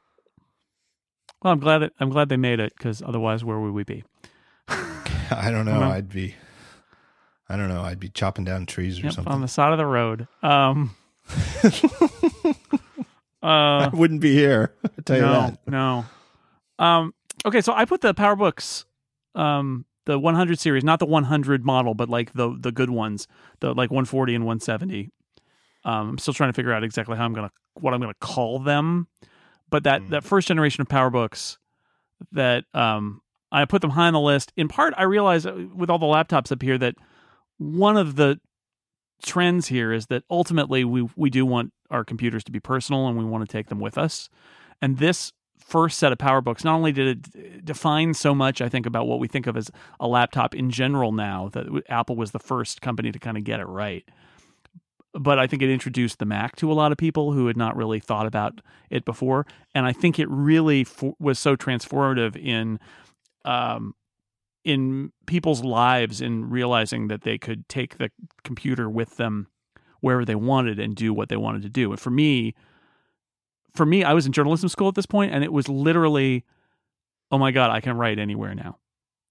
Well, 1.43 1.53
I'm 1.53 1.61
glad 1.61 1.79
that 1.79 1.93
I'm 2.01 2.09
glad 2.11 2.29
they 2.31 2.37
made 2.39 2.61
it 2.61 2.73
because 2.77 3.03
otherwise, 3.03 3.45
where 3.45 3.59
would 3.61 3.73
we 3.73 3.85
be? 3.85 4.05
i 4.69 5.51
don't 5.51 5.65
know 5.67 5.81
Well- 5.81 5.93
i'd 5.93 6.09
be 6.09 6.35
i 7.49 7.57
don't 7.57 7.69
know 7.69 7.83
i'd 7.83 8.01
be 8.01 8.09
chopping 8.09 8.45
down 8.45 8.65
trees 8.67 8.99
or 9.01 9.05
Yep, 9.05 9.13
something 9.13 9.33
on 9.33 9.41
the 9.43 9.49
side 9.49 9.73
of 9.73 9.79
the 9.79 9.87
road. 9.87 10.27
Um, 10.43 10.95
Uh, 13.43 13.87
I 13.87 13.91
wouldn't 13.93 14.21
be 14.21 14.33
here. 14.35 14.75
I 14.85 14.89
tell 15.05 15.17
you 15.17 15.23
no, 15.23 15.33
that. 15.33 15.59
no. 15.69 16.05
Um, 16.81 17.15
okay, 17.45 17.61
so 17.61 17.73
I 17.73 17.85
put 17.85 18.01
the 18.01 18.13
PowerBooks, 18.13 18.85
um, 19.37 19.85
the 20.07 20.19
100 20.19 20.59
series, 20.59 20.83
not 20.85 20.99
the 20.99 21.07
100 21.07 21.65
model, 21.65 21.95
but 21.95 22.09
like 22.09 22.33
the 22.33 22.57
the 22.59 22.73
good 22.73 22.91
ones, 22.91 23.27
the 23.61 23.69
like 23.75 23.91
140 23.91 24.35
and 24.35 24.45
170. 24.45 25.11
Um, 25.85 26.11
I'm 26.11 26.19
still 26.19 26.35
trying 26.35 26.49
to 26.49 26.55
figure 26.55 26.73
out 26.73 26.83
exactly 26.83 27.17
how 27.17 27.25
I'm 27.25 27.35
gonna 27.35 27.53
what 27.75 27.93
I'm 27.93 28.01
gonna 28.01 28.15
call 28.21 28.59
them, 28.59 29.09
but 29.71 29.85
that 29.85 30.03
Hmm. 30.03 30.11
that 30.11 30.25
first 30.25 30.49
generation 30.49 30.81
of 30.81 30.89
PowerBooks, 30.89 31.59
that 32.33 32.65
um, 32.75 33.21
I 33.53 33.65
put 33.67 33.83
them 33.83 33.91
high 33.91 34.07
on 34.07 34.13
the 34.15 34.21
list. 34.21 34.53
In 34.57 34.69
part, 34.69 34.95
I 34.97 35.03
realize 35.05 35.45
uh, 35.47 35.67
with 35.75 35.91
all 35.91 35.99
the 35.99 36.07
laptops 36.07 36.51
up 36.51 36.63
here 36.63 36.79
that 36.79 36.95
one 37.59 37.97
of 37.97 38.17
the 38.17 38.41
trends 39.23 39.69
here 39.69 39.93
is 39.93 40.07
that 40.07 40.23
ultimately 40.31 40.85
we 40.85 41.09
we 41.17 41.31
do 41.31 41.47
want 41.47 41.73
our 41.91 42.05
computers 42.05 42.45
to 42.45 42.53
be 42.53 42.61
personal 42.61 43.07
and 43.07 43.17
we 43.17 43.25
want 43.25 43.49
to 43.49 43.53
take 43.53 43.69
them 43.69 43.81
with 43.81 43.97
us. 43.99 44.29
And 44.83 44.99
this 44.99 45.33
first 45.67 45.99
set 45.99 46.13
of 46.13 46.19
PowerBooks 46.19 46.65
not 46.65 46.77
only 46.77 46.93
did 46.93 47.09
it 47.35 47.65
define 47.65 48.15
so 48.15 48.35
much, 48.35 48.61
I 48.61 48.69
think, 48.69 48.87
about 48.87 49.09
what 49.09 49.19
we 49.19 49.27
think 49.27 49.49
of 49.49 49.57
as 49.57 49.69
a 49.99 50.07
laptop 50.07 50.55
in 50.55 50.71
general 50.71 51.11
now, 51.11 51.49
that 51.53 51.67
Apple 51.89 52.15
was 52.15 52.31
the 52.31 52.39
first 52.39 52.81
company 52.81 53.11
to 53.11 53.19
kind 53.19 53.37
of 53.37 53.43
get 53.43 53.59
it 53.59 53.67
right. 53.67 54.09
But 55.13 55.41
I 55.41 55.49
think 55.49 55.63
it 55.63 55.71
introduced 55.71 56.21
the 56.21 56.25
Mac 56.25 56.55
to 56.57 56.71
a 56.71 56.75
lot 56.75 56.93
of 56.93 56.99
people 56.99 57.33
who 57.33 57.49
had 57.49 57.57
not 57.57 57.77
really 57.77 57.99
thought 57.99 58.27
about 58.27 58.61
it 58.91 59.05
before, 59.05 59.45
and 59.75 59.87
I 59.87 59.93
think 59.93 60.19
it 60.19 60.29
really 60.31 60.87
was 61.19 61.39
so 61.39 61.57
transformative 61.57 62.37
in 62.37 62.79
um, 63.45 63.95
in 64.65 65.13
people's 65.27 65.65
lives 65.65 66.21
in 66.21 66.49
realizing 66.51 67.09
that 67.09 67.23
they 67.23 67.39
could 67.39 67.69
take 67.69 67.99
the 67.99 68.11
computer 68.45 68.89
with 68.91 69.17
them 69.17 69.49
wherever 70.01 70.25
they 70.25 70.35
wanted 70.35 70.79
and 70.79 70.95
do 70.95 71.13
what 71.13 71.29
they 71.29 71.37
wanted 71.37 71.63
to 71.63 71.69
do. 71.69 71.91
And 71.91 72.01
for 72.01 72.11
me, 72.11 72.55
for 73.77 73.87
me, 73.87 74.05
I 74.05 74.15
was 74.15 74.27
in 74.27 74.33
journalism 74.33 74.69
school 74.69 74.89
at 74.89 74.95
this 74.95 75.07
point, 75.07 75.33
and 75.33 75.45
it 75.45 75.53
was 75.53 75.69
literally, 75.69 76.45
oh 77.31 77.39
my 77.39 77.51
god, 77.51 77.71
I 77.71 77.81
can 77.81 77.97
write 77.97 78.19
anywhere 78.19 78.55
now. 78.55 78.79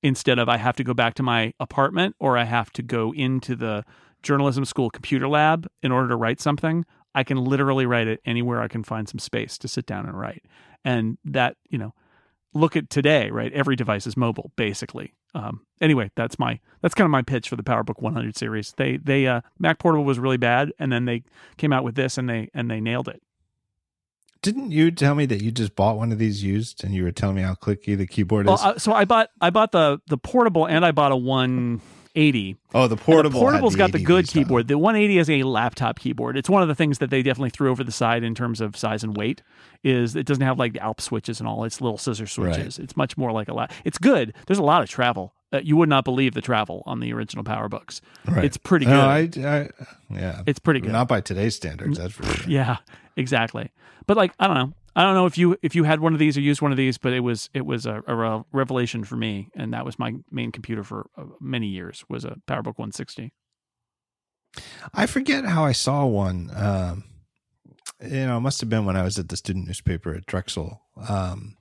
Instead 0.03 0.37
of 0.37 0.47
I 0.47 0.57
have 0.57 0.75
to 0.77 0.83
go 0.83 0.93
back 0.93 1.15
to 1.15 1.23
my 1.23 1.53
apartment 1.59 2.15
or 2.19 2.37
I 2.37 2.43
have 2.43 2.71
to 2.73 2.83
go 2.83 3.13
into 3.13 3.55
the 3.55 3.83
journalism 4.21 4.65
school 4.65 4.89
computer 4.89 5.27
lab 5.27 5.67
in 5.81 5.91
order 5.91 6.09
to 6.09 6.15
write 6.15 6.39
something, 6.39 6.85
I 7.15 7.23
can 7.23 7.37
literally 7.37 7.85
write 7.85 8.07
it 8.07 8.19
anywhere 8.25 8.61
I 8.61 8.67
can 8.67 8.83
find 8.83 9.07
some 9.07 9.19
space 9.19 9.57
to 9.59 9.67
sit 9.67 9.85
down 9.85 10.05
and 10.05 10.19
write. 10.19 10.43
And 10.83 11.17
that, 11.23 11.55
you 11.69 11.77
know, 11.77 11.93
look 12.53 12.75
at 12.75 12.89
today, 12.89 13.31
right? 13.31 13.51
Every 13.53 13.75
device 13.75 14.05
is 14.05 14.17
mobile, 14.17 14.51
basically. 14.55 15.13
Um, 15.33 15.65
anyway, 15.81 16.11
that's 16.15 16.39
my 16.39 16.59
that's 16.81 16.95
kind 16.95 17.05
of 17.05 17.11
my 17.11 17.21
pitch 17.21 17.49
for 17.49 17.55
the 17.55 17.63
PowerBook 17.63 18.01
100 18.01 18.37
series. 18.37 18.73
They 18.77 18.97
they 18.97 19.27
uh, 19.27 19.41
Mac 19.59 19.79
Portable 19.79 20.05
was 20.05 20.17
really 20.17 20.37
bad, 20.37 20.71
and 20.79 20.91
then 20.91 21.05
they 21.05 21.23
came 21.57 21.73
out 21.73 21.83
with 21.83 21.95
this, 21.95 22.17
and 22.17 22.29
they 22.29 22.49
and 22.53 22.71
they 22.71 22.79
nailed 22.79 23.09
it. 23.09 23.21
Didn't 24.45 24.69
you 24.71 24.91
tell 24.91 25.15
me 25.15 25.25
that 25.25 25.41
you 25.41 25.49
just 25.51 25.75
bought 25.75 25.97
one 25.97 26.11
of 26.11 26.19
these 26.19 26.43
used 26.43 26.83
and 26.83 26.93
you 26.93 27.03
were 27.03 27.11
telling 27.11 27.35
me 27.35 27.41
how 27.41 27.55
clicky 27.55 27.97
the 27.97 28.05
keyboard 28.05 28.45
Well, 28.45 28.55
is? 28.55 28.61
uh, 28.61 28.77
so 28.77 28.93
I 28.93 29.03
bought 29.03 29.31
I 29.41 29.49
bought 29.49 29.71
the 29.71 29.99
the 30.07 30.19
portable, 30.19 30.65
and 30.67 30.85
I 30.85 30.91
bought 30.91 31.11
a 31.11 31.15
180. 31.15 32.55
oh, 32.75 32.87
the 32.87 32.93
And 32.95 33.01
portable. 33.01 33.39
The 33.39 33.45
portable's 33.45 33.73
had 33.73 33.77
got 33.79 33.91
the 33.91 34.03
good 34.03 34.27
keyboard. 34.27 34.67
The 34.67 34.77
180 34.77 35.17
is 35.17 35.29
a 35.29 35.43
laptop 35.43 35.99
keyboard. 35.99 36.37
It's 36.37 36.49
one 36.49 36.61
of 36.61 36.67
the 36.67 36.75
things 36.75 36.99
that 36.99 37.09
they 37.09 37.21
definitely 37.23 37.49
threw 37.49 37.71
over 37.71 37.83
the 37.83 37.91
side 37.91 38.23
in 38.23 38.35
terms 38.35 38.61
of 38.61 38.77
size 38.77 39.03
and 39.03 39.17
weight. 39.17 39.41
Is 39.83 40.15
it 40.15 40.25
doesn't 40.25 40.43
have 40.43 40.57
like 40.59 40.73
the 40.73 40.79
Alps 40.79 41.03
switches 41.03 41.39
and 41.39 41.47
all. 41.49 41.63
It's 41.63 41.81
little 41.81 41.97
scissor 41.97 42.27
switches. 42.27 42.79
It's 42.79 42.95
much 42.95 43.17
more 43.17 43.31
like 43.31 43.47
a 43.47 43.53
lap. 43.53 43.71
It's 43.83 43.97
good. 43.97 44.33
There's 44.47 44.59
a 44.59 44.63
lot 44.63 44.81
of 44.83 44.89
travel. 44.89 45.33
Uh, 45.55 45.61
you 45.63 45.77
would 45.77 45.89
not 45.89 46.03
believe 46.03 46.33
the 46.33 46.41
travel 46.41 46.83
on 46.85 46.99
the 46.99 47.13
original 47.13 47.43
PowerBooks. 47.43 48.01
Right. 48.27 48.45
It's 48.45 48.57
pretty 48.57 48.85
good. 48.85 48.91
No, 48.91 49.01
I, 49.01 49.29
I, 49.43 49.69
yeah, 50.09 50.41
it's 50.45 50.59
pretty 50.59 50.79
good. 50.79 50.91
not 50.91 51.07
by 51.07 51.21
today's 51.21 51.55
standards. 51.55 51.97
That's 51.97 52.13
for 52.13 52.25
sure. 52.25 52.49
Yeah, 52.49 52.77
exactly. 53.15 53.71
But 54.07 54.17
like, 54.17 54.33
I 54.39 54.47
don't 54.47 54.57
know. 54.57 54.73
I 54.97 55.03
don't 55.03 55.13
know 55.13 55.25
if 55.25 55.37
you 55.37 55.57
if 55.61 55.75
you 55.75 55.83
had 55.83 55.99
one 55.99 56.13
of 56.13 56.19
these 56.19 56.37
or 56.37 56.41
used 56.41 56.61
one 56.61 56.71
of 56.71 56.77
these, 56.77 56.97
but 56.97 57.11
it 57.11 57.19
was 57.19 57.49
it 57.53 57.65
was 57.65 57.85
a, 57.85 58.01
a 58.07 58.45
revelation 58.53 59.03
for 59.03 59.17
me, 59.17 59.49
and 59.53 59.73
that 59.73 59.83
was 59.83 59.99
my 59.99 60.13
main 60.31 60.51
computer 60.51 60.83
for 60.83 61.09
uh, 61.17 61.25
many 61.41 61.67
years 61.67 62.05
was 62.07 62.23
a 62.23 62.37
PowerBook 62.47 62.77
160. 62.77 63.33
I 64.93 65.05
forget 65.05 65.43
how 65.45 65.65
I 65.65 65.73
saw 65.73 66.05
one. 66.05 66.49
Um, 66.55 67.03
you 68.01 68.25
know, 68.25 68.37
it 68.37 68.41
must 68.41 68.61
have 68.61 68.69
been 68.69 68.85
when 68.85 68.95
I 68.95 69.03
was 69.03 69.19
at 69.19 69.29
the 69.29 69.37
student 69.37 69.67
newspaper 69.67 70.13
at 70.13 70.25
Drexel. 70.25 70.81
Um, 71.09 71.57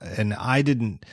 and 0.00 0.34
I 0.34 0.62
didn't, 0.62 1.04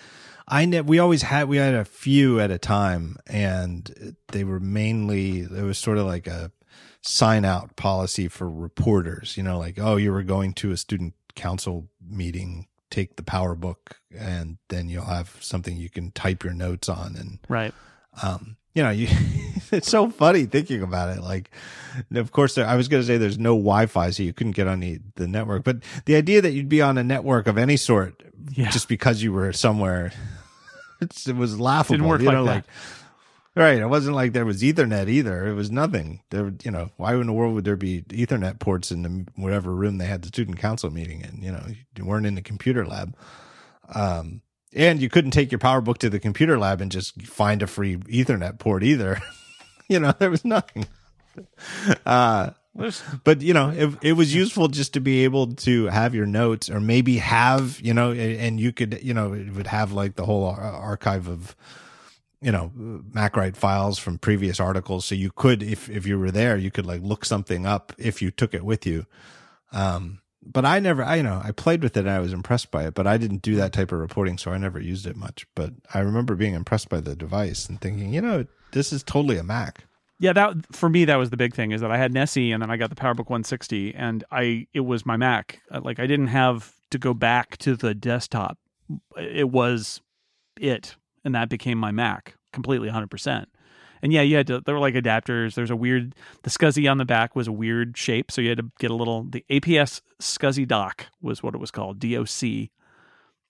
I 0.48 0.66
ne- 0.66 0.82
we 0.82 1.00
always 1.00 1.22
had, 1.24 1.48
we 1.48 1.58
had 1.58 1.74
a 1.74 1.86
few 1.86 2.40
at 2.40 2.52
a 2.52 2.58
time 2.58 3.18
and 3.28 4.16
they 4.32 4.44
were 4.44 4.60
mainly, 4.60 5.40
it 5.42 5.64
was 5.64 5.78
sort 5.78 5.98
of 5.98 6.06
like 6.06 6.28
a 6.28 6.52
sign 7.02 7.46
out 7.46 7.76
policy 7.76 8.28
for 8.28 8.50
reporters, 8.50 9.36
you 9.38 9.44
know, 9.44 9.58
like, 9.60 9.78
oh, 9.80 9.96
you 9.98 10.12
were 10.12 10.24
going 10.24 10.54
to 10.54 10.72
a 10.72 10.78
student 10.78 11.14
council 11.36 11.88
meeting, 12.06 12.68
take 12.92 13.16
the 13.16 13.24
power 13.24 13.56
book 13.56 13.98
and 14.18 14.58
then 14.70 14.88
you'll 14.90 15.06
have 15.06 15.38
something 15.42 15.78
you 15.78 15.90
can 15.90 16.12
type 16.12 16.44
your 16.44 16.54
notes 16.54 16.88
on 16.90 17.16
and, 17.16 17.40
Right. 17.50 17.74
um, 18.22 18.58
you 18.74 18.84
know, 18.84 18.90
you, 18.90 19.08
it's 19.72 19.90
so 19.90 20.10
funny 20.10 20.46
thinking 20.46 20.82
about 20.82 21.16
it. 21.16 21.22
Like, 21.22 21.52
of 22.16 22.32
course, 22.32 22.56
there, 22.56 22.66
I 22.66 22.76
was 22.76 22.88
going 22.88 23.02
to 23.02 23.08
say 23.08 23.18
there's 23.18 23.38
no 23.40 23.52
Wi-Fi, 23.56 24.10
so 24.12 24.24
you 24.24 24.34
couldn't 24.34 24.54
get 24.56 24.68
on 24.68 24.80
the, 24.80 25.00
the 25.16 25.28
network. 25.28 25.64
But 25.64 25.78
the 26.06 26.16
idea 26.16 26.42
that 26.42 26.52
you'd 26.52 26.70
be 26.70 26.82
on 26.82 26.98
a 26.98 27.04
network 27.04 27.48
of 27.48 27.58
any 27.58 27.78
sort 27.78 28.24
Yeah. 28.52 28.70
just 28.72 28.88
because 28.88 29.22
you 29.24 29.32
were 29.34 29.54
somewhere, 29.54 30.12
it's, 31.02 31.28
it 31.28 31.36
was 31.36 31.60
laughable. 31.60 31.96
Didn't 31.98 32.10
work 32.10 32.22
you 32.22 32.28
like 32.28 32.36
know, 32.36 32.46
that. 32.46 32.52
like 32.56 32.64
right. 33.56 33.78
It 33.78 33.88
wasn't 33.88 34.16
like 34.16 34.34
there 34.34 34.46
was 34.46 34.62
Ethernet 34.64 35.08
either. 35.08 35.48
It 35.48 35.54
was 35.54 35.70
nothing. 35.70 36.22
There, 36.32 36.52
you 36.64 36.72
know, 36.72 36.90
why 36.98 37.14
in 37.14 37.28
the 37.28 37.34
world 37.34 37.54
would 37.54 37.66
there 37.66 37.76
be 37.76 38.02
Ethernet 38.10 38.60
ports 38.60 38.92
in 38.92 39.04
the 39.04 39.26
whatever 39.36 39.74
room 39.76 39.98
they 40.00 40.06
had 40.06 40.24
the 40.24 40.30
student 40.30 40.58
council 40.58 40.90
meeting 40.90 41.22
in? 41.22 41.44
You 41.44 41.52
know, 41.52 41.64
you 41.96 42.06
weren't 42.06 42.26
in 42.26 42.34
the 42.36 42.42
computer 42.42 42.86
lab. 42.86 43.16
Um, 43.94 44.42
and 44.76 45.02
you 45.02 45.10
couldn't 45.10 45.32
take 45.32 45.52
your 45.52 45.60
PowerBook 45.60 45.98
to 46.00 46.10
the 46.10 46.20
computer 46.20 46.58
lab 46.58 46.82
and 46.82 46.92
just 46.92 47.22
find 47.24 47.62
a 47.62 47.68
free 47.68 47.98
Ethernet 47.98 48.60
port 48.60 48.84
either. 48.84 49.22
you 49.88 50.00
know, 50.00 50.14
there 50.18 50.30
was 50.30 50.46
nothing. 50.46 50.88
Uh, 52.06 52.52
but 53.24 53.42
you 53.42 53.54
know, 53.54 53.70
it, 53.70 53.90
it 54.02 54.14
was 54.14 54.34
useful 54.34 54.68
just 54.68 54.94
to 54.94 55.00
be 55.00 55.24
able 55.24 55.54
to 55.54 55.86
have 55.88 56.16
your 56.16 56.26
notes 56.26 56.70
or 56.70 56.80
maybe 56.80 57.18
have, 57.18 57.80
you 57.82 57.94
know, 57.94 58.12
and 58.12 58.60
you 58.60 58.72
could, 58.72 59.00
you 59.04 59.14
know, 59.14 59.34
it 59.34 59.54
would 59.54 59.68
have 59.68 59.92
like 59.92 60.16
the 60.16 60.26
whole 60.26 60.46
archive 60.46 61.28
of, 61.28 61.56
you 62.42 62.52
know, 62.52 62.72
MacWrite 62.76 63.56
files 63.56 64.00
from 64.00 64.18
previous 64.18 64.60
articles. 64.60 65.06
So 65.06 65.16
you 65.16 65.32
could, 65.32 65.62
if, 65.62 65.90
if 65.90 66.08
you 66.08 66.18
were 66.18 66.32
there, 66.32 66.58
you 66.58 66.72
could 66.72 66.86
like 66.86 67.02
look 67.02 67.26
something 67.26 67.66
up 67.66 67.94
if 67.98 68.22
you 68.22 68.32
took 68.32 68.54
it 68.54 68.66
with 68.66 68.86
you. 68.86 69.06
Um, 69.72 70.20
but 70.46 70.66
I 70.66 70.80
never, 70.80 71.04
I, 71.04 71.16
you 71.16 71.24
know, 71.24 71.42
I 71.44 71.52
played 71.52 71.84
with 71.84 71.96
it 71.98 72.02
and 72.02 72.10
I 72.10 72.20
was 72.20 72.34
impressed 72.34 72.72
by 72.72 72.86
it, 72.86 72.94
but 72.94 73.08
I 73.08 73.18
didn't 73.18 73.42
do 73.42 73.56
that 73.56 73.74
type 73.74 73.92
of 73.92 74.00
reporting. 74.00 74.38
So 74.38 74.52
I 74.52 74.58
never 74.58 74.80
used 74.80 75.06
it 75.06 75.16
much, 75.16 75.46
but 75.56 75.74
I 75.94 76.00
remember 76.00 76.36
being 76.36 76.54
impressed 76.54 76.90
by 76.90 77.00
the 77.00 77.16
device 77.16 77.68
and 77.68 77.80
thinking, 77.80 78.14
you 78.14 78.22
know, 78.22 78.46
this 78.72 78.92
is 78.92 79.04
totally 79.04 79.38
a 79.38 79.44
Mac. 79.44 79.86
Yeah, 80.20 80.34
that 80.34 80.54
for 80.72 80.90
me 80.90 81.06
that 81.06 81.18
was 81.18 81.32
the 81.32 81.38
big 81.38 81.54
thing 81.54 81.72
is 81.72 81.82
that 81.82 81.92
I 81.92 81.98
had 81.98 82.14
Nessie 82.14 82.52
and 82.52 82.62
then 82.62 82.72
I 82.72 82.78
got 82.78 82.90
the 82.90 82.96
PowerBook 82.96 83.30
160 83.30 83.94
and 83.96 84.24
I 84.32 84.68
it 84.74 84.82
was 84.82 85.06
my 85.06 85.18
Mac. 85.18 85.62
Uh, 85.72 85.82
Like 85.84 86.00
I 86.00 86.08
didn't 86.08 86.28
have 86.28 86.74
to 86.92 86.98
go 86.98 87.14
back 87.14 87.58
to 87.58 87.76
the 87.76 87.94
desktop. 87.94 88.58
It 89.18 89.50
was 89.50 90.02
it 90.60 90.96
and 91.26 91.36
that 91.36 91.50
became 91.50 91.78
my 91.78 91.92
Mac 91.92 92.36
completely 92.54 92.90
100%. 92.90 93.46
And 94.04 94.12
yeah, 94.12 94.22
you 94.22 94.36
had 94.36 94.48
to 94.48 94.60
there 94.60 94.76
were 94.76 94.82
like 94.82 94.96
adapters. 94.96 95.56
There's 95.56 95.72
a 95.72 95.76
weird 95.76 96.14
the 96.44 96.50
SCSI 96.50 96.92
on 96.92 96.98
the 96.98 97.06
back 97.06 97.36
was 97.36 97.48
a 97.48 97.54
weird 97.54 97.98
shape, 97.98 98.32
so 98.32 98.42
you 98.42 98.50
had 98.50 98.58
to 98.58 98.70
get 98.78 98.92
a 98.92 98.96
little 98.96 99.24
the 99.24 99.46
APS 99.50 100.02
SCSI 100.22 100.68
dock 100.68 101.08
was 101.22 101.42
what 101.42 101.56
it 101.56 101.60
was 101.60 101.72
called, 101.72 102.00
DOC. 102.00 102.70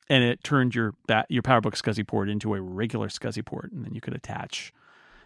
And 0.10 0.24
it 0.24 0.44
turned 0.44 0.76
your 0.76 0.94
ba- 1.08 1.26
your 1.28 1.42
PowerBook 1.42 1.74
SCSI 1.74 2.06
port 2.06 2.30
into 2.30 2.54
a 2.54 2.62
regular 2.62 3.08
SCSI 3.08 3.44
port 3.44 3.72
and 3.72 3.84
then 3.84 3.96
you 3.96 4.02
could 4.02 4.14
attach 4.14 4.72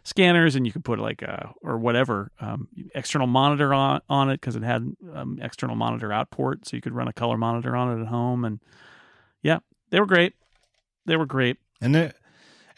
scanners 0.06 0.56
and 0.56 0.66
you 0.66 0.72
could 0.72 0.86
put 0.86 0.98
like 0.98 1.22
a 1.22 1.54
or 1.62 1.78
whatever 1.78 2.32
um, 2.40 2.70
external 2.96 3.28
monitor 3.28 3.74
on 3.74 4.00
on 4.08 4.30
it 4.30 4.40
because 4.40 4.56
it 4.56 4.64
had 4.64 4.96
um, 5.14 5.38
external 5.42 5.76
monitor 5.76 6.14
out 6.14 6.32
port 6.32 6.66
so 6.66 6.78
you 6.78 6.82
could 6.82 6.94
run 6.94 7.10
a 7.10 7.14
color 7.14 7.36
monitor 7.36 7.76
on 7.76 7.98
it 7.98 8.02
at 8.02 8.08
home 8.08 8.46
and 8.46 8.62
yeah 9.42 9.60
they 9.90 10.00
were 10.00 10.06
great 10.06 10.34
they 11.06 11.18
were 11.18 11.26
great 11.26 11.58
And 11.82 11.94
it, 11.98 12.16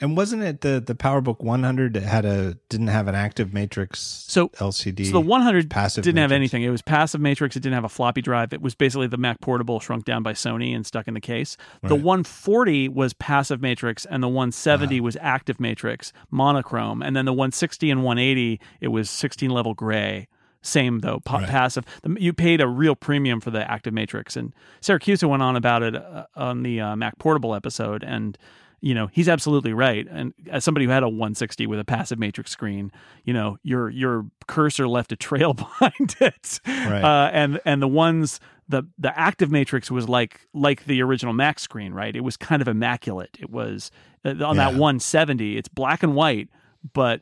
and 0.01 0.15
wasn't 0.17 0.43
it 0.43 0.61
the 0.61 0.79
the 0.85 0.95
PowerBook 0.95 1.41
100 1.41 1.93
that 1.93 2.03
had 2.03 2.25
a 2.25 2.55
didn't 2.69 2.87
have 2.87 3.07
an 3.07 3.15
active 3.15 3.53
matrix 3.53 3.99
so 3.99 4.47
LCD? 4.49 5.05
so 5.05 5.11
the 5.13 5.19
100 5.21 5.69
passive 5.69 6.03
didn't 6.03 6.19
have 6.19 6.31
anything. 6.31 6.63
It 6.63 6.69
was 6.69 6.81
passive 6.81 7.19
matrix. 7.21 7.55
It 7.55 7.61
didn't 7.61 7.75
have 7.75 7.83
a 7.83 7.89
floppy 7.89 8.21
drive. 8.21 8.53
It 8.53 8.61
was 8.61 8.75
basically 8.75 9.07
the 9.07 9.17
mac 9.17 9.41
portable 9.41 9.79
shrunk 9.79 10.05
down 10.05 10.23
by 10.23 10.33
sony 10.33 10.75
and 10.75 10.85
stuck 10.85 11.07
in 11.07 11.13
the 11.13 11.21
case. 11.21 11.57
The 11.83 11.95
Right. 11.95 12.03
140 12.03 12.89
was 12.89 13.13
passive 13.13 13.61
matrix 13.61 14.05
and 14.05 14.21
the 14.23 14.27
170 14.29 15.01
was 15.01 15.17
active 15.21 15.59
matrix 15.59 16.13
monochrome. 16.31 17.01
And 17.01 17.15
then 17.15 17.25
the 17.25 17.33
160 17.33 17.91
and 17.91 18.03
180 18.03 18.59
it 18.81 18.87
was 18.89 19.09
16 19.09 19.49
level 19.49 19.73
gray. 19.73 20.27
Same 20.61 20.99
though 20.99 21.19
pa- 21.21 21.37
Right. 21.37 21.47
passive. 21.47 21.85
The, 22.03 22.17
you 22.19 22.33
paid 22.33 22.59
a 22.61 22.67
real 22.67 22.95
premium 22.95 23.39
for 23.39 23.49
the 23.49 23.69
active 23.69 23.93
matrix. 23.93 24.35
And 24.35 24.53
Siracusa 24.81 25.27
went 25.29 25.41
on 25.41 25.55
about 25.55 25.83
it 25.83 25.95
uh, 25.95 26.25
on 26.35 26.63
the 26.63 26.81
uh, 26.81 26.95
mac 26.97 27.17
portable 27.17 27.55
episode. 27.55 28.03
And 28.03 28.37
you 28.81 28.93
know 28.93 29.07
he's 29.07 29.27
absolutely 29.29 29.73
right 29.73 30.07
and 30.09 30.33
as 30.49 30.63
somebody 30.63 30.85
who 30.85 30.91
had 30.91 31.03
a 31.03 31.09
160 31.09 31.67
with 31.67 31.79
a 31.79 31.83
passive 31.83 32.17
matrix 32.19 32.49
screen 32.51 32.91
you 33.25 33.33
know 33.33 33.57
your 33.63 33.89
your 33.89 34.25
cursor 34.47 34.87
left 34.87 35.11
a 35.11 35.15
trail 35.15 35.53
behind 35.65 36.15
it 36.21 36.59
Right. 36.65 37.03
uh, 37.03 37.29
and 37.33 37.59
and 37.65 37.81
the 37.81 37.87
ones 37.87 38.39
the 38.67 38.83
the 38.97 39.17
active 39.19 39.51
matrix 39.51 39.89
was 39.91 40.07
like 40.07 40.41
like 40.53 40.85
the 40.85 41.01
original 41.01 41.33
Mac 41.33 41.57
screen, 41.59 41.91
right? 41.93 42.15
It 42.15 42.23
was 42.23 42.37
kind 42.37 42.61
of 42.61 42.67
immaculate. 42.67 43.35
It 43.39 43.49
was 43.49 43.89
uh, 44.23 44.29
on 44.29 44.37
Yeah. 44.37 44.53
that 44.65 44.73
170. 44.73 45.57
It's 45.57 45.67
black 45.67 46.03
and 46.03 46.13
white, 46.13 46.49
but 46.93 47.21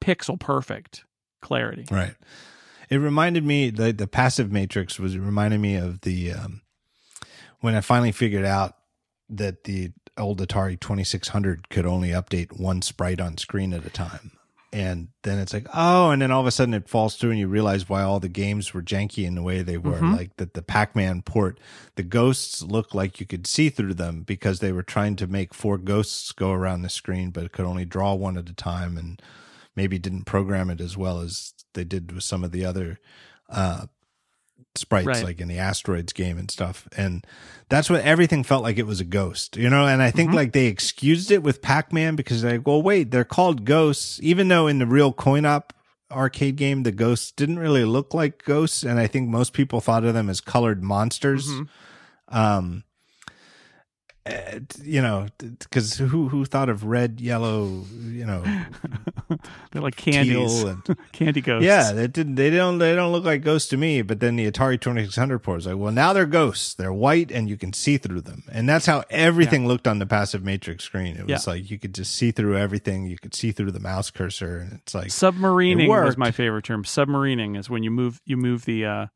pixel 0.00 0.40
perfect 0.40 1.04
clarity. 1.42 1.84
Right. 1.90 2.14
It 2.88 2.96
reminded 2.96 3.44
me 3.44 3.68
the 3.68 3.92
the 3.92 4.06
passive 4.06 4.50
matrix 4.50 4.98
was 4.98 5.14
it 5.14 5.20
reminded 5.20 5.60
me 5.60 5.74
of 5.76 6.00
the 6.00 6.32
um, 6.32 6.62
when 7.60 7.74
I 7.74 7.82
finally 7.82 8.12
figured 8.12 8.46
out 8.46 8.74
that 9.28 9.64
the 9.64 9.92
old 10.18 10.40
Atari 10.40 10.78
2600 10.78 11.68
could 11.68 11.86
only 11.86 12.10
update 12.10 12.58
one 12.58 12.82
sprite 12.82 13.20
on 13.20 13.38
screen 13.38 13.72
at 13.72 13.86
a 13.86 13.90
time. 13.90 14.32
And 14.72 15.08
then 15.22 15.38
it's 15.38 15.54
like, 15.54 15.66
oh, 15.72 16.10
and 16.10 16.20
then 16.20 16.30
all 16.30 16.40
of 16.40 16.46
a 16.46 16.50
sudden 16.50 16.74
it 16.74 16.88
falls 16.88 17.16
through 17.16 17.30
and 17.30 17.38
you 17.38 17.48
realize 17.48 17.88
why 17.88 18.02
all 18.02 18.20
the 18.20 18.28
games 18.28 18.74
were 18.74 18.82
janky 18.82 19.24
in 19.24 19.34
the 19.34 19.42
way 19.42 19.62
they 19.62 19.78
were. 19.78 20.00
Mhm. 20.00 20.16
Like 20.16 20.36
that 20.36 20.52
the 20.54 20.60
Pac-Man 20.60 21.22
port, 21.22 21.58
the 21.94 22.02
ghosts 22.02 22.62
look 22.62 22.94
like 22.94 23.18
you 23.18 23.26
could 23.26 23.46
see 23.46 23.70
through 23.70 23.94
them 23.94 24.22
because 24.22 24.58
they 24.58 24.72
were 24.72 24.82
trying 24.82 25.16
to 25.16 25.26
make 25.26 25.54
four 25.54 25.78
ghosts 25.78 26.32
go 26.32 26.50
around 26.52 26.82
the 26.82 26.90
screen, 26.90 27.30
but 27.30 27.44
it 27.44 27.52
could 27.52 27.64
only 27.64 27.84
draw 27.86 28.12
one 28.14 28.36
at 28.36 28.50
a 28.50 28.54
time 28.54 28.98
and 28.98 29.22
maybe 29.76 29.98
didn't 29.98 30.24
program 30.24 30.68
it 30.68 30.80
as 30.80 30.96
well 30.96 31.20
as 31.20 31.54
they 31.74 31.84
did 31.84 32.12
with 32.12 32.24
some 32.24 32.44
of 32.44 32.50
the 32.52 32.64
other 32.64 32.98
uh, 33.48 33.86
sprites, 34.74 35.06
Right. 35.06 35.24
like 35.24 35.40
in 35.40 35.48
the 35.48 35.58
asteroids 35.58 36.12
game 36.12 36.36
and 36.38 36.50
stuff. 36.50 36.86
And 36.96 37.26
that's 37.68 37.88
what 37.88 38.02
everything 38.02 38.44
felt 38.44 38.62
like 38.62 38.78
it 38.78 38.86
was 38.86 39.00
a 39.00 39.04
ghost, 39.04 39.56
you 39.56 39.70
know. 39.70 39.86
And 39.86 40.02
I 40.02 40.10
think 40.10 40.30
Mhm. 40.30 40.34
like 40.34 40.52
they 40.52 40.66
excused 40.66 41.30
it 41.30 41.42
with 41.42 41.62
Pac 41.62 41.92
Man 41.92 42.14
because 42.16 42.42
they 42.42 42.58
well, 42.58 42.82
wait, 42.82 43.10
they're 43.10 43.24
called 43.24 43.64
ghosts, 43.64 44.20
even 44.22 44.48
though 44.48 44.66
in 44.66 44.78
the 44.78 44.86
real 44.86 45.12
coin 45.12 45.44
op 45.46 45.72
arcade 46.12 46.54
game 46.56 46.84
the 46.84 46.92
ghosts 46.92 47.32
didn't 47.32 47.58
really 47.58 47.84
look 47.84 48.14
like 48.14 48.44
ghosts, 48.44 48.82
and 48.84 49.00
I 49.00 49.06
think 49.08 49.28
most 49.28 49.52
people 49.52 49.80
thought 49.80 50.04
of 50.04 50.14
them 50.14 50.28
as 50.30 50.40
colored 50.40 50.82
monsters. 50.82 51.48
Mhm. 51.48 51.68
Um, 52.28 52.84
you 54.82 55.00
know, 55.02 55.26
because 55.38 55.96
who 55.98 56.28
who 56.28 56.44
thought 56.44 56.68
of 56.68 56.84
red, 56.84 57.20
yellow, 57.20 57.84
you 58.04 58.24
know, 58.26 58.42
They're 59.72 59.82
like 59.82 59.96
candies, 59.96 60.62
and 60.62 60.82
candy 61.12 61.40
ghosts. 61.40 61.66
yeah, 61.66 61.92
they 61.92 62.06
didn't. 62.06 62.36
They 62.36 62.50
don't. 62.50 62.78
They 62.78 62.94
don't 62.94 63.12
look 63.12 63.24
like 63.24 63.42
ghosts 63.42 63.68
to 63.70 63.76
me. 63.76 64.02
But 64.02 64.20
then 64.20 64.36
the 64.36 64.50
Atari 64.50 64.80
Twenty 64.80 65.02
Six 65.04 65.16
Hundred 65.16 65.40
port 65.40 65.60
is 65.60 65.66
like, 65.66 65.76
well, 65.76 65.92
now 65.92 66.12
they're 66.12 66.26
ghosts. 66.26 66.74
They're 66.74 66.92
white, 66.92 67.30
and 67.30 67.48
you 67.48 67.56
can 67.56 67.72
see 67.72 67.98
through 67.98 68.22
them. 68.22 68.42
And 68.50 68.68
that's 68.68 68.86
how 68.86 69.04
everything 69.10 69.66
looked 69.68 69.86
on 69.86 69.98
the 69.98 70.06
passive 70.06 70.42
matrix 70.42 70.84
screen. 70.84 71.16
It 71.16 71.26
was 71.26 71.46
Yeah. 71.46 71.52
like 71.52 71.70
you 71.70 71.78
could 71.78 71.94
just 71.94 72.14
see 72.14 72.30
through 72.30 72.56
everything. 72.56 73.06
You 73.06 73.18
could 73.18 73.34
see 73.34 73.52
through 73.52 73.72
the 73.72 73.80
mouse 73.80 74.10
cursor, 74.10 74.58
and 74.58 74.72
it's 74.74 74.94
like, 74.94 75.08
submarining 75.08 75.84
It 75.84 76.04
was 76.04 76.16
my 76.16 76.30
favorite 76.30 76.64
term. 76.64 76.84
Submarining 76.84 77.58
is 77.58 77.68
when 77.70 77.82
you 77.82 77.90
move 77.90 78.20
you 78.24 78.36
move 78.36 78.64
the 78.64 78.84
uh 78.86 79.06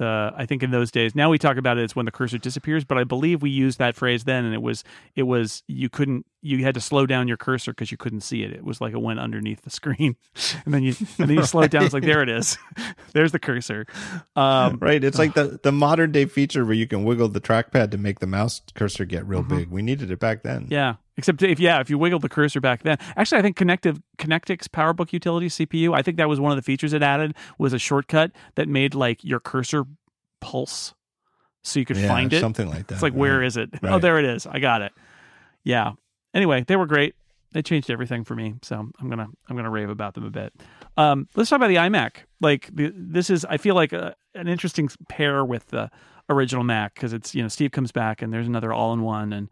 the 0.00 0.32
I 0.34 0.46
think 0.46 0.62
in 0.62 0.70
those 0.70 0.90
days. 0.90 1.14
Now 1.14 1.28
we 1.30 1.38
talk 1.38 1.58
about 1.58 1.76
it 1.78 1.82
as 1.84 1.94
when 1.94 2.06
the 2.06 2.10
cursor 2.10 2.38
disappears, 2.38 2.84
but 2.84 2.96
I 2.98 3.04
believe 3.04 3.42
we 3.42 3.50
used 3.50 3.78
that 3.78 3.94
phrase 3.94 4.24
then 4.24 4.44
and 4.46 4.54
it 4.54 4.62
was 4.62 4.82
it 5.14 5.24
was 5.24 5.62
you 5.68 5.88
couldn't 5.90 6.24
you 6.42 6.64
had 6.64 6.72
to 6.74 6.80
slow 6.80 7.04
down 7.04 7.28
your 7.28 7.36
cursor 7.36 7.70
because 7.72 7.90
you 7.92 7.98
couldn't 7.98 8.22
see 8.22 8.42
it. 8.42 8.50
It 8.50 8.64
was 8.64 8.80
like 8.80 8.94
it 8.94 9.00
went 9.02 9.20
underneath 9.20 9.60
the 9.60 9.68
screen. 9.70 10.16
and 10.64 10.72
then 10.74 10.82
you 10.82 10.94
and 11.18 11.28
then 11.28 11.36
you 11.36 11.44
slow 11.44 11.60
it 11.62 11.70
down 11.70 11.84
it's 11.84 11.92
like 11.94 12.02
there 12.02 12.22
it 12.22 12.30
is. 12.30 12.56
There's 13.12 13.32
the 13.32 13.38
cursor. 13.38 13.86
Um 14.34 14.78
right. 14.80 15.04
It's 15.04 15.18
like 15.18 15.34
the 15.34 15.60
the 15.62 15.72
modern 15.72 16.12
day 16.12 16.24
feature 16.24 16.64
where 16.64 16.74
you 16.74 16.86
can 16.86 17.04
wiggle 17.04 17.28
the 17.28 17.40
trackpad 17.40 17.90
to 17.90 17.98
make 17.98 18.20
the 18.20 18.26
mouse 18.26 18.62
cursor 18.74 19.04
get 19.04 19.26
real 19.26 19.42
Mhm. 19.44 19.48
big. 19.48 19.70
We 19.70 19.82
needed 19.82 20.10
it 20.10 20.18
back 20.18 20.42
then. 20.42 20.66
Yeah. 20.70 20.94
Except 21.20 21.42
if 21.42 21.60
yeah, 21.60 21.80
if 21.80 21.90
you 21.90 21.98
wiggle 21.98 22.18
the 22.18 22.30
cursor 22.30 22.62
back 22.62 22.82
then. 22.82 22.96
Actually, 23.14 23.38
I 23.40 23.42
think 23.42 23.56
Connective 23.56 24.00
Connectix 24.16 24.68
PowerBook 24.68 25.12
Utility 25.12 25.48
CPU, 25.48 25.94
I 25.94 26.00
think 26.00 26.16
that 26.16 26.30
was 26.30 26.40
one 26.40 26.50
of 26.50 26.56
the 26.56 26.62
features 26.62 26.94
it 26.94 27.02
added 27.02 27.34
was 27.58 27.74
a 27.74 27.78
shortcut 27.78 28.32
that 28.54 28.68
made 28.68 28.94
like 28.94 29.22
your 29.22 29.38
cursor 29.38 29.84
pulse 30.40 30.94
so 31.62 31.78
you 31.78 31.84
could 31.84 31.98
Yeah, 31.98 32.08
find 32.08 32.32
it. 32.32 32.40
something 32.40 32.68
like 32.70 32.86
that. 32.86 32.94
It's 32.94 33.02
like 33.02 33.12
where 33.12 33.42
is 33.42 33.58
it? 33.58 33.68
Oh, 33.82 33.98
there 33.98 34.18
it 34.18 34.24
is. 34.24 34.46
I 34.46 34.60
got 34.60 34.80
it. 34.80 34.92
Yeah. 35.62 35.92
Anyway, 36.32 36.64
they 36.66 36.76
were 36.76 36.86
great. 36.86 37.14
They 37.52 37.60
changed 37.60 37.90
everything 37.90 38.24
for 38.24 38.34
me, 38.34 38.54
so 38.62 38.76
I'm 38.98 39.10
gonna 39.10 39.26
I'm 39.48 39.56
gonna 39.56 39.68
rave 39.68 39.90
about 39.90 40.14
them 40.14 40.24
a 40.24 40.30
bit. 40.30 40.54
Um, 40.96 41.28
let's 41.36 41.50
talk 41.50 41.58
about 41.58 41.68
the 41.68 41.76
iMac. 41.76 42.12
Like 42.40 42.70
the, 42.74 42.92
this 42.96 43.28
is, 43.28 43.44
I 43.44 43.58
feel 43.58 43.74
like 43.74 43.92
a, 43.92 44.14
an 44.34 44.48
interesting 44.48 44.88
pair 45.10 45.44
with 45.44 45.66
the 45.66 45.90
original 46.30 46.64
Mac 46.64 46.94
because 46.94 47.12
it's 47.12 47.34
you 47.34 47.42
know 47.42 47.48
Steve 47.48 47.72
comes 47.72 47.92
back 47.92 48.22
and 48.22 48.32
there's 48.32 48.46
another 48.46 48.72
all 48.72 48.92
in 48.94 49.02
one, 49.02 49.32
and 49.34 49.48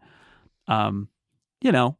um, 0.67 1.09
you 1.61 1.71
know, 1.71 1.97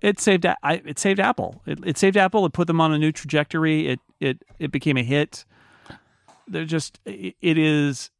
it 0.00 0.20
saved 0.20 0.46
I, 0.46 0.82
it 0.84 0.98
saved 0.98 1.20
Apple. 1.20 1.62
It, 1.66 1.78
it 1.84 1.98
saved 1.98 2.16
Apple. 2.16 2.46
It 2.46 2.52
put 2.52 2.66
them 2.66 2.80
on 2.80 2.92
a 2.92 2.98
new 2.98 3.12
trajectory. 3.12 3.88
It 3.88 4.00
it 4.18 4.42
it 4.58 4.72
became 4.72 4.96
a 4.96 5.02
hit. 5.02 5.44
They're 6.48 6.64
just 6.64 7.00
it, 7.04 7.34
it 7.40 7.58
is 7.58 8.10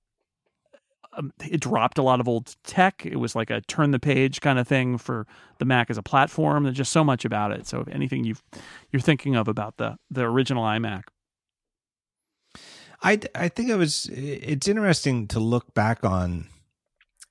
um, 1.14 1.32
it 1.48 1.60
dropped 1.60 1.98
a 1.98 2.02
lot 2.02 2.20
of 2.20 2.28
old 2.28 2.54
tech. 2.64 3.04
It 3.04 3.16
was 3.16 3.34
like 3.34 3.50
a 3.50 3.60
turn 3.62 3.90
the 3.90 3.98
page 3.98 4.40
kind 4.40 4.58
of 4.58 4.68
thing 4.68 4.98
for 4.98 5.26
the 5.58 5.64
Mac 5.64 5.90
as 5.90 5.98
a 5.98 6.02
platform. 6.02 6.64
There's 6.64 6.76
just 6.76 6.92
so 6.92 7.02
much 7.02 7.24
about 7.24 7.50
it. 7.52 7.66
So 7.66 7.80
if 7.80 7.88
anything 7.88 8.24
you 8.24 8.36
you're 8.92 9.00
thinking 9.00 9.36
of 9.36 9.48
about 9.48 9.76
the 9.78 9.96
the 10.10 10.22
original 10.22 10.64
iMac, 10.64 11.04
I 13.02 13.20
I 13.34 13.48
think 13.48 13.70
it 13.70 13.76
was 13.76 14.08
it's 14.12 14.68
interesting 14.68 15.28
to 15.28 15.40
look 15.40 15.72
back 15.72 16.04
on 16.04 16.48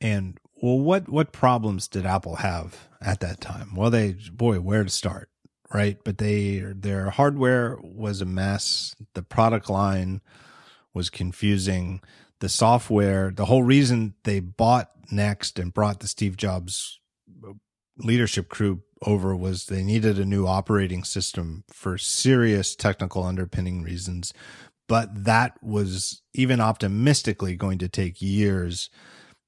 and 0.02 0.40
well 0.62 0.80
what 0.80 1.08
what 1.08 1.32
problems 1.32 1.88
did 1.88 2.06
Apple 2.06 2.38
have 2.38 2.89
at 3.02 3.20
that 3.22 3.42
time? 3.42 3.76
Well 3.76 3.90
they 3.90 4.16
boy 4.32 4.60
where 4.60 4.84
to 4.84 4.90
start, 4.90 5.30
right? 5.74 5.98
But 6.04 6.18
they 6.18 6.60
their 6.60 7.10
hardware 7.10 7.78
was 7.82 8.22
a 8.22 8.26
mess. 8.26 8.96
The 9.14 9.24
product 9.24 9.70
line 9.70 10.22
was 10.94 11.10
confusing. 11.10 12.02
The 12.40 12.50
software, 12.50 13.32
the 13.32 13.46
whole 13.46 13.64
reason 13.64 14.16
they 14.24 14.40
bought 14.40 14.92
Next 15.12 15.58
and 15.58 15.74
brought 15.74 16.02
the 16.02 16.08
Steve 16.08 16.38
Jobs 16.38 17.00
leadership 17.98 18.48
crew 18.48 18.84
over 19.02 19.36
was 19.36 19.66
they 19.66 19.84
needed 19.84 20.20
a 20.20 20.26
new 20.26 20.46
operating 20.46 21.04
system 21.04 21.64
for 21.68 21.98
serious 21.98 22.76
technical 22.76 23.24
underpinning 23.24 23.82
reasons 23.82 24.34
but 24.90 25.26
that 25.26 25.54
was 25.62 26.24
even 26.34 26.60
optimistically 26.60 27.56
going 27.56 27.78
to 27.78 27.88
take 27.88 28.22
years 28.22 28.90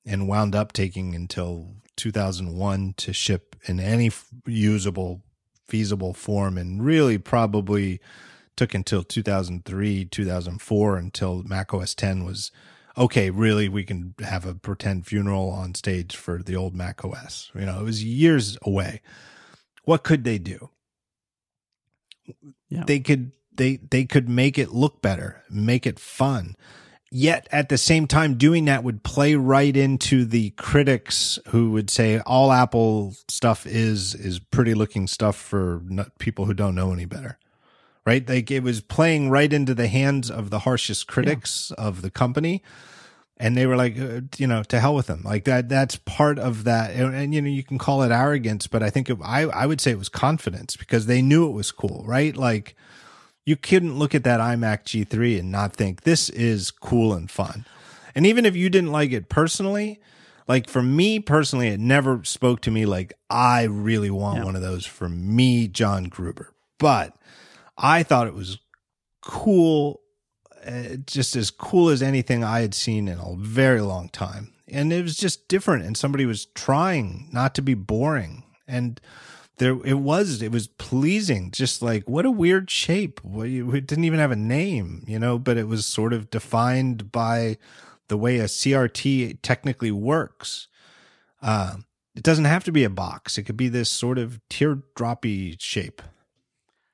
and 0.06 0.28
wound 0.28 0.56
up 0.56 0.72
taking 0.72 1.16
until 1.16 1.76
2001 1.98 2.94
to 2.98 3.14
ship 3.14 3.56
in 3.66 3.80
any 3.80 4.12
usable 4.46 5.22
feasible 5.68 6.14
form 6.14 6.58
and 6.58 6.84
really 6.84 7.18
probably 7.18 8.00
took 8.58 8.74
until 8.74 9.04
2003 9.04 10.06
2004 10.06 10.98
until 10.98 11.44
mac 11.44 11.74
os 11.74 11.96
10 11.96 12.26
was 12.26 12.52
okay 12.98 13.30
really 13.30 13.70
we 13.70 13.84
can 13.84 14.14
have 14.20 14.46
a 14.46 14.54
pretend 14.54 15.08
funeral 15.08 15.50
on 15.50 15.74
stage 15.74 16.16
for 16.16 16.44
the 16.44 16.56
old 16.56 16.76
mac 16.76 17.06
os 17.06 17.52
you 17.56 17.66
know 17.66 17.80
it 17.80 17.84
was 17.84 18.04
years 18.04 18.58
away. 18.64 19.02
What 19.84 20.04
could 20.04 20.24
they 20.24 20.38
do? 20.38 20.70
Yeah. 22.70 22.84
they 22.86 23.00
could 23.00 23.32
they 23.54 23.78
they 23.78 24.06
could 24.06 24.30
make 24.30 24.58
it 24.58 24.72
look 24.72 25.02
better 25.02 25.44
make 25.50 25.86
it 25.86 26.00
fun 26.00 26.56
yet 27.12 27.47
at 27.51 27.70
the 27.70 27.78
same 27.78 28.07
time 28.07 28.38
doing 28.38 28.66
that 28.66 28.84
would 28.84 29.03
play 29.03 29.36
right 29.36 29.76
into 29.76 30.26
the 30.26 30.49
critics 30.51 31.38
who 31.49 31.72
would 31.72 31.89
say 31.89 32.20
all 32.22 32.51
apple 32.51 33.14
stuff 33.28 33.68
is 33.68 34.16
is 34.16 34.39
pretty 34.39 34.74
looking 34.74 35.07
stuff 35.07 35.36
for 35.36 35.82
people 36.20 36.45
who 36.45 36.53
don't 36.53 36.76
know 36.76 36.93
any 36.93 37.05
better 37.05 37.38
right? 38.05 38.28
Like 38.28 38.49
it 38.51 38.64
was 38.64 38.82
playing 38.82 39.30
right 39.30 39.51
into 39.51 39.74
the 39.74 39.88
hands 39.88 40.32
of 40.32 40.49
the 40.49 40.59
harshest 40.59 41.07
critics 41.07 41.72
of 41.72 42.01
the 42.01 42.12
company. 42.12 42.64
And 43.38 43.57
they 43.57 43.66
were 43.66 43.76
like 43.76 43.99
uh, 43.99 44.22
you 44.38 44.45
know 44.45 44.62
to 44.64 44.80
hell 44.80 44.93
with 44.93 45.07
them. 45.07 45.24
Like 45.24 45.45
that 45.45 45.68
that's 45.68 45.95
part 45.95 46.38
of 46.38 46.64
that. 46.66 46.91
And, 46.91 47.16
and, 47.16 47.34
you 47.34 47.41
know 47.41 47.49
you 47.49 47.64
can 47.64 47.80
call 47.80 48.03
it 48.03 48.12
arrogance 48.12 48.68
but 48.68 48.84
i 48.84 48.91
think 48.91 49.09
it, 49.09 49.18
i 49.24 49.41
i 49.43 49.66
would 49.66 49.82
say 49.82 49.89
it 49.91 49.97
was 49.97 50.09
confidence 50.09 50.76
because 50.76 51.07
they 51.07 51.22
knew 51.22 51.47
it 51.47 51.53
was 51.53 51.72
cool 51.72 52.03
right? 52.05 52.36
Like 52.36 52.76
you 53.46 53.56
couldn't 53.56 53.98
look 53.98 54.14
at 54.16 54.24
that 54.24 54.39
iMac 54.39 54.84
G3 54.84 55.39
and 55.39 55.52
not 55.52 55.74
think 55.76 56.02
this 56.02 56.30
is 56.30 56.72
cool 56.72 57.14
and 57.14 57.30
fun. 57.30 57.66
And 58.14 58.26
even 58.26 58.46
if 58.46 58.56
you 58.56 58.70
didn't 58.70 58.92
like 58.92 59.12
it 59.12 59.30
personally, 59.30 60.00
like 60.48 60.70
for 60.70 60.84
me 60.84 61.20
personally, 61.20 61.70
it 61.70 61.80
never 61.80 62.24
spoke 62.24 62.62
to 62.62 62.72
me 62.72 62.86
like 62.86 63.14
I 63.30 63.64
really 63.64 64.10
want 64.12 64.39
Yeah. 64.39 64.44
one 64.46 64.56
of 64.56 64.62
those 64.62 64.86
for 64.86 65.08
me, 65.10 65.68
John 65.68 66.06
Gruber. 66.06 66.54
But 66.78 67.16
I 67.78 68.04
thought 68.04 68.28
it 68.28 68.34
was 68.34 68.60
cool, 69.22 70.02
uh, 70.66 70.98
just 71.06 71.36
as 71.36 71.52
cool 71.52 71.89
as 71.89 72.02
anything 72.02 72.44
I 72.44 72.62
had 72.62 72.74
seen 72.74 73.08
in 73.08 73.18
a 73.20 73.36
very 73.38 73.82
long 73.82 74.10
time. 74.10 74.54
And 74.68 74.92
it 74.94 75.02
was 75.04 75.18
just 75.18 75.48
different. 75.48 75.84
And 75.86 75.98
somebody 75.98 76.26
was 76.26 76.46
trying 76.46 77.28
not 77.32 77.56
to 77.56 77.62
be 77.62 77.74
boring. 77.74 78.44
And 78.68 79.00
there 79.62 79.78
it 79.86 79.99
was 79.99 80.41
it 80.41 80.51
was 80.51 80.66
pleasing 80.66 81.51
just 81.51 81.84
like 81.84 82.09
what 82.09 82.26
a 82.26 82.32
weird 82.32 82.72
shape. 82.72 83.22
It 83.24 83.86
didn't 83.86 84.05
even 84.05 84.18
have 84.18 84.32
a 84.32 84.36
name 84.36 85.03
you 85.07 85.20
know 85.20 85.38
but 85.38 85.55
it 85.55 85.68
was 85.68 85.86
sort 85.86 86.14
of 86.14 86.32
defined 86.32 87.12
by 87.12 87.57
the 88.07 88.18
way 88.18 88.39
a 88.39 88.45
crt 88.45 89.38
technically 89.43 89.91
works. 89.91 90.68
Uh, 91.43 91.76
it 92.16 92.24
doesn't 92.24 92.45
have 92.45 92.64
to 92.64 92.72
be 92.72 92.84
a 92.84 92.89
box. 92.89 93.38
It 93.38 93.43
could 93.43 93.55
be 93.55 93.70
this 93.70 93.89
sort 93.89 94.18
of 94.18 94.41
teardroppy 94.49 95.62
shape 95.62 96.01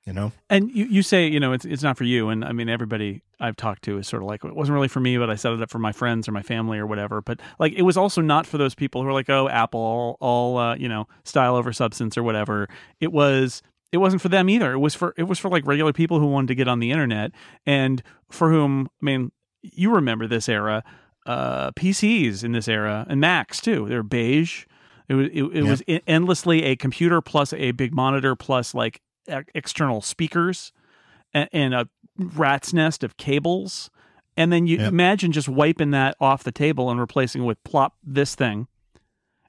you 0.08 0.14
know 0.14 0.32
And 0.49 0.72
you, 0.72 0.86
you 0.86 1.03
say, 1.03 1.28
you 1.28 1.39
know, 1.39 1.51
it's 1.53 1.66
it's 1.66 1.84
not 1.84 1.97
for 1.97 2.05
you. 2.05 2.30
And 2.30 2.43
I 2.45 2.51
mean, 2.53 2.70
everybody 2.70 3.22
I've 3.39 3.58
talked 3.58 3.84
to 3.84 3.97
is 3.99 4.08
sort 4.08 4.24
of 4.24 4.28
like, 4.30 4.43
it 4.43 4.55
wasn't 4.55 4.74
really 4.76 4.88
for 4.88 4.99
me, 5.01 5.18
but 5.18 5.30
I 5.30 5.36
set 5.36 5.51
it 5.53 5.62
up 5.62 5.70
for 5.70 5.78
my 5.80 5.91
friends 5.91 6.28
or 6.28 6.32
my 6.32 6.41
family 6.41 6.80
or 6.80 6.88
whatever. 6.88 7.22
But 7.22 7.39
like, 7.60 7.74
it 7.74 7.84
was 7.84 7.97
also 7.97 8.22
not 8.22 8.47
for 8.47 8.58
those 8.58 8.74
people 8.74 9.03
who 9.03 9.08
are 9.10 9.14
like, 9.14 9.30
oh, 9.30 9.47
Apple, 9.49 9.80
all, 9.80 10.18
all 10.20 10.58
uh, 10.58 10.76
you 10.76 10.88
know, 10.89 11.08
style 11.26 11.55
over 11.55 11.72
substance 11.74 12.18
or 12.18 12.24
whatever. 12.24 12.68
It 12.99 13.12
was, 13.12 13.62
it 13.91 13.97
wasn't 13.97 14.22
for 14.22 14.30
them 14.30 14.49
either. 14.49 14.72
It 14.72 14.80
was 14.80 14.95
for, 14.95 15.14
it 15.18 15.24
was 15.24 15.38
for 15.39 15.49
like 15.49 15.68
regular 15.68 15.93
people 15.93 16.20
who 16.20 16.26
wanted 16.28 16.47
to 16.47 16.55
get 16.55 16.68
on 16.68 16.80
the 16.80 16.89
internet 16.91 17.32
and 17.66 18.01
for 18.32 18.49
whom, 18.49 18.88
I 19.01 19.05
mean, 19.05 19.32
you 19.62 19.93
remember 19.93 20.26
this 20.28 20.47
era, 20.49 20.84
uh, 21.26 21.72
PCs 21.72 22.43
in 22.45 22.53
this 22.53 22.68
era 22.70 23.05
and 23.10 23.20
Macs 23.20 23.60
too. 23.62 23.88
They're 23.89 24.03
beige. 24.03 24.66
It 25.10 25.14
was, 25.16 25.28
it, 25.28 25.43
it 25.43 25.64
Yeah. 25.64 25.70
was 25.70 25.84
endlessly 26.08 26.64
a 26.64 26.76
computer 26.76 27.22
plus 27.22 27.51
a 27.53 27.72
big 27.72 27.93
monitor 27.93 28.36
plus 28.36 28.74
like 28.74 29.01
external 29.53 30.01
speakers 30.01 30.71
and, 31.34 31.49
and 31.51 31.73
a 31.73 31.88
rat's 32.17 32.73
nest 32.73 33.03
of 33.03 33.17
cables. 33.17 33.89
And 34.36 34.51
then 34.53 34.67
you 34.67 34.78
Yep. 34.78 34.88
imagine 34.89 35.32
just 35.32 35.49
wiping 35.49 35.91
that 35.91 36.15
off 36.19 36.43
the 36.43 36.51
table 36.51 36.89
and 36.89 36.99
replacing 36.99 37.43
it 37.43 37.45
with 37.45 37.63
plop 37.63 37.95
this 38.03 38.36
thing. 38.36 38.67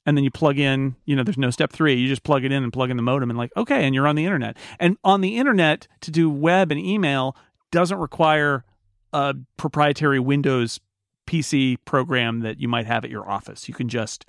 And 0.06 0.16
then 0.16 0.24
you 0.24 0.30
plug 0.30 0.58
in, 0.58 0.96
you 1.04 1.14
know, 1.14 1.22
there's 1.22 1.36
no 1.36 1.50
step 1.50 1.70
three. 1.70 1.94
You 1.94 2.08
just 2.08 2.22
plug 2.22 2.42
it 2.44 2.50
in 2.52 2.62
and 2.62 2.72
plug 2.72 2.90
in 2.90 2.96
the 2.96 3.02
modem 3.02 3.28
and 3.28 3.38
like, 3.38 3.52
okay, 3.58 3.84
and 3.84 3.94
you're 3.94 4.06
on 4.06 4.16
the 4.16 4.24
internet. 4.24 4.56
And 4.80 4.96
on 5.04 5.20
the 5.20 5.36
internet 5.36 5.86
to 6.00 6.10
do 6.10 6.30
web 6.30 6.70
and 6.72 6.80
email 6.80 7.36
doesn't 7.70 7.98
require 7.98 8.64
a 9.12 9.34
proprietary 9.58 10.18
Windows 10.18 10.80
PC 11.26 11.76
program 11.84 12.40
that 12.40 12.58
you 12.58 12.68
might 12.68 12.86
have 12.86 13.04
at 13.04 13.10
your 13.10 13.28
office. 13.28 13.68
You 13.68 13.74
can 13.74 13.90
just 13.90 14.24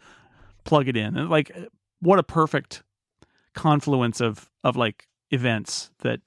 plug 0.66 0.89
it 0.89 0.97
in. 0.97 1.16
And 1.16 1.30
like 1.30 1.50
what 2.02 2.20
a 2.20 2.24
perfect 2.24 2.84
confluence 3.54 4.20
of 4.20 4.50
of 4.66 4.76
like 4.76 5.08
events 5.32 5.92
that 6.00 6.22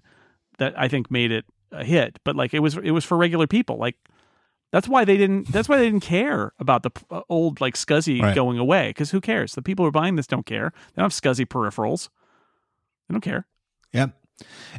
that 0.59 0.75
I 0.79 0.89
think 0.89 1.11
made 1.11 1.33
it 1.33 1.45
a 1.71 1.85
hit. 1.85 2.19
But 2.25 2.37
like 2.37 2.55
it 2.55 2.61
was 2.61 2.77
it 2.77 2.91
was 2.93 3.05
for 3.05 3.17
regular 3.17 3.47
people. 3.47 3.77
Like 3.77 3.97
that's 4.71 4.89
why 4.89 5.05
they 5.05 5.17
didn't 5.17 5.53
that's 5.53 5.69
why 5.69 5.79
they 5.79 5.85
didn't 5.85 6.01
care 6.01 6.53
about 6.59 6.83
the 6.83 6.91
uh, 7.11 7.23
old 7.29 7.61
like 7.61 7.75
SCSI 7.75 8.21
Right. 8.23 8.35
going 8.35 8.59
away 8.59 8.91
because 8.91 9.11
who 9.11 9.21
cares? 9.21 9.55
The 9.55 9.63
people 9.63 9.85
who 9.85 9.89
are 9.89 9.93
buying 9.93 10.17
this 10.17 10.27
don't 10.27 10.47
care. 10.47 10.73
They 10.95 11.03
don't 11.03 11.13
have 11.13 11.21
SCSI 11.21 11.47
peripherals. 11.47 12.09
They 13.09 13.15
don't 13.15 13.21
care. 13.21 13.47
Yep. 13.93 14.19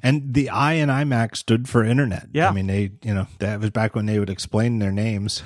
And 0.02 0.34
the 0.34 0.50
I 0.50 0.74
in 0.74 0.90
iMac 0.90 1.38
stood 1.38 1.70
for 1.70 1.84
internet. 1.84 2.28
Yeah. 2.34 2.50
I 2.50 2.52
mean, 2.52 2.68
they, 2.68 2.92
you 3.04 3.14
know, 3.14 3.28
that 3.40 3.60
was 3.60 3.70
back 3.70 3.96
when 3.96 4.08
they 4.08 4.20
would 4.20 4.30
explain 4.30 4.80
their 4.80 4.92
names. 4.92 5.44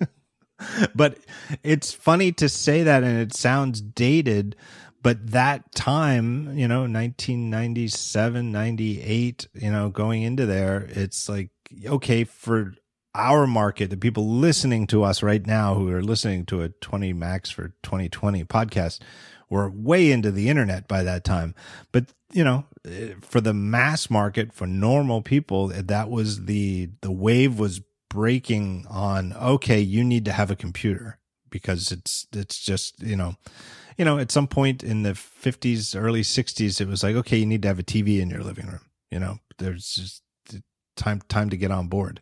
but 0.94 1.18
it's 1.62 1.92
funny 1.92 2.32
to 2.32 2.48
say 2.48 2.82
that 2.82 3.02
and 3.02 3.18
it 3.18 3.34
sounds 3.34 3.80
dated, 3.80 4.56
but 5.04 5.32
that 5.32 5.70
time, 5.74 6.56
you 6.56 6.66
know, 6.66 6.80
1997, 6.80 8.50
98, 8.50 9.48
you 9.52 9.70
know, 9.70 9.90
going 9.90 10.22
into 10.22 10.46
there, 10.46 10.88
it's 10.88 11.28
like, 11.28 11.50
okay, 11.84 12.24
for 12.24 12.72
our 13.14 13.46
market, 13.46 13.90
the 13.90 13.98
people 13.98 14.26
listening 14.26 14.86
to 14.86 15.02
us 15.02 15.22
right 15.22 15.46
now 15.46 15.74
who 15.74 15.90
are 15.90 16.02
listening 16.02 16.46
to 16.46 16.62
a 16.62 16.70
20 16.70 17.12
Macs 17.12 17.50
for 17.50 17.74
2020 17.82 18.44
podcast, 18.44 19.00
were 19.50 19.68
way 19.68 20.10
into 20.10 20.30
the 20.30 20.48
internet 20.48 20.88
by 20.88 21.02
that 21.02 21.22
time. 21.22 21.54
But 21.92 22.06
you 22.32 22.42
know, 22.42 22.64
eh, 22.86 23.12
for 23.20 23.42
the 23.42 23.52
mass 23.52 24.08
market, 24.08 24.54
for 24.54 24.66
normal 24.66 25.20
people, 25.20 25.68
that 25.68 26.08
was 26.08 26.46
the 26.46 26.88
the 27.02 27.12
wave 27.12 27.58
was 27.58 27.82
breaking 28.08 28.86
on. 28.88 29.34
Okay, 29.34 29.80
you 29.80 30.02
need 30.02 30.24
to 30.24 30.32
have 30.32 30.50
a 30.50 30.56
computer 30.56 31.18
because 31.50 31.92
it's 31.92 32.26
it's 32.32 32.58
just 32.58 33.02
you 33.02 33.16
know, 33.16 33.36
you 33.96 34.04
know, 34.04 34.18
at 34.18 34.30
some 34.30 34.46
point 34.46 34.82
in 34.82 35.02
the 35.02 35.14
fifties, 35.14 35.94
early 35.94 36.22
sixties, 36.22 36.80
it 36.80 36.88
was 36.88 37.02
like 37.02 37.16
okay, 37.16 37.36
you 37.38 37.46
need 37.46 37.62
to 37.62 37.68
have 37.68 37.78
a 37.78 37.84
TV 37.84 38.20
in 38.20 38.30
your 38.30 38.42
living 38.42 38.66
room. 38.66 38.80
You 39.10 39.20
know, 39.20 39.38
there's 39.58 39.94
just 39.94 40.22
time 40.96 41.20
time 41.28 41.50
to 41.50 41.56
get 41.56 41.70
on 41.70 41.88
board. 41.88 42.20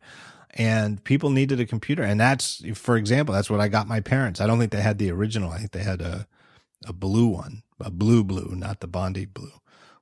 And 0.54 1.02
people 1.02 1.30
needed 1.30 1.60
a 1.60 1.66
computer. 1.66 2.02
And 2.02 2.20
that's 2.20 2.62
for 2.74 2.96
example 2.96 3.34
that's 3.34 3.48
what 3.50 3.60
i 3.60 3.68
got 3.68 3.88
my 3.88 4.00
parents. 4.00 4.40
I 4.40 4.46
don't 4.46 4.58
think 4.58 4.72
they 4.72 4.82
had 4.82 4.98
the 4.98 5.10
original. 5.10 5.50
I 5.50 5.58
think 5.58 5.72
they 5.72 5.82
had 5.82 6.00
a 6.00 6.26
a 6.84 6.92
blue 6.92 7.26
one 7.26 7.62
a 7.80 7.90
blue 7.90 8.24
blue 8.24 8.54
not 8.56 8.80
the 8.80 8.88
bondi 8.88 9.24
blue 9.24 9.52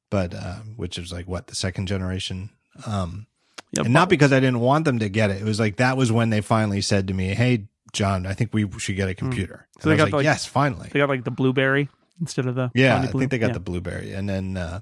but 0.09 0.35
uh 0.35 0.57
which 0.77 0.97
is 0.99 1.12
like 1.12 1.29
what 1.29 1.47
the 1.47 1.55
second 1.55 1.87
generation? 1.87 2.51
Um 2.87 3.27
Yeah, 3.73 3.85
and 3.85 3.93
not 3.93 4.09
because 4.09 4.33
i 4.33 4.41
didn't 4.41 4.61
want 4.61 4.85
them 4.87 4.99
to 4.99 5.09
get 5.09 5.31
it. 5.31 5.41
It 5.41 5.45
was 5.45 5.61
like 5.61 5.77
that 5.77 5.97
was 5.97 6.11
when 6.11 6.31
they 6.31 6.41
finally 6.41 6.81
said 6.81 7.07
to 7.09 7.14
me 7.14 7.35
hey 7.35 7.68
john 7.93 8.26
i 8.26 8.34
think 8.34 8.53
we 8.55 8.68
should 8.78 8.97
get 8.97 9.09
a 9.09 9.14
computer 9.14 9.66
Hmm. 9.76 9.80
So 9.82 9.91
and 9.91 9.99
they 9.99 10.03
I 10.03 10.05
was 10.05 10.05
got 10.05 10.05
like, 10.05 10.11
the, 10.11 10.16
like- 10.18 10.24
yes 10.24 10.47
finally 10.47 10.88
they 10.93 10.99
got 10.99 11.09
like 11.09 11.24
the 11.24 11.30
blueberry 11.30 11.88
instead 12.20 12.47
of 12.47 12.55
the 12.55 12.70
yeah, 12.74 13.01
I 13.01 13.07
think 13.07 13.30
they 13.30 13.38
got 13.38 13.49
Yeah. 13.49 13.53
the 13.55 13.61
blueberry, 13.61 14.12
and 14.12 14.28
then 14.28 14.57
uh, 14.59 14.80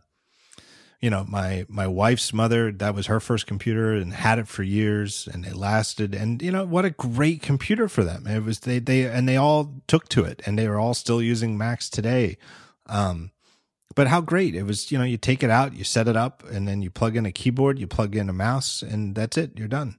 you 1.00 1.09
know 1.09 1.24
my 1.28 1.64
my 1.68 1.86
wife's 1.86 2.32
mother 2.32 2.72
that 2.72 2.96
was 2.96 3.06
her 3.06 3.20
first 3.20 3.46
computer 3.46 3.92
and 3.94 4.12
had 4.12 4.40
it 4.40 4.48
for 4.48 4.64
years, 4.64 5.28
and 5.32 5.46
it 5.46 5.54
lasted. 5.54 6.16
And 6.16 6.42
you 6.42 6.50
know 6.50 6.64
what 6.64 6.84
a 6.84 6.90
great 6.90 7.40
computer 7.40 7.88
for 7.88 8.02
them. 8.02 8.26
It 8.26 8.42
was 8.42 8.59
they 8.61 8.80
they 8.80 9.04
and 9.06 9.28
they 9.28 9.36
all 9.36 9.72
took 9.86 10.09
to 10.09 10.24
it, 10.24 10.42
and 10.46 10.59
they 10.59 10.66
are 10.66 10.78
all 10.80 10.94
still 10.94 11.22
using 11.22 11.56
Macs 11.56 11.88
today. 11.88 12.38
Um, 12.86 13.30
but 13.94 14.09
how 14.09 14.20
great 14.20 14.56
it 14.56 14.64
was! 14.64 14.90
You 14.90 14.98
know, 14.98 15.04
you 15.04 15.16
take 15.16 15.44
it 15.44 15.50
out, 15.50 15.74
you 15.74 15.84
set 15.84 16.09
it 16.09 16.16
up, 16.16 16.42
and 16.50 16.66
then 16.66 16.82
you 16.82 16.90
plug 16.90 17.14
in 17.16 17.24
a 17.24 17.30
keyboard, 17.30 17.78
you 17.78 17.86
plug 17.86 18.16
in 18.16 18.28
a 18.28 18.32
mouse, 18.32 18.82
and 18.82 19.14
that's 19.14 19.36
it. 19.38 19.52
You're 19.56 19.68
done. 19.68 19.96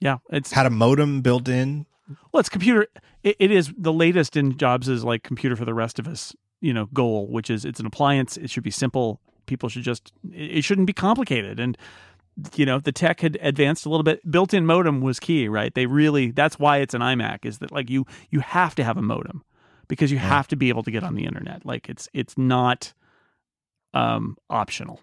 Yeah. 0.00 0.18
It's 0.30 0.52
Had 0.52 0.66
a 0.66 0.70
modem 0.70 1.20
built 1.22 1.48
in. 1.48 1.86
Well, 2.32 2.40
it's 2.40 2.48
computer. 2.48 2.86
It, 3.22 3.36
it 3.38 3.50
is 3.50 3.72
the 3.76 3.92
latest 3.92 4.36
in 4.36 4.56
Jobs' 4.56 4.88
is 4.88 5.04
like 5.04 5.22
computer 5.22 5.56
for 5.56 5.64
the 5.64 5.74
rest 5.74 5.98
of 5.98 6.06
us, 6.06 6.34
you 6.60 6.74
know, 6.74 6.86
goal, 6.86 7.26
which 7.28 7.50
is 7.50 7.64
it's 7.64 7.80
an 7.80 7.86
appliance. 7.86 8.36
It 8.36 8.50
should 8.50 8.62
be 8.62 8.70
simple. 8.70 9.20
People 9.46 9.68
should 9.68 9.82
just. 9.82 10.12
It, 10.32 10.58
it 10.58 10.64
shouldn't 10.64 10.86
be 10.86 10.92
complicated. 10.92 11.58
And 11.58 11.78
you 12.54 12.66
know, 12.66 12.80
the 12.80 12.92
tech 12.92 13.20
had 13.20 13.38
advanced 13.40 13.86
a 13.86 13.88
little 13.88 14.02
bit. 14.02 14.28
Built-in 14.28 14.66
modem 14.66 15.00
was 15.00 15.20
key, 15.20 15.48
right? 15.48 15.74
They 15.74 15.86
really. 15.86 16.30
That's 16.30 16.58
why 16.58 16.78
it's 16.78 16.94
an 16.94 17.00
iMac. 17.00 17.44
Is 17.44 17.58
that 17.58 17.72
like 17.72 17.88
you 17.88 18.06
you 18.30 18.40
have 18.40 18.74
to 18.74 18.84
have 18.84 18.96
a 18.96 19.02
modem 19.02 19.42
because 19.88 20.10
you 20.10 20.18
have 20.18 20.48
to 20.48 20.56
be 20.56 20.68
able 20.68 20.82
to 20.82 20.90
get 20.90 21.02
on 21.02 21.14
the 21.14 21.24
internet. 21.24 21.64
Like 21.64 21.88
it's 21.88 22.08
it's 22.12 22.36
not 22.36 22.92
um 23.92 24.36
optional. 24.50 25.00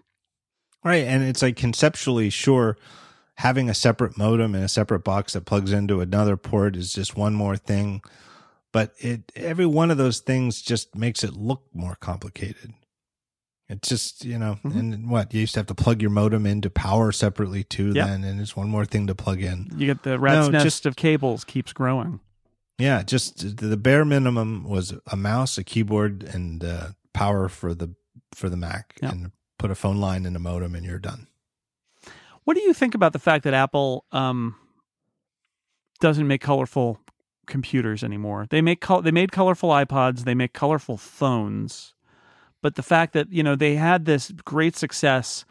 Right. 0.84 1.04
And 1.04 1.22
it's 1.22 1.42
like 1.42 1.56
conceptually, 1.56 2.28
sure, 2.30 2.76
having 3.42 3.68
a 3.68 3.74
separate 3.74 4.16
modem 4.16 4.54
and 4.54 4.62
a 4.64 4.68
separate 4.68 5.00
box 5.04 5.32
that 5.32 5.44
plugs 5.44 5.72
into 5.72 6.00
another 6.00 6.36
port 6.36 6.76
is 6.76 6.92
just 6.92 7.16
one 7.16 7.34
more 7.34 7.56
thing. 7.56 8.00
But 8.72 8.94
it 8.98 9.32
every 9.34 9.66
one 9.66 9.90
of 9.90 9.98
those 9.98 10.20
things 10.20 10.62
just 10.62 10.94
makes 10.96 11.24
it 11.24 11.34
look 11.34 11.62
more 11.74 11.96
complicated. 11.96 12.72
It's 13.68 13.88
just, 13.88 14.24
you 14.24 14.38
know, 14.38 14.58
Mhm. 14.64 14.78
and 14.78 15.10
what 15.10 15.32
you 15.34 15.40
used 15.40 15.54
to 15.54 15.60
have 15.60 15.66
to 15.66 15.74
plug 15.74 16.00
your 16.02 16.10
modem 16.10 16.46
into 16.46 16.70
power 16.70 17.10
separately 17.10 17.64
too, 17.64 17.92
Yeah. 17.94 18.06
then, 18.06 18.22
and 18.22 18.40
it's 18.40 18.54
one 18.56 18.68
more 18.68 18.84
thing 18.84 19.06
to 19.08 19.14
plug 19.14 19.42
in. 19.42 19.70
You 19.76 19.86
get 19.86 20.02
the 20.04 20.18
rat's 20.18 20.46
No, 20.46 20.52
nest 20.52 20.64
just- 20.64 20.86
of 20.86 20.94
cables 20.96 21.42
keeps 21.44 21.72
growing. 21.72 22.20
Yeah, 22.78 23.02
just 23.02 23.56
the 23.58 23.76
bare 23.76 24.04
minimum 24.04 24.64
was 24.64 24.94
a 25.06 25.16
mouse, 25.16 25.58
a 25.58 25.64
keyboard, 25.64 26.22
and 26.22 26.62
uh, 26.64 26.88
power 27.12 27.48
for 27.48 27.74
the 27.74 27.94
for 28.34 28.48
the 28.48 28.56
Mac, 28.56 28.98
Yeah. 29.02 29.10
and 29.10 29.32
put 29.58 29.70
a 29.70 29.74
phone 29.74 29.98
line 29.98 30.24
in 30.26 30.34
a 30.36 30.38
modem, 30.38 30.74
and 30.74 30.86
you're 30.86 30.98
done. 30.98 31.26
What 32.44 32.56
do 32.56 32.62
you 32.62 32.72
think 32.72 32.94
about 32.94 33.12
the 33.12 33.18
fact 33.18 33.44
that 33.44 33.54
Apple 33.54 34.04
um, 34.12 34.56
doesn't 36.00 36.26
make 36.26 36.40
colorful 36.40 36.98
computers 37.46 38.02
anymore? 38.02 38.46
They 38.50 38.60
make 38.62 38.80
col- 38.80 39.02
they 39.02 39.10
made 39.10 39.32
colorful 39.32 39.70
iPods, 39.70 40.24
they 40.24 40.34
make 40.34 40.52
colorful 40.52 40.96
phones, 40.96 41.94
but 42.60 42.74
the 42.74 42.82
fact 42.82 43.12
that 43.12 43.30
you 43.32 43.42
know 43.42 43.54
they 43.54 43.76
had 43.76 44.04
this 44.04 44.32
great 44.44 44.76
success 44.76 45.44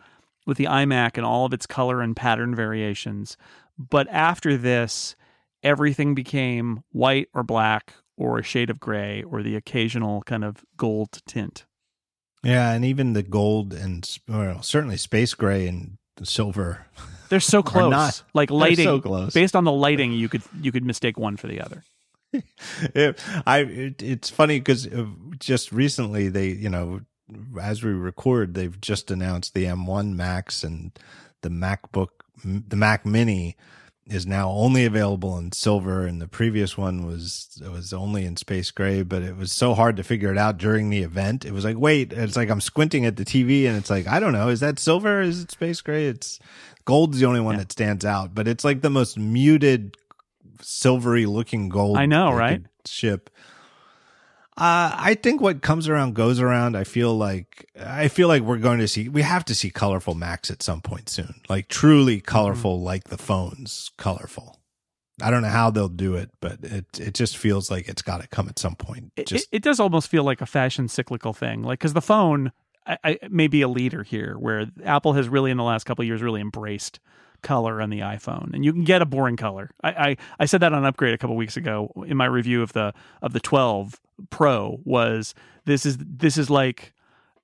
with 0.45 0.57
the 0.57 0.65
iMac 0.65 1.17
and 1.17 1.25
all 1.25 1.45
of 1.45 1.53
its 1.53 1.65
color 1.65 2.01
and 2.01 2.15
pattern 2.15 2.55
variations, 2.55 3.37
but 3.77 4.07
after 4.09 4.57
this, 4.57 5.15
everything 5.63 6.15
became 6.15 6.83
white 6.91 7.29
or 7.33 7.43
black 7.43 7.93
or 8.17 8.37
a 8.37 8.43
shade 8.43 8.69
of 8.69 8.79
gray 8.79 9.23
or 9.23 9.41
the 9.41 9.55
occasional 9.55 10.21
kind 10.23 10.43
of 10.43 10.63
gold 10.77 11.21
tint. 11.27 11.65
Yeah, 12.43 12.71
and 12.71 12.83
even 12.83 13.13
the 13.13 13.23
gold 13.23 13.73
and 13.73 14.07
well, 14.27 14.63
certainly 14.63 14.97
space 14.97 15.33
gray 15.33 15.67
and 15.67 15.97
silver. 16.23 16.85
They're 17.29 17.39
so 17.39 17.63
close, 17.63 17.91
not. 17.91 18.23
like 18.33 18.51
lighting. 18.51 18.85
so 18.85 18.99
close. 19.01 19.33
Based 19.33 19.55
on 19.55 19.63
the 19.63 19.71
lighting, 19.71 20.11
you 20.13 20.27
could 20.29 20.41
you 20.61 20.71
could 20.71 20.85
mistake 20.85 21.17
one 21.17 21.37
for 21.37 21.47
the 21.47 21.61
other. 21.61 21.83
It- 22.95 23.19
I 23.45 23.59
it, 23.59 24.01
it's 24.01 24.29
funny 24.29 24.59
because 24.59 24.87
uh, 24.87 25.05
just 25.39 25.71
recently 25.71 26.29
they 26.29 26.47
you 26.49 26.69
know 26.69 27.01
as 27.61 27.83
we 27.83 27.91
record 27.91 28.53
they've 28.53 28.79
just 28.81 29.11
announced 29.11 29.53
the 29.53 29.65
M1 29.65 30.13
Macs 30.13 30.63
and 30.63 30.91
the 31.41 31.49
MacBook 31.49 32.09
the 32.43 32.75
Mac 32.75 33.05
Mini 33.05 33.55
is 34.07 34.25
now 34.25 34.49
only 34.49 34.83
available 34.85 35.37
in 35.37 35.51
silver 35.51 36.05
and 36.05 36.21
the 36.21 36.27
previous 36.27 36.77
one 36.77 37.05
was 37.05 37.47
it 37.63 37.71
was 37.71 37.93
only 37.93 38.25
in 38.25 38.35
space 38.35 38.71
gray 38.71 39.03
but 39.03 39.21
it 39.21 39.37
was 39.37 39.51
so 39.51 39.73
hard 39.73 39.95
to 39.95 40.03
figure 40.03 40.31
it 40.31 40.37
out 40.37 40.57
during 40.57 40.89
the 40.89 41.01
event 41.03 41.45
it 41.45 41.51
was 41.53 41.63
like 41.63 41.77
wait 41.77 42.11
it's 42.11 42.35
like 42.35 42.49
i'm 42.49 42.59
squinting 42.59 43.05
at 43.05 43.15
the 43.15 43.23
tv 43.23 43.67
and 43.67 43.77
it's 43.77 43.89
like 43.91 44.07
i 44.07 44.19
don't 44.19 44.33
know 44.33 44.49
is 44.49 44.59
that 44.59 44.79
silver 44.79 45.21
is 45.21 45.43
it 45.43 45.51
space 45.51 45.81
gray 45.81 46.07
it's 46.07 46.39
gold's 46.85 47.19
the 47.19 47.25
only 47.25 47.39
one 47.39 47.53
Yeah. 47.55 47.59
that 47.59 47.71
stands 47.71 48.03
out 48.03 48.33
but 48.33 48.47
it's 48.47 48.65
like 48.65 48.81
the 48.81 48.89
most 48.89 49.17
muted 49.19 49.95
silvery 50.61 51.25
looking 51.25 51.69
gold 51.69 51.97
I 51.97 52.05
know, 52.05 52.33
right? 52.33 52.61
ship 52.85 53.29
Uh, 54.57 54.93
I 54.97 55.15
think 55.15 55.39
what 55.39 55.61
comes 55.61 55.87
around 55.87 56.13
goes 56.13 56.39
around. 56.39 56.75
I 56.75 56.83
feel 56.83 57.15
like 57.15 57.69
I 57.79 58.09
feel 58.09 58.27
like 58.27 58.41
we're 58.41 58.57
going 58.57 58.79
to 58.79 58.87
see 58.87 59.07
we 59.07 59.21
have 59.21 59.45
to 59.45 59.55
see 59.55 59.71
colorful 59.71 60.13
Macs 60.13 60.51
at 60.51 60.61
some 60.61 60.81
point 60.81 61.09
soon. 61.09 61.35
Like 61.47 61.69
truly 61.69 62.19
colorful, 62.19 62.75
mm-hmm. 62.75 62.85
like 62.85 63.05
the 63.05 63.17
phones 63.17 63.91
colorful. 63.97 64.59
I 65.21 65.31
don't 65.31 65.41
know 65.41 65.49
how 65.49 65.71
they'll 65.71 65.87
do 65.87 66.15
it, 66.15 66.31
but 66.41 66.63
it 66.63 66.99
it 66.99 67.13
just 67.13 67.37
feels 67.37 67.71
like 67.71 67.87
it's 67.87 68.01
got 68.01 68.21
to 68.21 68.27
come 68.27 68.49
at 68.49 68.59
some 68.59 68.75
point. 68.75 69.13
Just 69.25 69.47
it, 69.51 69.57
it, 69.57 69.63
does 69.63 69.79
almost 69.79 70.09
feel 70.09 70.23
like 70.23 70.41
a 70.41 70.45
fashion 70.45 70.87
cyclical 70.89 71.33
thing, 71.33 71.63
like 71.63 71.79
because 71.79 71.93
the 71.93 72.01
phone 72.01 72.51
I, 72.85 72.97
I, 73.03 73.19
may 73.29 73.47
be 73.47 73.61
a 73.61 73.67
leader 73.67 74.03
here, 74.03 74.35
where 74.37 74.67
Apple 74.83 75.13
has 75.13 75.29
really 75.29 75.51
in 75.51 75.57
the 75.57 75.63
last 75.63 75.85
couple 75.85 76.03
years 76.03 76.21
really 76.21 76.41
embraced 76.41 76.99
color 77.41 77.81
on 77.81 77.89
the 77.89 77.99
iPhone, 77.99 78.53
and 78.53 78.63
you 78.63 78.73
can 78.73 78.83
get 78.83 79.01
a 79.01 79.05
boring 79.05 79.37
color. 79.37 79.71
I, 79.83 79.89
I, 79.89 80.17
I 80.41 80.45
said 80.45 80.61
that 80.61 80.73
on 80.73 80.85
Upgrade 80.85 81.13
a 81.13 81.17
couple 81.17 81.35
weeks 81.35 81.57
ago 81.57 81.91
in 82.07 82.17
my 82.17 82.25
review 82.25 82.61
of 82.61 82.73
the 82.73 82.93
of 83.21 83.33
the 83.33 83.39
12 83.39 83.99
Pro. 84.29 84.79
Was 84.83 85.33
this 85.65 85.85
is 85.85 85.97
this 85.97 86.37
is 86.37 86.49
like 86.49 86.93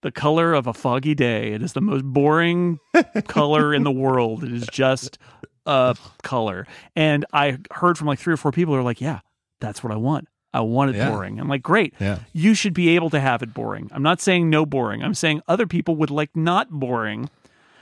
the 0.01 0.11
color 0.11 0.53
of 0.53 0.67
a 0.67 0.73
foggy 0.73 1.15
day. 1.15 1.53
It 1.53 1.61
is 1.61 1.73
the 1.73 1.81
most 1.81 2.05
boring 2.05 2.79
color 3.27 3.73
in 3.73 3.83
the 3.83 3.91
world. 3.91 4.43
It 4.43 4.53
is 4.53 4.67
just 4.71 5.17
a 5.65 5.95
color. 6.23 6.67
And 6.95 7.25
I 7.33 7.57
heard 7.71 7.97
from 7.97 8.07
like 8.07 8.19
three 8.19 8.33
or 8.33 8.37
four 8.37 8.51
people 8.51 8.73
who 8.73 8.79
are 8.79 8.83
like, 8.83 9.01
"Yeah, 9.01 9.19
that's 9.59 9.83
what 9.83 9.91
I 9.91 9.97
want." 9.97 10.27
I 10.53 10.61
want 10.61 10.91
it 10.91 10.97
yeah. 10.97 11.11
boring. 11.11 11.39
I'm 11.39 11.47
like, 11.47 11.61
great. 11.61 11.93
Yeah. 11.99 12.19
You 12.33 12.55
should 12.55 12.73
be 12.73 12.89
able 12.95 13.09
to 13.11 13.19
have 13.19 13.43
it 13.43 13.53
boring. 13.53 13.89
I'm 13.91 14.01
not 14.01 14.21
saying 14.21 14.49
no 14.49 14.65
boring. 14.65 15.03
I'm 15.03 15.13
saying 15.13 15.41
other 15.47 15.67
people 15.67 15.95
would 15.97 16.09
like 16.09 16.35
not 16.35 16.71
boring. 16.71 17.29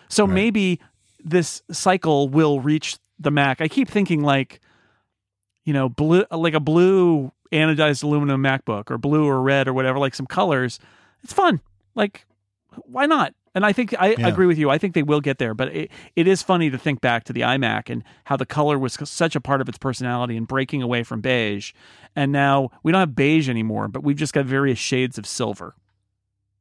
So 0.09 0.25
right. 0.25 0.33
maybe 0.33 0.81
this 1.25 1.63
cycle 1.71 2.29
will 2.29 2.61
reach 2.61 2.97
the 3.19 3.31
Mac. 3.31 3.59
I 3.59 3.67
keep 3.67 3.89
thinking 3.89 4.21
like, 4.21 4.61
you 5.65 5.73
know, 5.73 5.89
blue 5.89 6.23
like 6.31 6.53
a 6.53 6.59
blue 6.59 7.31
anodized 7.51 8.03
aluminum 8.03 8.41
MacBook 8.41 8.91
or 8.91 8.97
blue 8.97 9.25
or 9.25 9.41
red 9.41 9.67
or 9.67 9.73
whatever, 9.73 9.99
like 9.99 10.15
some 10.15 10.27
colors. 10.27 10.79
It's 11.23 11.33
fun. 11.33 11.59
Like, 11.95 12.25
why 12.85 13.07
not? 13.07 13.33
And 13.55 13.65
I 13.65 13.71
think 13.71 13.95
I 13.97 14.15
yeah. 14.17 14.27
agree 14.27 14.47
with 14.47 14.57
you. 14.57 14.69
I 14.69 14.77
think 14.77 14.93
they 14.93 15.03
will 15.03 15.21
get 15.21 15.37
there, 15.37 15.53
but 15.53 15.73
it, 15.73 15.91
it 16.15 16.27
is 16.27 16.43
funny 16.43 16.69
to 16.69 16.77
think 16.77 16.99
back 16.99 17.23
to 17.23 17.33
the 17.33 17.41
iMac 17.41 17.89
and 17.89 18.03
how 18.25 18.35
the 18.35 18.45
color 18.45 18.77
was 18.77 18.97
such 19.05 19.35
a 19.35 19.41
part 19.41 19.61
of 19.61 19.69
its 19.69 19.77
personality 19.77 20.35
and 20.35 20.45
breaking 20.45 20.81
away 20.81 21.03
from 21.03 21.21
beige. 21.21 21.71
And 22.15 22.33
now 22.33 22.69
we 22.83 22.91
don't 22.91 22.99
have 22.99 23.15
beige 23.15 23.49
anymore, 23.49 23.87
but 23.87 24.03
we've 24.03 24.17
just 24.17 24.33
got 24.33 24.45
various 24.45 24.77
shades 24.77 25.17
of 25.17 25.25
silver. 25.25 25.73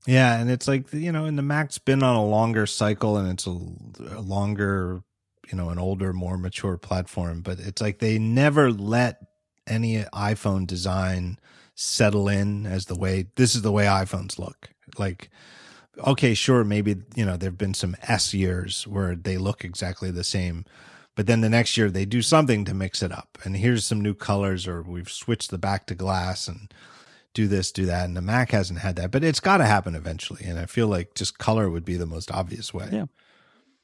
Yeah, 0.06 0.38
and 0.38 0.50
it's 0.50 0.68
like 0.68 0.92
you 0.92 1.12
know, 1.12 1.24
and 1.24 1.38
the 1.38 1.42
Mac's 1.42 1.78
been 1.78 2.02
on 2.02 2.16
a 2.16 2.24
longer 2.24 2.66
cycle, 2.66 3.16
and 3.16 3.28
it's 3.30 3.46
a, 3.46 3.58
a 4.16 4.20
longer, 4.20 5.02
you 5.50 5.56
know, 5.56 5.70
an 5.70 5.78
older, 5.78 6.12
more 6.12 6.36
mature 6.36 6.76
platform. 6.76 7.40
But 7.40 7.58
it's 7.58 7.80
like 7.80 7.98
they 8.00 8.18
never 8.18 8.70
let 8.70 9.20
any 9.66 10.02
iPhone 10.12 10.66
design 10.66 11.38
settle 11.74 12.28
in 12.28 12.66
as 12.66 12.86
the 12.86 12.94
way 12.94 13.26
this 13.36 13.54
is 13.54 13.62
the 13.62 13.72
way 13.72 13.84
iPhones 13.86 14.38
look. 14.38 14.70
Like, 14.98 15.30
okay, 16.06 16.34
sure, 16.34 16.64
maybe 16.64 16.96
you 17.16 17.24
know 17.24 17.36
there've 17.36 17.58
been 17.58 17.74
some 17.74 17.96
S 18.02 18.34
years 18.34 18.86
where 18.86 19.16
they 19.16 19.38
look 19.38 19.64
exactly 19.64 20.10
the 20.10 20.24
same, 20.24 20.64
but 21.16 21.26
then 21.26 21.40
the 21.40 21.50
next 21.50 21.76
year 21.76 21.90
they 21.90 22.04
do 22.04 22.22
something 22.22 22.64
to 22.66 22.74
mix 22.74 23.02
it 23.02 23.12
up, 23.12 23.38
and 23.44 23.56
here's 23.56 23.84
some 23.86 24.00
new 24.02 24.14
colors, 24.14 24.66
or 24.68 24.82
we've 24.82 25.10
switched 25.10 25.50
the 25.50 25.58
back 25.58 25.86
to 25.86 25.94
glass 25.94 26.48
and 26.48 26.72
do 27.34 27.48
this, 27.48 27.72
do 27.72 27.86
that. 27.86 28.04
And 28.04 28.16
the 28.16 28.22
Mac 28.22 28.52
hasn't 28.52 28.78
had 28.78 28.96
that, 28.96 29.10
but 29.10 29.22
it's 29.22 29.40
got 29.40 29.58
to 29.58 29.66
happen 29.66 29.94
eventually. 29.94 30.44
And 30.44 30.58
I 30.58 30.66
feel 30.66 30.88
like 30.88 31.14
just 31.14 31.38
color 31.38 31.68
would 31.68 31.84
be 31.84 31.96
the 31.96 32.06
most 32.06 32.30
obvious 32.30 32.72
way. 32.72 32.88
Yeah. 32.90 33.06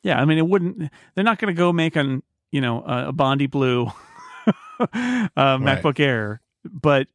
Yeah. 0.03 0.21
I 0.21 0.25
mean, 0.25 0.39
it 0.39 0.47
wouldn't, 0.47 0.91
they're 1.15 1.25
not 1.25 1.39
going 1.39 1.55
to 1.55 1.59
go 1.59 1.73
make 1.73 1.97
an, 1.97 2.23
you 2.51 2.61
know, 2.61 2.83
a, 2.83 3.09
a 3.09 3.13
Bondi 3.13 3.47
blue 3.47 3.93
uh, 4.81 5.29
MacBook 5.37 5.85
right. 5.85 6.01
Air, 6.01 6.41
but 6.65 7.09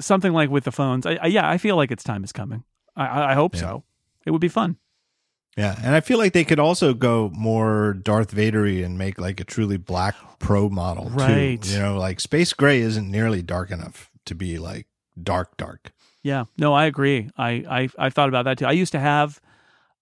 something 0.00 0.32
like 0.32 0.50
with 0.50 0.64
the 0.64 0.72
phones. 0.72 1.04
I, 1.06 1.14
I, 1.16 1.26
yeah, 1.26 1.48
I 1.48 1.58
feel 1.58 1.76
like 1.76 1.90
its 1.90 2.04
time 2.04 2.24
is 2.24 2.32
coming. 2.32 2.64
I, 2.96 3.32
I 3.32 3.34
hope 3.34 3.54
yeah. 3.54 3.60
so. 3.60 3.84
It 4.24 4.30
would 4.30 4.40
be 4.40 4.48
fun. 4.48 4.76
Yeah, 5.56 5.76
and 5.82 5.94
I 5.96 6.00
feel 6.00 6.18
like 6.18 6.34
they 6.34 6.44
could 6.44 6.60
also 6.60 6.94
go 6.94 7.30
more 7.34 7.94
Darth 7.94 8.32
Vadery 8.32 8.84
and 8.84 8.96
make 8.96 9.18
like 9.18 9.40
a 9.40 9.44
truly 9.44 9.76
black 9.76 10.14
Pro 10.38 10.68
model 10.68 11.10
right. 11.10 11.60
too. 11.60 11.72
You 11.72 11.80
know, 11.80 11.98
like 11.98 12.20
space 12.20 12.52
gray 12.52 12.80
isn't 12.80 13.10
nearly 13.10 13.42
dark 13.42 13.72
enough 13.72 14.08
to 14.26 14.36
be 14.36 14.58
like 14.58 14.86
dark, 15.22 15.56
dark. 15.56 15.92
Yeah, 16.22 16.44
no, 16.56 16.74
I 16.74 16.86
agree. 16.86 17.30
I 17.36 17.64
I 17.68 17.88
I 17.98 18.10
thought 18.10 18.28
about 18.28 18.44
that 18.44 18.58
too. 18.58 18.66
I 18.66 18.72
used 18.72 18.92
to 18.92 19.00
have. 19.00 19.40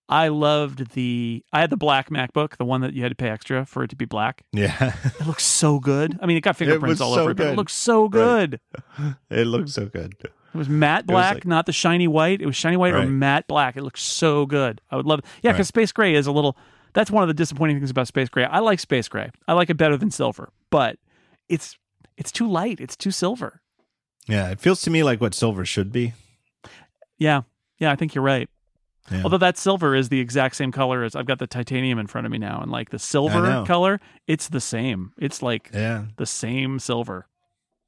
I 0.09 0.29
loved 0.29 0.93
the. 0.93 1.45
I 1.53 1.61
had 1.61 1.71
the 1.71 1.77
black 1.77 2.11
MacBook, 2.11 2.59
the 2.59 2.65
one 2.65 2.81
that 2.83 2.95
you 2.95 3.03
had 3.03 3.09
to 3.11 3.17
pay 3.17 3.29
extra 3.29 3.67
for 3.67 3.83
it 3.83 3.89
to 3.91 3.97
be 3.97 4.05
black. 4.05 4.45
Yeah, 4.53 4.95
it 5.05 5.27
looks 5.27 5.45
so 5.45 5.81
good. 5.81 6.19
I 6.23 6.27
mean, 6.27 6.37
it 6.37 6.43
got 6.43 6.57
fingerprints 6.57 7.01
it 7.01 7.05
all 7.05 7.15
so 7.15 7.23
over 7.23 7.31
it, 7.33 7.37
but 7.37 7.47
it 7.49 7.57
looks 7.57 7.75
so 7.75 8.09
good. 8.09 8.61
Right. 8.99 9.15
It 9.31 9.47
looks 9.47 9.73
so 9.73 9.87
good. 9.87 10.15
It 10.23 10.59
was 10.59 10.69
matte 10.69 11.07
black, 11.07 11.35
was 11.35 11.37
like, 11.37 11.47
not 11.47 11.67
the 11.67 11.73
shiny 11.73 12.09
white. 12.09 12.41
It 12.41 12.47
was 12.47 12.57
shiny 12.57 12.77
white 12.77 12.95
right. 12.95 13.05
or 13.05 13.09
matte 13.09 13.47
black. 13.47 13.77
It 13.77 13.83
looks 13.83 14.03
so 14.03 14.47
good. 14.47 14.81
I 14.91 14.97
would 14.97 15.05
love 15.05 15.19
it. 15.19 15.27
Yeah, 15.43 15.53
because 15.53 15.67
right. 15.67 15.67
space 15.67 15.93
gray 15.93 16.15
is 16.15 16.27
a 16.27 16.33
little. 16.33 16.57
That's 16.95 17.11
one 17.11 17.23
of 17.23 17.29
the 17.29 17.35
disappointing 17.35 17.77
things 17.77 17.91
about 17.91 18.07
space 18.07 18.29
gray. 18.31 18.45
I 18.45 18.61
like 18.61 18.81
space 18.81 19.09
gray. 19.09 19.31
I 19.47 19.53
like 19.53 19.69
it 19.69 19.77
better 19.77 19.97
than 19.97 20.11
silver, 20.11 20.51
but 20.71 20.99
it's 21.49 21.77
it's 22.17 22.33
too 22.33 22.49
light. 22.49 22.81
It's 22.81 22.97
too 22.97 23.11
silver. 23.11 23.61
Yeah, 24.27 24.51
it 24.51 24.61
feels 24.61 24.83
to 24.83 24.91
me 24.91 25.03
like 25.03 25.21
what 25.21 25.35
silver 25.35 25.65
should 25.65 25.93
be. 25.93 26.15
Yeah, 27.19 27.43
yeah, 27.79 27.93
I 27.93 27.97
think 27.97 28.15
you're 28.15 28.25
right. 28.25 28.49
Yeah. 29.11 29.23
Although 29.23 29.39
that 29.39 29.57
silver 29.57 29.95
is 29.95 30.09
the 30.09 30.21
exact 30.21 30.57
same 30.57 30.73
color 30.73 31.05
as 31.05 31.15
I've 31.15 31.27
got 31.27 31.39
the 31.39 31.47
titanium 31.47 31.99
in 31.99 32.07
front 32.07 32.27
of 32.27 32.33
me 32.33 32.39
now, 32.39 32.61
and 32.61 32.71
like 32.71 32.91
the 32.91 32.99
silver 32.99 33.65
color, 33.67 34.01
it's 34.27 34.49
the 34.49 34.61
same. 34.61 35.13
It's 35.17 35.43
like 35.43 35.71
yeah. 35.73 36.07
the 36.17 36.27
same 36.27 36.81
silver. 36.81 37.29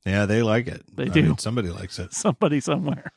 Yeah, 0.07 0.27
they 0.27 0.43
like 0.43 0.69
it. 0.69 0.85
They 0.95 1.05
I 1.05 1.09
do. 1.09 1.23
Mean, 1.23 1.39
somebody 1.39 1.69
likes 1.71 1.99
it. 1.99 2.13
Somebody 2.15 2.61
somewhere. 2.61 3.13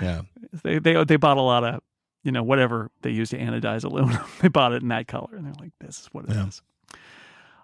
Yeah. 0.00 0.22
They 0.62 0.78
they 0.78 1.04
they 1.04 1.16
bought 1.16 1.36
a 1.36 1.42
lot 1.42 1.62
of 1.62 1.82
you 2.22 2.32
know 2.32 2.42
whatever 2.42 2.90
they 3.02 3.10
use 3.10 3.30
to 3.30 3.38
anodize 3.38 3.84
aluminum. 3.84 4.24
they 4.40 4.48
bought 4.48 4.72
it 4.72 4.82
in 4.82 4.88
that 4.88 5.06
color, 5.06 5.36
and 5.36 5.46
they're 5.46 5.54
like, 5.60 5.72
"This 5.80 6.00
is 6.00 6.08
what 6.12 6.24
it 6.24 6.30
yeah. 6.30 6.48
is." 6.48 6.62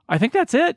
I 0.09 0.19
think 0.19 0.33
that's 0.33 0.55
it. 0.55 0.77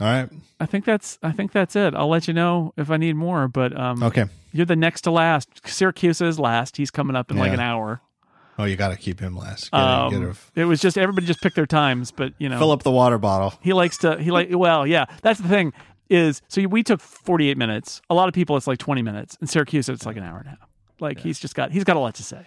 All 0.00 0.06
right. 0.06 0.28
I 0.60 0.66
think 0.66 0.84
that's 0.84 1.18
I 1.22 1.32
think 1.32 1.52
that's 1.52 1.74
it. 1.74 1.94
I'll 1.94 2.08
let 2.08 2.28
you 2.28 2.34
know 2.34 2.74
if 2.76 2.90
I 2.90 2.96
need 2.96 3.16
more. 3.16 3.48
But 3.48 3.78
um, 3.78 4.02
okay, 4.02 4.26
you're 4.52 4.66
the 4.66 4.76
next 4.76 5.02
to 5.02 5.10
last. 5.10 5.62
Siracusa 5.64 6.26
is 6.26 6.38
last. 6.38 6.76
He's 6.76 6.90
coming 6.90 7.16
up 7.16 7.30
in 7.30 7.36
yeah. 7.36 7.42
like 7.44 7.52
an 7.52 7.60
hour. 7.60 8.00
Oh, 8.58 8.64
you 8.64 8.76
got 8.76 8.88
to 8.88 8.96
keep 8.96 9.20
him 9.20 9.36
last. 9.36 9.70
Get 9.70 9.78
um, 9.78 10.14
a, 10.14 10.30
a, 10.30 10.34
it 10.54 10.64
was 10.64 10.80
just 10.80 10.96
everybody 10.96 11.26
just 11.26 11.42
picked 11.42 11.56
their 11.56 11.66
times, 11.66 12.10
but 12.10 12.32
you 12.38 12.48
know, 12.48 12.58
fill 12.58 12.72
up 12.72 12.82
the 12.82 12.90
water 12.90 13.18
bottle. 13.18 13.54
He 13.62 13.72
likes 13.72 13.98
to. 13.98 14.18
He 14.20 14.30
like 14.30 14.48
well, 14.50 14.86
yeah. 14.86 15.06
That's 15.22 15.40
the 15.40 15.48
thing 15.48 15.72
is. 16.10 16.42
So 16.48 16.66
we 16.66 16.82
took 16.82 17.00
48 17.00 17.56
minutes. 17.56 18.02
A 18.10 18.14
lot 18.14 18.28
of 18.28 18.34
people 18.34 18.56
it's 18.56 18.66
like 18.66 18.78
20 18.78 19.02
minutes. 19.02 19.36
In 19.40 19.46
Siracusa 19.46 19.90
it's 19.90 20.04
like 20.04 20.16
an 20.16 20.24
hour 20.24 20.38
and 20.38 20.46
a 20.46 20.50
half. 20.50 20.68
Like 21.00 21.18
yeah. 21.18 21.24
he's 21.24 21.38
just 21.38 21.54
got 21.54 21.72
he's 21.72 21.84
got 21.84 21.96
a 21.96 22.00
lot 22.00 22.14
to 22.16 22.22
say. 22.22 22.46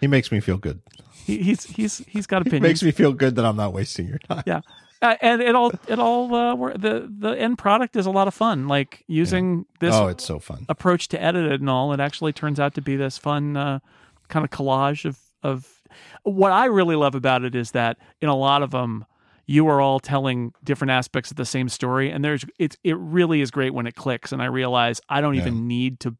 He 0.00 0.06
makes 0.06 0.30
me 0.30 0.40
feel 0.40 0.58
good. 0.58 0.80
He, 1.24 1.38
he's 1.38 1.64
he's 1.64 1.98
he's 2.06 2.26
got 2.26 2.42
opinions. 2.42 2.62
makes 2.62 2.82
me 2.84 2.92
feel 2.92 3.12
good 3.12 3.36
that 3.36 3.44
I'm 3.44 3.56
not 3.56 3.72
wasting 3.72 4.06
your 4.06 4.18
time. 4.18 4.44
Yeah 4.46 4.60
uh, 5.04 5.16
and 5.20 5.42
it 5.42 5.54
all 5.54 5.70
it 5.86 5.98
all 5.98 6.34
uh, 6.34 6.72
the 6.76 7.12
the 7.18 7.32
end 7.32 7.58
product 7.58 7.94
is 7.94 8.06
a 8.06 8.10
lot 8.10 8.26
of 8.26 8.32
fun. 8.32 8.68
Like 8.68 9.04
using 9.06 9.58
yeah. 9.58 9.64
this 9.80 9.94
oh, 9.94 10.06
it's 10.08 10.24
so 10.24 10.38
fun 10.38 10.64
approach 10.68 11.08
to 11.08 11.22
edit 11.22 11.44
it 11.52 11.60
and 11.60 11.68
all. 11.68 11.92
It 11.92 12.00
actually 12.00 12.32
turns 12.32 12.58
out 12.58 12.74
to 12.74 12.80
be 12.80 12.96
this 12.96 13.18
fun 13.18 13.54
uh, 13.56 13.80
kind 14.28 14.44
of 14.44 14.50
collage 14.50 15.04
of 15.04 15.18
of 15.42 15.82
what 16.22 16.52
I 16.52 16.64
really 16.66 16.96
love 16.96 17.14
about 17.14 17.44
it 17.44 17.54
is 17.54 17.72
that 17.72 17.98
in 18.22 18.30
a 18.30 18.36
lot 18.36 18.62
of 18.62 18.70
them 18.70 19.04
you 19.46 19.68
are 19.68 19.78
all 19.78 20.00
telling 20.00 20.54
different 20.64 20.90
aspects 20.90 21.30
of 21.30 21.36
the 21.36 21.44
same 21.44 21.68
story 21.68 22.10
and 22.10 22.24
there's 22.24 22.46
it's 22.58 22.78
it 22.82 22.96
really 22.96 23.42
is 23.42 23.50
great 23.50 23.74
when 23.74 23.86
it 23.86 23.94
clicks 23.94 24.32
and 24.32 24.40
I 24.40 24.46
realize 24.46 25.02
I 25.10 25.20
don't 25.20 25.34
even 25.34 25.68
need 25.68 26.00
to 26.00 26.16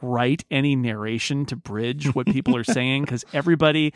write 0.00 0.44
any 0.52 0.76
narration 0.76 1.46
to 1.46 1.56
bridge 1.56 2.14
what 2.14 2.26
people 2.26 2.56
are 2.56 2.64
saying 2.78 3.02
because 3.02 3.24
everybody 3.32 3.92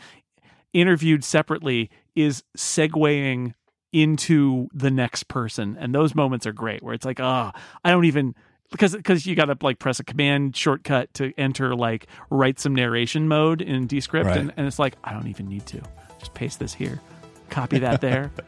interviewed 0.73 1.23
separately 1.23 1.89
is 2.15 2.43
segueing 2.57 3.53
into 3.91 4.69
the 4.73 4.91
next 4.91 5.27
person. 5.27 5.77
And 5.79 5.93
those 5.93 6.13
moments 6.15 6.45
are 6.45 6.53
great 6.53 6.83
where 6.83 6.93
it's 6.93 7.05
like 7.05 7.19
ah 7.19 7.51
oh, 7.53 7.59
i 7.83 7.91
don't 7.91 8.05
even 8.05 8.35
because 8.71 8.95
because 8.95 9.25
you 9.25 9.35
got 9.35 9.45
to 9.45 9.57
like 9.61 9.79
press 9.79 9.99
a 9.99 10.03
command 10.03 10.55
shortcut 10.55 11.13
to 11.15 11.33
enter 11.37 11.75
like 11.75 12.07
write 12.29 12.59
some 12.59 12.75
narration 12.75 13.27
mode 13.27 13.61
in 13.61 13.87
descript 13.87 14.27
right. 14.27 14.37
and, 14.37 14.53
and 14.57 14.67
it's 14.67 14.79
like 14.79 14.95
i 15.03 15.13
don't 15.13 15.27
even 15.27 15.47
need 15.47 15.65
to. 15.67 15.81
Just 16.19 16.33
paste 16.33 16.59
this 16.59 16.73
here. 16.73 17.01
Copy 17.49 17.79
that 17.79 18.01
there. 18.01 18.31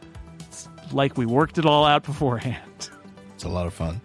It's 0.48 0.68
like 0.92 1.16
we 1.16 1.24
worked 1.24 1.56
it 1.56 1.64
all 1.64 1.86
out 1.86 2.02
beforehand. 2.02 2.90
It's 3.34 3.44
a 3.44 3.48
lot 3.48 3.66
of 3.66 3.72
fun 3.72 4.02